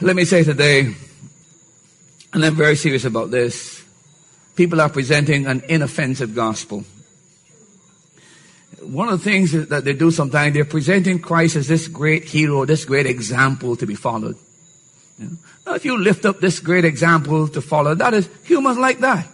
Let 0.00 0.14
me 0.14 0.26
say 0.26 0.44
today, 0.44 0.94
and 2.34 2.44
I'm 2.44 2.54
very 2.54 2.76
serious 2.76 3.06
about 3.06 3.30
this, 3.30 3.82
people 4.54 4.78
are 4.82 4.90
presenting 4.90 5.46
an 5.46 5.62
inoffensive 5.70 6.34
gospel. 6.34 6.84
One 8.82 9.08
of 9.08 9.24
the 9.24 9.24
things 9.24 9.52
that 9.52 9.86
they 9.86 9.94
do 9.94 10.10
sometimes, 10.10 10.52
they're 10.52 10.66
presenting 10.66 11.18
Christ 11.18 11.56
as 11.56 11.66
this 11.66 11.88
great 11.88 12.24
hero, 12.24 12.66
this 12.66 12.84
great 12.84 13.06
example 13.06 13.74
to 13.76 13.86
be 13.86 13.94
followed. 13.94 14.36
Now, 15.18 15.74
if 15.74 15.86
you 15.86 15.96
lift 15.96 16.26
up 16.26 16.40
this 16.40 16.60
great 16.60 16.84
example 16.84 17.48
to 17.48 17.62
follow, 17.62 17.94
that 17.94 18.12
is 18.12 18.28
humans 18.44 18.76
like 18.76 18.98
that. 18.98 19.26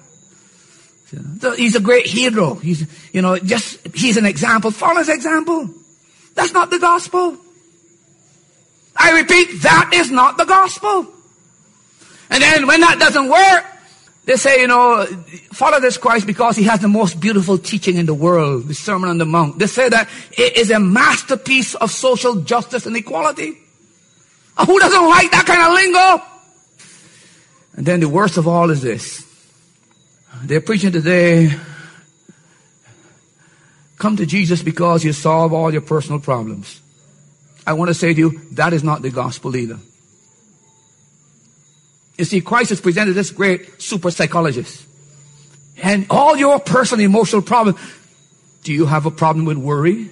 He's 1.57 1.75
a 1.75 1.81
great 1.81 2.07
hero. 2.07 2.55
He's, 2.55 2.87
you 3.13 3.21
know, 3.21 3.37
just, 3.37 3.85
he's 3.97 4.17
an 4.17 4.27
example. 4.27 4.71
Follow 4.71 4.99
his 4.99 5.09
example. 5.09 5.69
That's 6.37 6.53
not 6.53 6.71
the 6.71 6.79
gospel. 6.79 7.37
I 9.03 9.18
repeat, 9.20 9.62
that 9.62 9.90
is 9.92 10.11
not 10.11 10.38
the 10.38 10.44
gospel. 10.44 11.07
And 12.30 12.42
then 12.42 12.66
when 12.66 12.80
that 12.80 12.98
doesn't 12.98 13.28
work, 13.28 13.64
they 14.24 14.36
say, 14.36 14.61
you 14.61 14.68
know, 14.68 15.05
follow 15.53 15.80
this 15.80 15.96
Christ 15.98 16.26
because 16.26 16.57
he 16.57 16.62
has 16.64 16.80
the 16.80 16.88
most 16.88 17.18
beautiful 17.18 17.59
teaching 17.59 17.96
in 17.96 18.07
the 18.07 18.14
world, 18.14 18.68
the 18.68 18.74
Sermon 18.74 19.11
on 19.11 19.18
the 19.18 19.26
Mount. 19.26 19.59
They 19.59 19.66
say 19.66 19.88
that 19.88 20.09
it 20.30 20.57
is 20.57 20.70
a 20.70 20.78
masterpiece 20.78 21.74
of 21.74 21.90
social 21.90 22.36
justice 22.36 22.86
and 22.86 22.96
equality. 22.96 23.59
Who 24.66 24.78
doesn't 24.78 25.09
like 25.09 25.30
that 25.32 25.46
kind 25.46 25.62
of 25.62 25.72
lingo? 25.72 26.24
And 27.74 27.86
then 27.86 28.00
the 28.00 28.09
worst 28.09 28.36
of 28.36 28.46
all 28.46 28.70
is 28.70 28.82
this. 28.82 29.26
They're 30.44 30.61
preaching 30.61 30.92
today, 30.92 31.50
come 33.96 34.16
to 34.16 34.26
Jesus 34.26 34.62
because 34.62 35.05
you 35.05 35.12
solve 35.12 35.53
all 35.53 35.72
your 35.72 35.80
personal 35.80 36.20
problems. 36.20 36.82
I 37.67 37.75
want 37.75 37.89
to 37.89 37.95
say 37.95 38.13
to 38.13 38.19
you, 38.19 38.41
that 38.53 38.73
is 38.73 38.83
not 38.83 39.03
the 39.03 39.11
gospel 39.11 39.57
either. 39.57 39.79
You 42.19 42.25
see, 42.25 42.41
Christ 42.41 42.71
has 42.71 42.81
presented 42.81 43.15
this 43.15 43.31
great 43.31 43.81
super 43.81 44.11
psychologist. 44.11 44.87
And 45.83 46.07
all 46.11 46.37
your 46.37 46.61
personal 46.61 47.05
emotional 47.05 47.43
problems. 47.43 47.81
Do 48.63 48.73
you 48.73 48.87
have 48.87 49.07
a 49.07 49.11
problem 49.11 49.45
with 49.45 49.57
worry? 49.57 50.11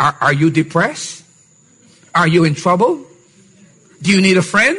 Are, 0.00 0.16
are 0.20 0.32
you 0.32 0.50
depressed? 0.50 1.24
Are 2.14 2.26
you 2.26 2.44
in 2.44 2.54
trouble? 2.54 3.04
Do 4.02 4.12
you 4.12 4.20
need 4.20 4.36
a 4.36 4.42
friend? 4.42 4.76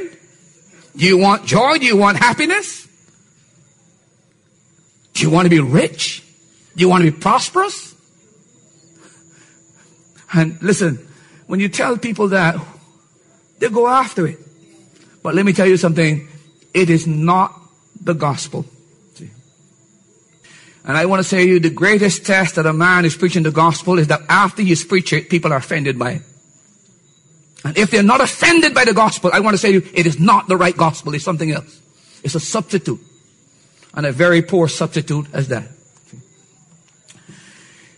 Do 0.95 1.05
you 1.05 1.17
want 1.17 1.45
joy? 1.45 1.77
Do 1.77 1.85
you 1.85 1.97
want 1.97 2.17
happiness? 2.17 2.87
Do 5.13 5.23
you 5.23 5.29
want 5.29 5.45
to 5.45 5.49
be 5.49 5.59
rich? 5.59 6.23
Do 6.75 6.81
you 6.81 6.89
want 6.89 7.03
to 7.03 7.11
be 7.11 7.17
prosperous? 7.17 7.95
And 10.33 10.61
listen, 10.61 11.07
when 11.49 11.59
you 11.59 11.67
tell 11.67 11.97
people 11.97 12.27
that, 12.27 12.55
they 13.57 13.69
go 13.69 13.87
after 13.87 14.27
it. 14.27 14.37
But 15.23 15.33
let 15.33 15.47
me 15.47 15.51
tell 15.51 15.65
you 15.65 15.77
something. 15.77 16.27
It 16.75 16.91
is 16.91 17.07
not 17.07 17.59
the 17.99 18.13
gospel. 18.13 18.67
And 20.85 20.95
I 20.95 21.07
want 21.07 21.21
to 21.21 21.27
say 21.27 21.47
to 21.47 21.53
you, 21.53 21.59
the 21.59 21.71
greatest 21.71 22.23
test 22.23 22.53
that 22.57 22.67
a 22.67 22.71
man 22.71 23.03
is 23.03 23.15
preaching 23.15 23.41
the 23.41 23.49
gospel 23.49 23.97
is 23.97 24.09
that 24.09 24.21
after 24.29 24.61
he's 24.61 24.85
preached 24.85 25.11
it, 25.11 25.27
people 25.27 25.51
are 25.51 25.57
offended 25.57 25.97
by 25.97 26.11
it. 26.11 26.21
And 27.65 27.75
if 27.75 27.89
they're 27.89 28.03
not 28.03 28.21
offended 28.21 28.75
by 28.75 28.85
the 28.85 28.93
gospel, 28.93 29.31
I 29.33 29.39
want 29.39 29.55
to 29.55 29.57
say 29.57 29.71
to 29.71 29.79
you, 29.79 29.91
it 29.95 30.05
is 30.05 30.19
not 30.19 30.47
the 30.47 30.55
right 30.55 30.77
gospel. 30.77 31.15
It's 31.15 31.25
something 31.25 31.49
else. 31.49 31.81
It's 32.23 32.35
a 32.35 32.39
substitute. 32.39 32.99
And 33.95 34.05
a 34.05 34.11
very 34.11 34.43
poor 34.43 34.67
substitute 34.67 35.25
as 35.33 35.47
that. 35.47 35.67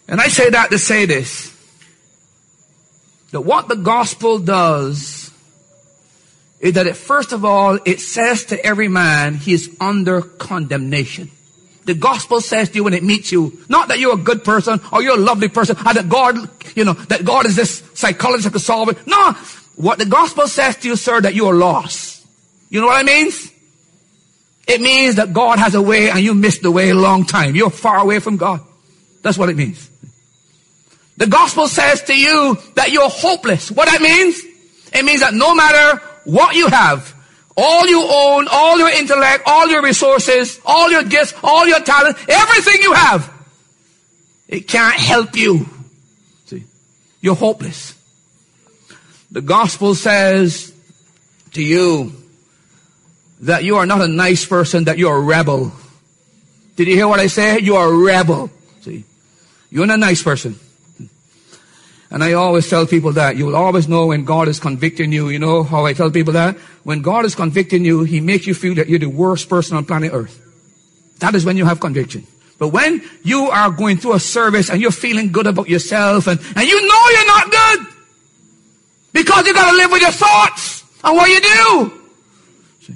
And 0.08 0.22
I 0.22 0.30
say 0.30 0.50
that 0.52 0.72
to 0.72 0.80
say 0.80 1.06
this 1.06 1.51
that 3.32 3.42
what 3.42 3.68
the 3.68 3.76
gospel 3.76 4.40
does 4.40 5.32
is 6.60 6.74
that 6.74 6.86
it, 6.88 6.96
first 6.96 7.32
of 7.32 7.44
all, 7.44 7.80
it 7.86 8.00
says 8.00 8.46
to 8.46 8.66
every 8.66 8.88
man 8.88 9.36
he 9.36 9.54
is 9.54 9.76
under 9.80 10.22
condemnation. 10.22 11.32
The 11.86 11.96
gospel 11.96 12.42
says 12.42 12.70
to 12.70 12.76
you 12.76 12.84
when 12.84 12.94
it 12.94 13.04
meets 13.04 13.32
you, 13.32 13.58
not 13.68 13.88
that 13.88 14.00
you're 14.00 14.14
a 14.14 14.18
good 14.18 14.44
person 14.44 14.80
or 14.92 15.02
you're 15.02 15.18
a 15.18 15.22
lovely 15.22 15.50
person, 15.50 15.76
or 15.78 15.94
that 15.94 16.08
God, 16.08 16.38
you 16.76 16.86
know, 16.86 16.94
that 16.94 17.26
God 17.26 17.48
is 17.48 17.56
this 17.56 17.84
psychologist 17.96 18.46
that 18.46 18.52
can 18.52 18.60
solve 18.60 18.90
it. 18.90 19.08
No, 19.08 19.32
what 19.76 19.98
the 19.98 20.06
gospel 20.06 20.48
says 20.48 20.78
to 20.78 20.88
you, 20.88 20.96
sir, 20.96 21.22
that 21.22 21.34
you 21.34 21.48
are 21.48 21.56
lost. 21.56 22.26
You 22.70 22.82
know 22.82 22.88
what 22.88 23.02
it 23.02 23.06
means? 23.06 23.52
It 24.68 24.80
means 24.80 25.16
that 25.16 25.34
God 25.34 25.58
has 25.58 25.74
a 25.74 25.82
way 25.82 26.10
and 26.10 26.20
you 26.20 26.36
missed 26.36 26.62
the 26.62 26.72
way 26.72 26.92
a 26.92 26.96
long 26.96 27.26
time. 27.26 27.56
You're 27.56 27.72
far 27.72 27.98
away 27.98 28.20
from 28.20 28.38
God. 28.38 28.62
That's 29.24 29.38
what 29.38 29.50
it 29.50 29.58
means. 29.58 29.91
The 31.22 31.28
gospel 31.28 31.68
says 31.68 32.02
to 32.06 32.18
you 32.20 32.58
that 32.74 32.92
you're 32.92 33.08
hopeless. 33.08 33.70
What 33.70 33.86
that 33.86 34.02
means? 34.02 34.42
It 34.92 35.06
means 35.06 35.22
that 35.22 35.36
no 35.36 35.54
matter 35.54 36.02
what 36.24 36.56
you 36.56 36.68
have, 36.68 37.14
all 37.56 37.86
you 37.86 38.02
own, 38.02 38.48
all 38.50 38.80
your 38.80 38.90
intellect, 38.90 39.44
all 39.46 39.68
your 39.68 39.84
resources, 39.84 40.60
all 40.66 40.90
your 40.90 41.04
gifts, 41.04 41.36
all 41.44 41.68
your 41.68 41.80
talent, 41.82 42.18
everything 42.28 42.82
you 42.82 42.94
have, 42.94 43.32
it 44.48 44.68
can't 44.68 44.96
help 44.96 45.38
you. 45.38 45.68
See, 46.46 46.64
you're 47.22 47.36
hopeless. 47.36 47.94
The 49.30 49.42
gospel 49.42 49.94
says 49.94 50.74
to 51.52 51.62
you 51.62 52.14
that 53.42 53.64
you 53.64 53.76
are 53.76 53.86
not 53.86 54.02
a 54.02 54.08
nice 54.08 54.44
person, 54.44 54.86
that 54.86 54.98
you're 54.98 55.18
a 55.18 55.22
rebel. 55.22 55.72
Did 56.78 56.88
you 56.88 56.96
hear 56.96 57.08
what 57.08 57.20
I 57.20 57.28
said? 57.28 57.62
You 57.62 57.76
are 57.76 57.90
a 57.90 57.96
rebel. 57.96 58.50
See, 58.82 59.04
you're 59.70 59.86
not 59.86 59.94
a 59.94 59.98
nice 59.98 60.24
person. 60.24 60.60
And 62.12 62.24
I 62.24 62.34
always 62.34 62.70
tell 62.70 62.86
people 62.86 63.14
that. 63.14 63.38
You 63.38 63.46
will 63.46 63.56
always 63.56 63.88
know 63.88 64.08
when 64.08 64.26
God 64.26 64.50
is 64.50 64.60
convicting 64.60 65.14
you. 65.14 65.30
You 65.30 65.40
know 65.40 65.64
how 65.64 65.86
I 65.86 65.94
tell 65.94 66.12
people 66.12 66.34
that? 66.34 66.58
When 66.84 67.02
God 67.02 67.24
is 67.24 67.36
convicting 67.36 67.86
you, 67.86 68.04
He 68.04 68.20
makes 68.20 68.46
you 68.46 68.54
feel 68.54 68.76
that 68.76 68.90
you're 68.90 69.00
the 69.00 69.08
worst 69.08 69.48
person 69.48 69.78
on 69.78 69.86
planet 69.86 70.12
Earth. 70.14 70.40
That 71.20 71.36
is 71.36 71.46
when 71.46 71.56
you 71.56 71.64
have 71.64 71.80
conviction. 71.80 72.28
But 72.60 72.68
when 72.68 73.02
you 73.24 73.50
are 73.50 73.72
going 73.72 73.98
through 73.98 74.14
a 74.14 74.20
service 74.20 74.70
and 74.70 74.82
you're 74.82 74.92
feeling 74.92 75.32
good 75.32 75.48
about 75.48 75.70
yourself 75.70 76.28
and, 76.28 76.40
and 76.56 76.68
you 76.68 76.88
know 76.88 77.10
you're 77.10 77.28
not 77.28 77.50
good, 77.50 77.88
because 79.14 79.48
you've 79.48 79.56
gotta 79.56 79.78
live 79.78 79.92
with 79.92 80.02
your 80.02 80.12
thoughts 80.12 80.84
and 81.04 81.16
what 81.16 81.30
you 81.30 81.42
do. 81.42 82.02
See? 82.82 82.96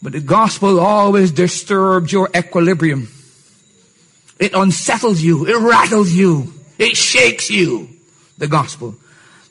But 0.00 0.12
the 0.12 0.20
gospel 0.20 0.78
always 0.78 1.32
disturbs 1.32 2.12
your 2.12 2.30
equilibrium. 2.34 3.08
It 4.38 4.54
unsettles 4.54 5.20
you. 5.20 5.46
It 5.46 5.56
rattles 5.56 6.12
you. 6.12 6.54
It 6.80 6.96
shakes 6.96 7.50
you. 7.50 7.90
The 8.38 8.48
gospel. 8.48 8.94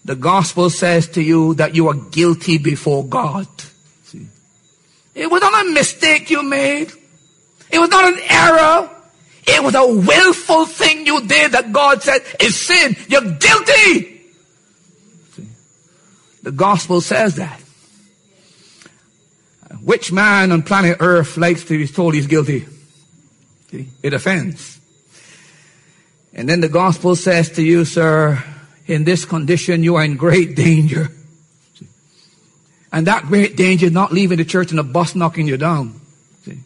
The 0.04 0.16
gospel 0.16 0.72
says 0.72 1.08
to 1.10 1.22
you 1.22 1.54
that 1.56 1.76
you 1.76 1.88
are 1.88 1.94
guilty 1.94 2.58
before 2.58 3.06
God. 3.06 3.48
See? 4.04 4.26
It 5.14 5.30
was 5.30 5.40
not 5.40 5.68
a 5.68 5.70
mistake 5.70 6.32
you 6.32 6.42
made. 6.42 6.92
It 7.70 7.78
was 7.78 7.90
not 7.90 8.12
an 8.12 8.20
error. 8.28 8.90
It 9.46 9.64
was 9.64 9.76
a 9.76 9.86
willful 9.86 10.66
thing 10.66 11.06
you 11.06 11.22
did 11.28 11.52
that 11.52 11.72
God 11.72 12.02
said 12.02 12.22
is 12.40 12.60
sin. 12.60 12.96
You're 13.08 13.22
guilty. 13.22 14.22
See? 15.34 15.48
The 16.42 16.52
gospel 16.52 17.00
says 17.00 17.36
that. 17.36 17.62
Which 19.84 20.12
man 20.12 20.52
on 20.52 20.64
planet 20.64 20.98
earth 21.00 21.38
likes 21.38 21.64
to 21.66 21.78
be 21.78 21.88
told 21.88 22.16
he's 22.16 22.26
guilty? 22.26 22.66
See? 23.70 23.88
It 24.02 24.16
offends. 24.16 24.79
And 26.40 26.48
then 26.48 26.62
the 26.62 26.70
gospel 26.70 27.18
says 27.18 27.50
to 27.58 27.62
you, 27.62 27.84
sir, 27.84 28.42
in 28.88 29.04
this 29.04 29.26
condition, 29.26 29.84
you 29.84 29.98
are 29.98 30.06
in 30.06 30.16
great 30.16 30.56
danger. 30.56 31.10
And 32.94 33.08
that 33.08 33.26
great 33.26 33.58
danger 33.58 33.88
is 33.88 33.92
not 33.92 34.14
leaving 34.14 34.38
the 34.38 34.46
church 34.46 34.72
and 34.72 34.80
a 34.80 34.84
bus 34.84 35.16
knocking 35.16 35.48
you 35.48 35.58
down. 35.58 36.00
See? 36.46 36.60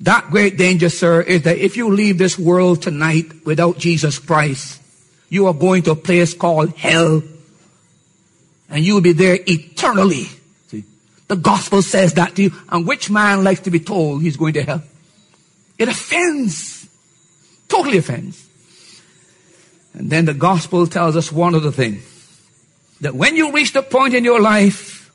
That 0.00 0.28
great 0.30 0.58
danger, 0.58 0.90
sir, 0.90 1.22
is 1.22 1.40
that 1.44 1.56
if 1.56 1.78
you 1.78 1.88
leave 1.88 2.18
this 2.18 2.38
world 2.38 2.82
tonight 2.82 3.46
without 3.46 3.78
Jesus 3.78 4.18
Christ, 4.18 4.78
you 5.30 5.46
are 5.46 5.54
going 5.54 5.84
to 5.84 5.92
a 5.92 5.96
place 5.96 6.34
called 6.34 6.76
hell. 6.76 7.22
And 8.68 8.84
you 8.84 8.92
will 8.92 9.00
be 9.00 9.12
there 9.12 9.38
eternally. 9.46 10.26
See? 10.66 10.84
The 11.28 11.36
gospel 11.36 11.80
says 11.80 12.12
that 12.12 12.36
to 12.36 12.42
you. 12.42 12.52
And 12.68 12.86
which 12.86 13.08
man 13.08 13.42
likes 13.42 13.60
to 13.60 13.70
be 13.70 13.80
told 13.80 14.20
he's 14.20 14.36
going 14.36 14.52
to 14.52 14.62
hell? 14.62 14.82
It 15.78 15.88
offends. 15.88 16.86
Totally 17.68 17.96
offends. 17.96 18.50
And 19.94 20.10
then 20.10 20.24
the 20.24 20.34
gospel 20.34 20.86
tells 20.86 21.16
us 21.16 21.30
one 21.30 21.54
other 21.54 21.70
thing. 21.70 22.02
That 23.00 23.14
when 23.14 23.36
you 23.36 23.52
reach 23.52 23.72
the 23.72 23.82
point 23.82 24.14
in 24.14 24.24
your 24.24 24.40
life 24.40 25.10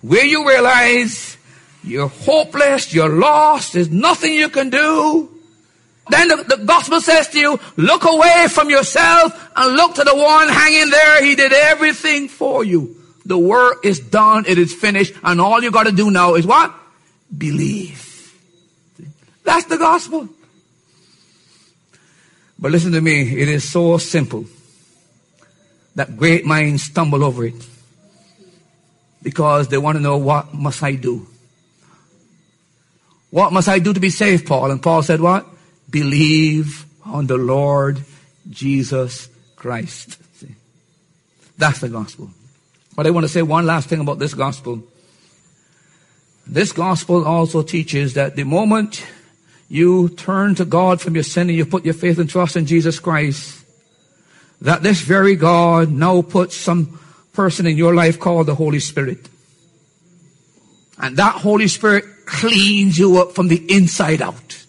where 0.00 0.24
you 0.24 0.48
realize 0.48 1.36
you're 1.84 2.08
hopeless, 2.08 2.92
you're 2.92 3.08
lost, 3.08 3.74
there's 3.74 3.90
nothing 3.90 4.32
you 4.32 4.48
can 4.48 4.70
do. 4.70 5.30
Then 6.08 6.28
the, 6.28 6.36
the, 6.56 6.64
gospel 6.64 7.00
says 7.00 7.28
to 7.28 7.38
you, 7.38 7.60
look 7.76 8.04
away 8.04 8.46
from 8.48 8.70
yourself 8.70 9.50
and 9.56 9.74
look 9.74 9.96
to 9.96 10.04
the 10.04 10.14
one 10.14 10.48
hanging 10.48 10.90
there. 10.90 11.24
He 11.24 11.34
did 11.34 11.52
everything 11.52 12.28
for 12.28 12.64
you. 12.64 12.96
The 13.24 13.36
work 13.36 13.84
is 13.84 13.98
done. 13.98 14.44
It 14.46 14.56
is 14.56 14.72
finished. 14.72 15.14
And 15.24 15.40
all 15.40 15.62
you 15.62 15.72
got 15.72 15.86
to 15.86 15.92
do 15.92 16.10
now 16.10 16.34
is 16.34 16.46
what? 16.46 16.72
Believe. 17.36 18.04
That's 19.42 19.66
the 19.66 19.78
gospel. 19.78 20.28
But 22.58 22.70
listen 22.70 22.92
to 22.92 23.00
me. 23.00 23.40
It 23.40 23.48
is 23.48 23.68
so 23.68 23.98
simple 23.98 24.46
that 25.94 26.16
great 26.16 26.44
minds 26.44 26.84
stumble 26.84 27.24
over 27.24 27.46
it 27.46 27.66
because 29.22 29.68
they 29.68 29.78
want 29.78 29.96
to 29.96 30.02
know 30.02 30.16
what 30.16 30.54
must 30.54 30.82
I 30.82 30.94
do? 30.94 31.26
What 33.30 33.52
must 33.52 33.68
I 33.68 33.78
do 33.78 33.92
to 33.92 34.00
be 34.00 34.10
saved, 34.10 34.46
Paul? 34.46 34.70
And 34.70 34.82
Paul 34.82 35.02
said 35.02 35.20
what? 35.20 35.46
Believe 35.90 36.86
on 37.04 37.26
the 37.26 37.36
Lord 37.36 38.02
Jesus 38.48 39.28
Christ. 39.56 40.18
See? 40.36 40.54
That's 41.58 41.80
the 41.80 41.88
gospel. 41.88 42.30
But 42.94 43.06
I 43.06 43.10
want 43.10 43.24
to 43.24 43.28
say 43.28 43.42
one 43.42 43.66
last 43.66 43.88
thing 43.88 44.00
about 44.00 44.18
this 44.18 44.32
gospel. 44.32 44.82
This 46.46 46.72
gospel 46.72 47.26
also 47.26 47.62
teaches 47.62 48.14
that 48.14 48.36
the 48.36 48.44
moment 48.44 49.04
you 49.68 50.08
turn 50.10 50.54
to 50.56 50.64
God 50.64 51.00
from 51.00 51.14
your 51.14 51.24
sin 51.24 51.48
and 51.48 51.56
you 51.56 51.66
put 51.66 51.84
your 51.84 51.94
faith 51.94 52.18
and 52.18 52.30
trust 52.30 52.56
in 52.56 52.66
Jesus 52.66 52.98
Christ, 52.98 53.64
that 54.60 54.82
this 54.82 55.00
very 55.00 55.36
God 55.36 55.90
now 55.90 56.22
puts 56.22 56.56
some 56.56 56.98
person 57.32 57.66
in 57.66 57.76
your 57.76 57.94
life 57.94 58.18
called 58.18 58.46
the 58.46 58.54
Holy 58.54 58.80
Spirit. 58.80 59.28
And 60.98 61.16
that 61.18 61.34
Holy 61.34 61.68
Spirit 61.68 62.04
cleans 62.24 62.98
you 62.98 63.18
up 63.18 63.32
from 63.32 63.48
the 63.48 63.62
inside 63.72 64.22
out. 64.22 64.64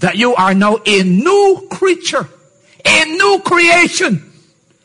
That 0.00 0.16
you 0.16 0.34
are 0.34 0.54
now 0.54 0.78
a 0.86 1.02
new 1.02 1.66
creature, 1.70 2.28
a 2.84 3.04
new 3.04 3.40
creation. 3.44 4.32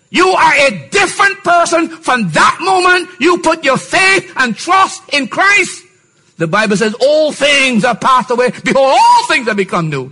You 0.10 0.28
are 0.28 0.54
a 0.54 0.90
different 0.90 1.44
person 1.44 1.90
from 1.90 2.30
that 2.32 2.58
moment 2.62 3.10
you 3.20 3.38
put 3.40 3.64
your 3.64 3.78
faith 3.78 4.34
and 4.36 4.56
trust 4.56 5.02
in 5.14 5.28
Christ. 5.28 5.81
The 6.42 6.48
Bible 6.48 6.76
says 6.76 6.96
all 7.00 7.32
things 7.32 7.86
are 7.86 7.96
passed 7.96 8.32
away. 8.32 8.50
Behold, 8.50 8.98
all 9.00 9.28
things 9.28 9.48
have 9.48 9.56
become 9.56 9.92
new. 9.92 10.12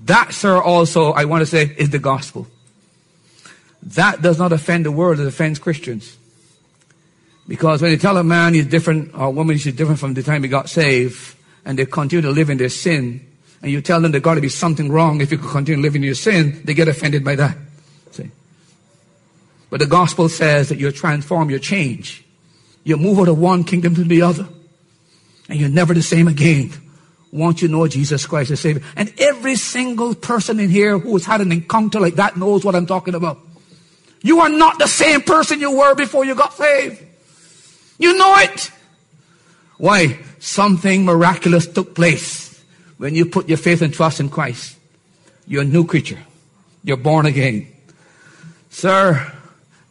That, 0.00 0.34
sir, 0.34 0.60
also, 0.60 1.12
I 1.12 1.26
want 1.26 1.42
to 1.42 1.46
say, 1.46 1.72
is 1.78 1.90
the 1.90 2.00
gospel. 2.00 2.48
That 3.84 4.20
does 4.20 4.36
not 4.36 4.50
offend 4.50 4.84
the 4.84 4.90
world, 4.90 5.20
it 5.20 5.26
offends 5.28 5.60
Christians. 5.60 6.16
Because 7.46 7.82
when 7.82 7.92
you 7.92 7.98
tell 7.98 8.16
a 8.16 8.24
man 8.24 8.54
he's 8.54 8.66
different, 8.66 9.14
or 9.14 9.26
a 9.26 9.30
woman 9.30 9.58
she's 9.58 9.76
different 9.76 10.00
from 10.00 10.14
the 10.14 10.24
time 10.24 10.42
he 10.42 10.48
got 10.48 10.68
saved, 10.68 11.36
and 11.64 11.78
they 11.78 11.86
continue 11.86 12.22
to 12.22 12.32
live 12.32 12.50
in 12.50 12.58
their 12.58 12.68
sin, 12.68 13.24
and 13.62 13.70
you 13.70 13.80
tell 13.80 14.00
them 14.00 14.10
there's 14.10 14.24
got 14.24 14.34
to 14.34 14.40
be 14.40 14.48
something 14.48 14.90
wrong 14.90 15.20
if 15.20 15.30
you 15.30 15.38
continue 15.38 15.80
living 15.80 16.02
in 16.02 16.06
your 16.06 16.16
sin, 16.16 16.62
they 16.64 16.74
get 16.74 16.88
offended 16.88 17.22
by 17.22 17.36
that. 17.36 17.56
See? 18.10 18.28
But 19.70 19.78
the 19.78 19.86
gospel 19.86 20.28
says 20.28 20.68
that 20.70 20.78
you're 20.78 20.90
transformed, 20.90 21.52
you 21.52 21.60
change. 21.60 22.24
You 22.82 22.96
move 22.96 23.20
out 23.20 23.28
of 23.28 23.38
one 23.38 23.62
kingdom 23.62 23.94
to 23.94 24.02
the 24.02 24.22
other. 24.22 24.48
And 25.48 25.60
you're 25.60 25.68
never 25.68 25.94
the 25.94 26.02
same 26.02 26.28
again 26.28 26.72
once 27.32 27.62
you 27.62 27.68
know 27.68 27.86
Jesus 27.86 28.26
Christ 28.26 28.50
as 28.50 28.60
Savior. 28.60 28.82
And 28.96 29.12
every 29.18 29.56
single 29.56 30.14
person 30.14 30.58
in 30.58 30.70
here 30.70 30.98
who 30.98 31.12
has 31.12 31.24
had 31.24 31.40
an 31.40 31.52
encounter 31.52 32.00
like 32.00 32.14
that 32.14 32.36
knows 32.36 32.64
what 32.64 32.74
I'm 32.74 32.86
talking 32.86 33.14
about. 33.14 33.38
You 34.22 34.40
are 34.40 34.48
not 34.48 34.78
the 34.78 34.88
same 34.88 35.20
person 35.20 35.60
you 35.60 35.76
were 35.76 35.94
before 35.94 36.24
you 36.24 36.34
got 36.34 36.54
saved. 36.54 37.02
You 37.98 38.16
know 38.16 38.36
it. 38.38 38.70
Why? 39.78 40.18
Something 40.38 41.04
miraculous 41.04 41.66
took 41.66 41.94
place 41.94 42.62
when 42.98 43.14
you 43.14 43.26
put 43.26 43.48
your 43.48 43.58
faith 43.58 43.82
and 43.82 43.92
trust 43.92 44.20
in 44.20 44.28
Christ. 44.28 44.76
You're 45.46 45.62
a 45.62 45.66
new 45.66 45.86
creature. 45.86 46.18
You're 46.82 46.96
born 46.96 47.26
again. 47.26 47.68
Sir, 48.70 49.32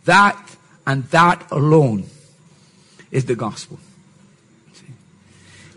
that 0.05 0.55
and 0.85 1.03
that 1.05 1.49
alone 1.51 2.05
is 3.11 3.25
the 3.25 3.35
gospel. 3.35 3.79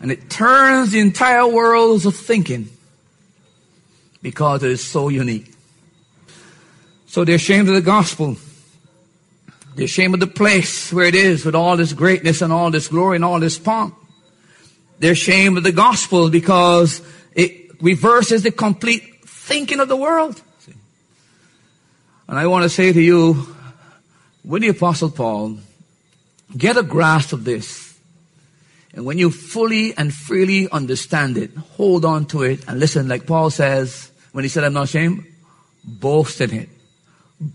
And 0.00 0.12
it 0.12 0.30
turns 0.30 0.92
the 0.92 1.00
entire 1.00 1.46
world 1.46 2.06
of 2.06 2.16
thinking 2.16 2.68
because 4.22 4.62
it 4.62 4.70
is 4.70 4.84
so 4.84 5.08
unique. 5.08 5.52
So 7.06 7.24
they're 7.24 7.36
ashamed 7.36 7.68
of 7.68 7.74
the 7.74 7.80
gospel. 7.80 8.36
They're 9.74 9.86
ashamed 9.86 10.14
of 10.14 10.20
the 10.20 10.26
place 10.26 10.92
where 10.92 11.06
it 11.06 11.14
is 11.14 11.44
with 11.44 11.54
all 11.54 11.76
this 11.76 11.92
greatness 11.92 12.42
and 12.42 12.52
all 12.52 12.70
this 12.70 12.88
glory 12.88 13.16
and 13.16 13.24
all 13.24 13.40
this 13.40 13.58
pomp. 13.58 13.94
They're 14.98 15.12
ashamed 15.12 15.58
of 15.58 15.64
the 15.64 15.72
gospel 15.72 16.30
because 16.30 17.00
it 17.34 17.80
reverses 17.80 18.42
the 18.42 18.50
complete 18.50 19.24
thinking 19.24 19.80
of 19.80 19.88
the 19.88 19.96
world. 19.96 20.42
And 22.26 22.38
I 22.38 22.46
want 22.46 22.64
to 22.64 22.68
say 22.68 22.92
to 22.92 23.00
you, 23.00 23.46
with 24.44 24.62
the 24.62 24.68
apostle 24.68 25.10
Paul, 25.10 25.58
get 26.56 26.76
a 26.76 26.82
grasp 26.82 27.32
of 27.32 27.44
this. 27.44 27.87
And 28.98 29.06
when 29.06 29.16
you 29.16 29.30
fully 29.30 29.96
and 29.96 30.12
freely 30.12 30.68
understand 30.68 31.38
it, 31.38 31.54
hold 31.76 32.04
on 32.04 32.26
to 32.26 32.42
it 32.42 32.66
and 32.66 32.80
listen, 32.80 33.06
like 33.06 33.28
Paul 33.28 33.48
says 33.48 34.10
when 34.32 34.42
he 34.42 34.48
said, 34.48 34.64
I'm 34.64 34.72
not 34.72 34.84
ashamed, 34.84 35.24
boast 35.84 36.40
in 36.40 36.52
it 36.52 36.68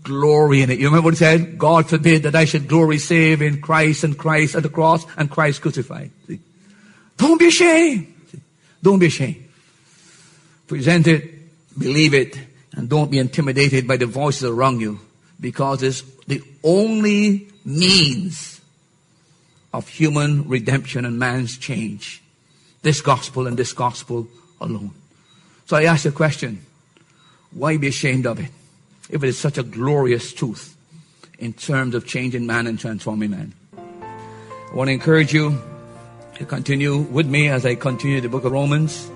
glory 0.02 0.62
in 0.62 0.70
it. 0.70 0.78
You 0.78 0.86
remember 0.86 1.06
what 1.06 1.14
he 1.14 1.18
said? 1.18 1.58
God 1.58 1.88
forbid 1.88 2.22
that 2.22 2.34
I 2.34 2.46
should 2.46 2.68
glory 2.68 2.98
save 2.98 3.42
in 3.42 3.60
Christ 3.60 4.04
and 4.04 4.16
Christ 4.16 4.54
at 4.54 4.62
the 4.62 4.68
cross 4.68 5.04
and 5.16 5.30
Christ 5.30 5.60
crucified. 5.60 6.10
See? 6.26 6.40
Don't 7.16 7.38
be 7.38 7.48
ashamed. 7.48 8.14
See? 8.30 8.40
Don't 8.82 8.98
be 8.98 9.06
ashamed. 9.06 9.44
Present 10.66 11.06
it, 11.06 11.78
believe 11.78 12.14
it, 12.14 12.38
and 12.72 12.88
don't 12.88 13.10
be 13.10 13.18
intimidated 13.18 13.86
by 13.86 13.98
the 13.98 14.06
voices 14.06 14.44
around 14.44 14.80
you 14.80 15.00
because 15.38 15.82
it's 15.82 16.00
the 16.26 16.42
only 16.62 17.48
means 17.64 18.53
of 19.74 19.88
human 19.88 20.48
redemption 20.48 21.04
and 21.04 21.18
man's 21.18 21.58
change. 21.58 22.22
This 22.80 23.02
gospel 23.02 23.46
and 23.46 23.58
this 23.58 23.72
gospel 23.72 24.26
alone. 24.60 24.92
So 25.66 25.76
I 25.76 25.84
ask 25.84 26.06
a 26.06 26.12
question. 26.12 26.64
Why 27.50 27.76
be 27.76 27.88
ashamed 27.88 28.26
of 28.26 28.40
it? 28.40 28.50
if 29.10 29.22
it 29.22 29.28
is 29.28 29.38
such 29.38 29.58
a 29.58 29.62
glorious 29.62 30.32
truth 30.32 30.76
in 31.38 31.52
terms 31.52 31.94
of 31.94 32.06
changing 32.06 32.46
man 32.46 32.66
and 32.66 32.78
transforming 32.78 33.30
man. 33.30 33.52
I 33.76 34.74
want 34.74 34.88
to 34.88 34.92
encourage 34.92 35.32
you 35.32 35.60
to 36.36 36.44
continue 36.44 36.98
with 36.98 37.26
me 37.26 37.48
as 37.48 37.66
I 37.66 37.74
continue 37.74 38.20
the 38.20 38.28
book 38.28 38.44
of 38.44 38.52
Romans. 38.52 39.10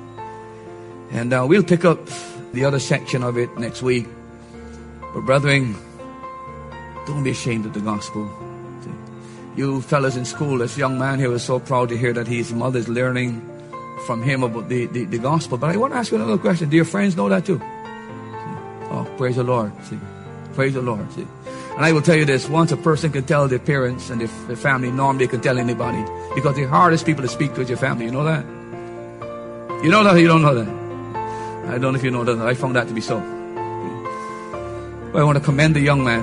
And 1.11 1.33
uh, 1.33 1.47
we'll 1.49 1.65
pick 1.65 1.85
up 1.85 1.99
the 2.53 2.65
other 2.65 2.79
section 2.79 3.23
of 3.23 3.39
it 3.39 3.57
next 3.59 3.83
week. 3.83 4.07
But, 5.15 5.23
brethren, 5.23 5.75
don't 7.07 7.25
be 7.25 7.31
ashamed 7.31 7.65
of 7.67 7.73
the 7.73 7.81
gospel. 7.81 8.48
You 9.59 9.81
fellas 9.81 10.15
in 10.15 10.25
school, 10.25 10.59
this 10.59 10.79
young 10.79 11.01
man 11.01 11.19
here 11.19 11.31
was 11.31 11.43
so 11.43 11.59
proud 11.59 11.89
to 11.89 11.99
hear 11.99 12.13
that 12.13 12.29
his 12.29 12.53
mother's 12.53 12.89
learning 12.89 13.43
from 14.07 14.23
him 14.23 14.45
about 14.45 14.69
the, 14.69 14.87
the, 14.87 15.05
the 15.05 15.19
gospel. 15.19 15.59
But 15.59 15.71
I 15.71 15.77
want 15.77 15.95
to 15.95 15.99
ask 15.99 16.13
you 16.13 16.17
another 16.17 16.39
question. 16.39 16.69
Do 16.69 16.77
your 16.77 16.85
friends 16.85 17.17
know 17.17 17.29
that 17.29 17.45
too? 17.45 17.61
Oh, 17.61 19.05
praise 19.19 19.35
the 19.35 19.43
Lord. 19.43 19.73
See, 19.87 19.99
praise 20.55 20.75
the 20.75 20.81
Lord. 20.81 21.11
See. 21.11 21.27
And 21.75 21.85
I 21.85 21.91
will 21.91 22.03
tell 22.03 22.15
you 22.15 22.25
this, 22.25 22.49
once 22.49 22.71
a 22.71 22.77
person 22.77 23.11
can 23.11 23.25
tell 23.25 23.49
their 23.49 23.59
parents 23.59 24.11
and 24.11 24.21
their, 24.21 24.29
their 24.47 24.55
family, 24.55 24.93
normally 24.93 25.27
they 25.27 25.31
can 25.33 25.41
tell 25.41 25.59
anybody. 25.59 26.05
Because 26.37 26.55
the 26.55 26.69
hardest 26.69 27.05
people 27.05 27.23
to 27.23 27.29
speak 27.29 27.55
to 27.55 27.63
is 27.63 27.69
your 27.69 27.79
family. 27.79 28.05
You 28.05 28.13
know 28.13 28.23
that? 28.23 28.45
You 29.83 29.91
know 29.91 30.05
that 30.05 30.21
you 30.21 30.29
don't 30.29 30.43
know 30.43 30.55
that? 30.55 30.69
I 31.75 31.79
don't 31.79 31.95
know 31.95 31.99
if 31.99 32.05
you 32.05 32.13
know 32.13 32.23
that. 32.23 32.39
I 32.39 32.55
found 32.55 32.77
that 32.77 32.87
to 32.87 32.95
be 32.95 33.01
so. 33.01 33.19
But 35.13 35.21
I 35.21 35.25
want 35.25 35.37
to 35.37 35.43
commend 35.43 35.75
the 35.75 35.81
young 35.81 36.05
man 36.05 36.23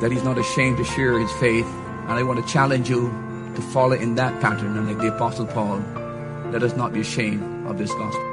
that 0.00 0.12
he's 0.12 0.22
not 0.22 0.38
ashamed 0.38 0.76
to 0.76 0.84
share 0.84 1.18
his 1.18 1.32
faith. 1.40 1.66
And 2.08 2.18
I 2.18 2.22
want 2.22 2.44
to 2.44 2.52
challenge 2.52 2.88
you 2.88 3.10
to 3.54 3.60
follow 3.60 3.92
in 3.92 4.14
that 4.14 4.40
pattern. 4.40 4.78
And 4.78 4.88
like 4.88 4.98
the 4.98 5.14
Apostle 5.14 5.46
Paul, 5.46 5.82
let 6.50 6.62
us 6.62 6.74
not 6.74 6.92
be 6.92 7.00
ashamed 7.00 7.68
of 7.68 7.76
this 7.76 7.92
gospel. 7.92 8.24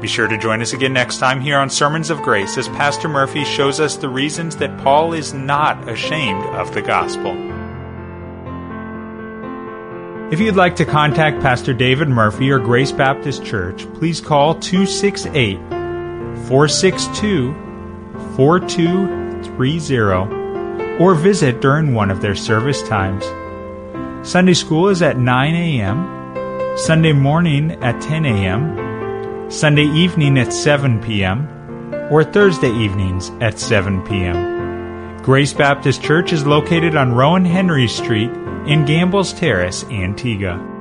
Be 0.00 0.08
sure 0.08 0.28
to 0.28 0.38
join 0.38 0.62
us 0.62 0.72
again 0.72 0.92
next 0.92 1.18
time 1.18 1.40
here 1.40 1.58
on 1.58 1.68
Sermons 1.68 2.08
of 2.08 2.22
Grace 2.22 2.56
as 2.56 2.68
Pastor 2.68 3.08
Murphy 3.08 3.44
shows 3.44 3.80
us 3.80 3.96
the 3.96 4.08
reasons 4.08 4.56
that 4.56 4.78
Paul 4.78 5.12
is 5.12 5.34
not 5.34 5.88
ashamed 5.88 6.44
of 6.54 6.72
the 6.72 6.82
gospel. 6.82 7.36
If 10.32 10.40
you'd 10.40 10.56
like 10.56 10.76
to 10.76 10.84
contact 10.84 11.42
Pastor 11.42 11.74
David 11.74 12.08
Murphy 12.08 12.50
or 12.50 12.60
Grace 12.60 12.92
Baptist 12.92 13.44
Church, 13.44 13.92
please 13.94 14.20
call 14.20 14.54
268 14.54 15.56
462 16.46 17.52
4230 18.36 20.37
or 20.98 21.14
visit 21.14 21.60
during 21.60 21.94
one 21.94 22.10
of 22.10 22.20
their 22.20 22.34
service 22.34 22.82
times. 22.82 23.24
Sunday 24.28 24.54
school 24.54 24.88
is 24.88 25.00
at 25.02 25.18
9 25.18 25.54
a.m., 25.54 26.76
Sunday 26.76 27.12
morning 27.12 27.72
at 27.82 28.00
10 28.00 28.26
a.m., 28.26 29.50
Sunday 29.50 29.86
evening 29.86 30.38
at 30.38 30.52
7 30.52 31.00
p.m., 31.00 31.48
or 32.10 32.24
Thursday 32.24 32.72
evenings 32.72 33.30
at 33.40 33.58
7 33.58 34.02
p.m. 34.02 35.18
Grace 35.22 35.52
Baptist 35.52 36.02
Church 36.02 36.32
is 36.32 36.46
located 36.46 36.96
on 36.96 37.12
Rowan 37.12 37.44
Henry 37.44 37.88
Street 37.88 38.30
in 38.66 38.84
Gambles 38.86 39.32
Terrace, 39.32 39.84
Antigua. 39.84 40.77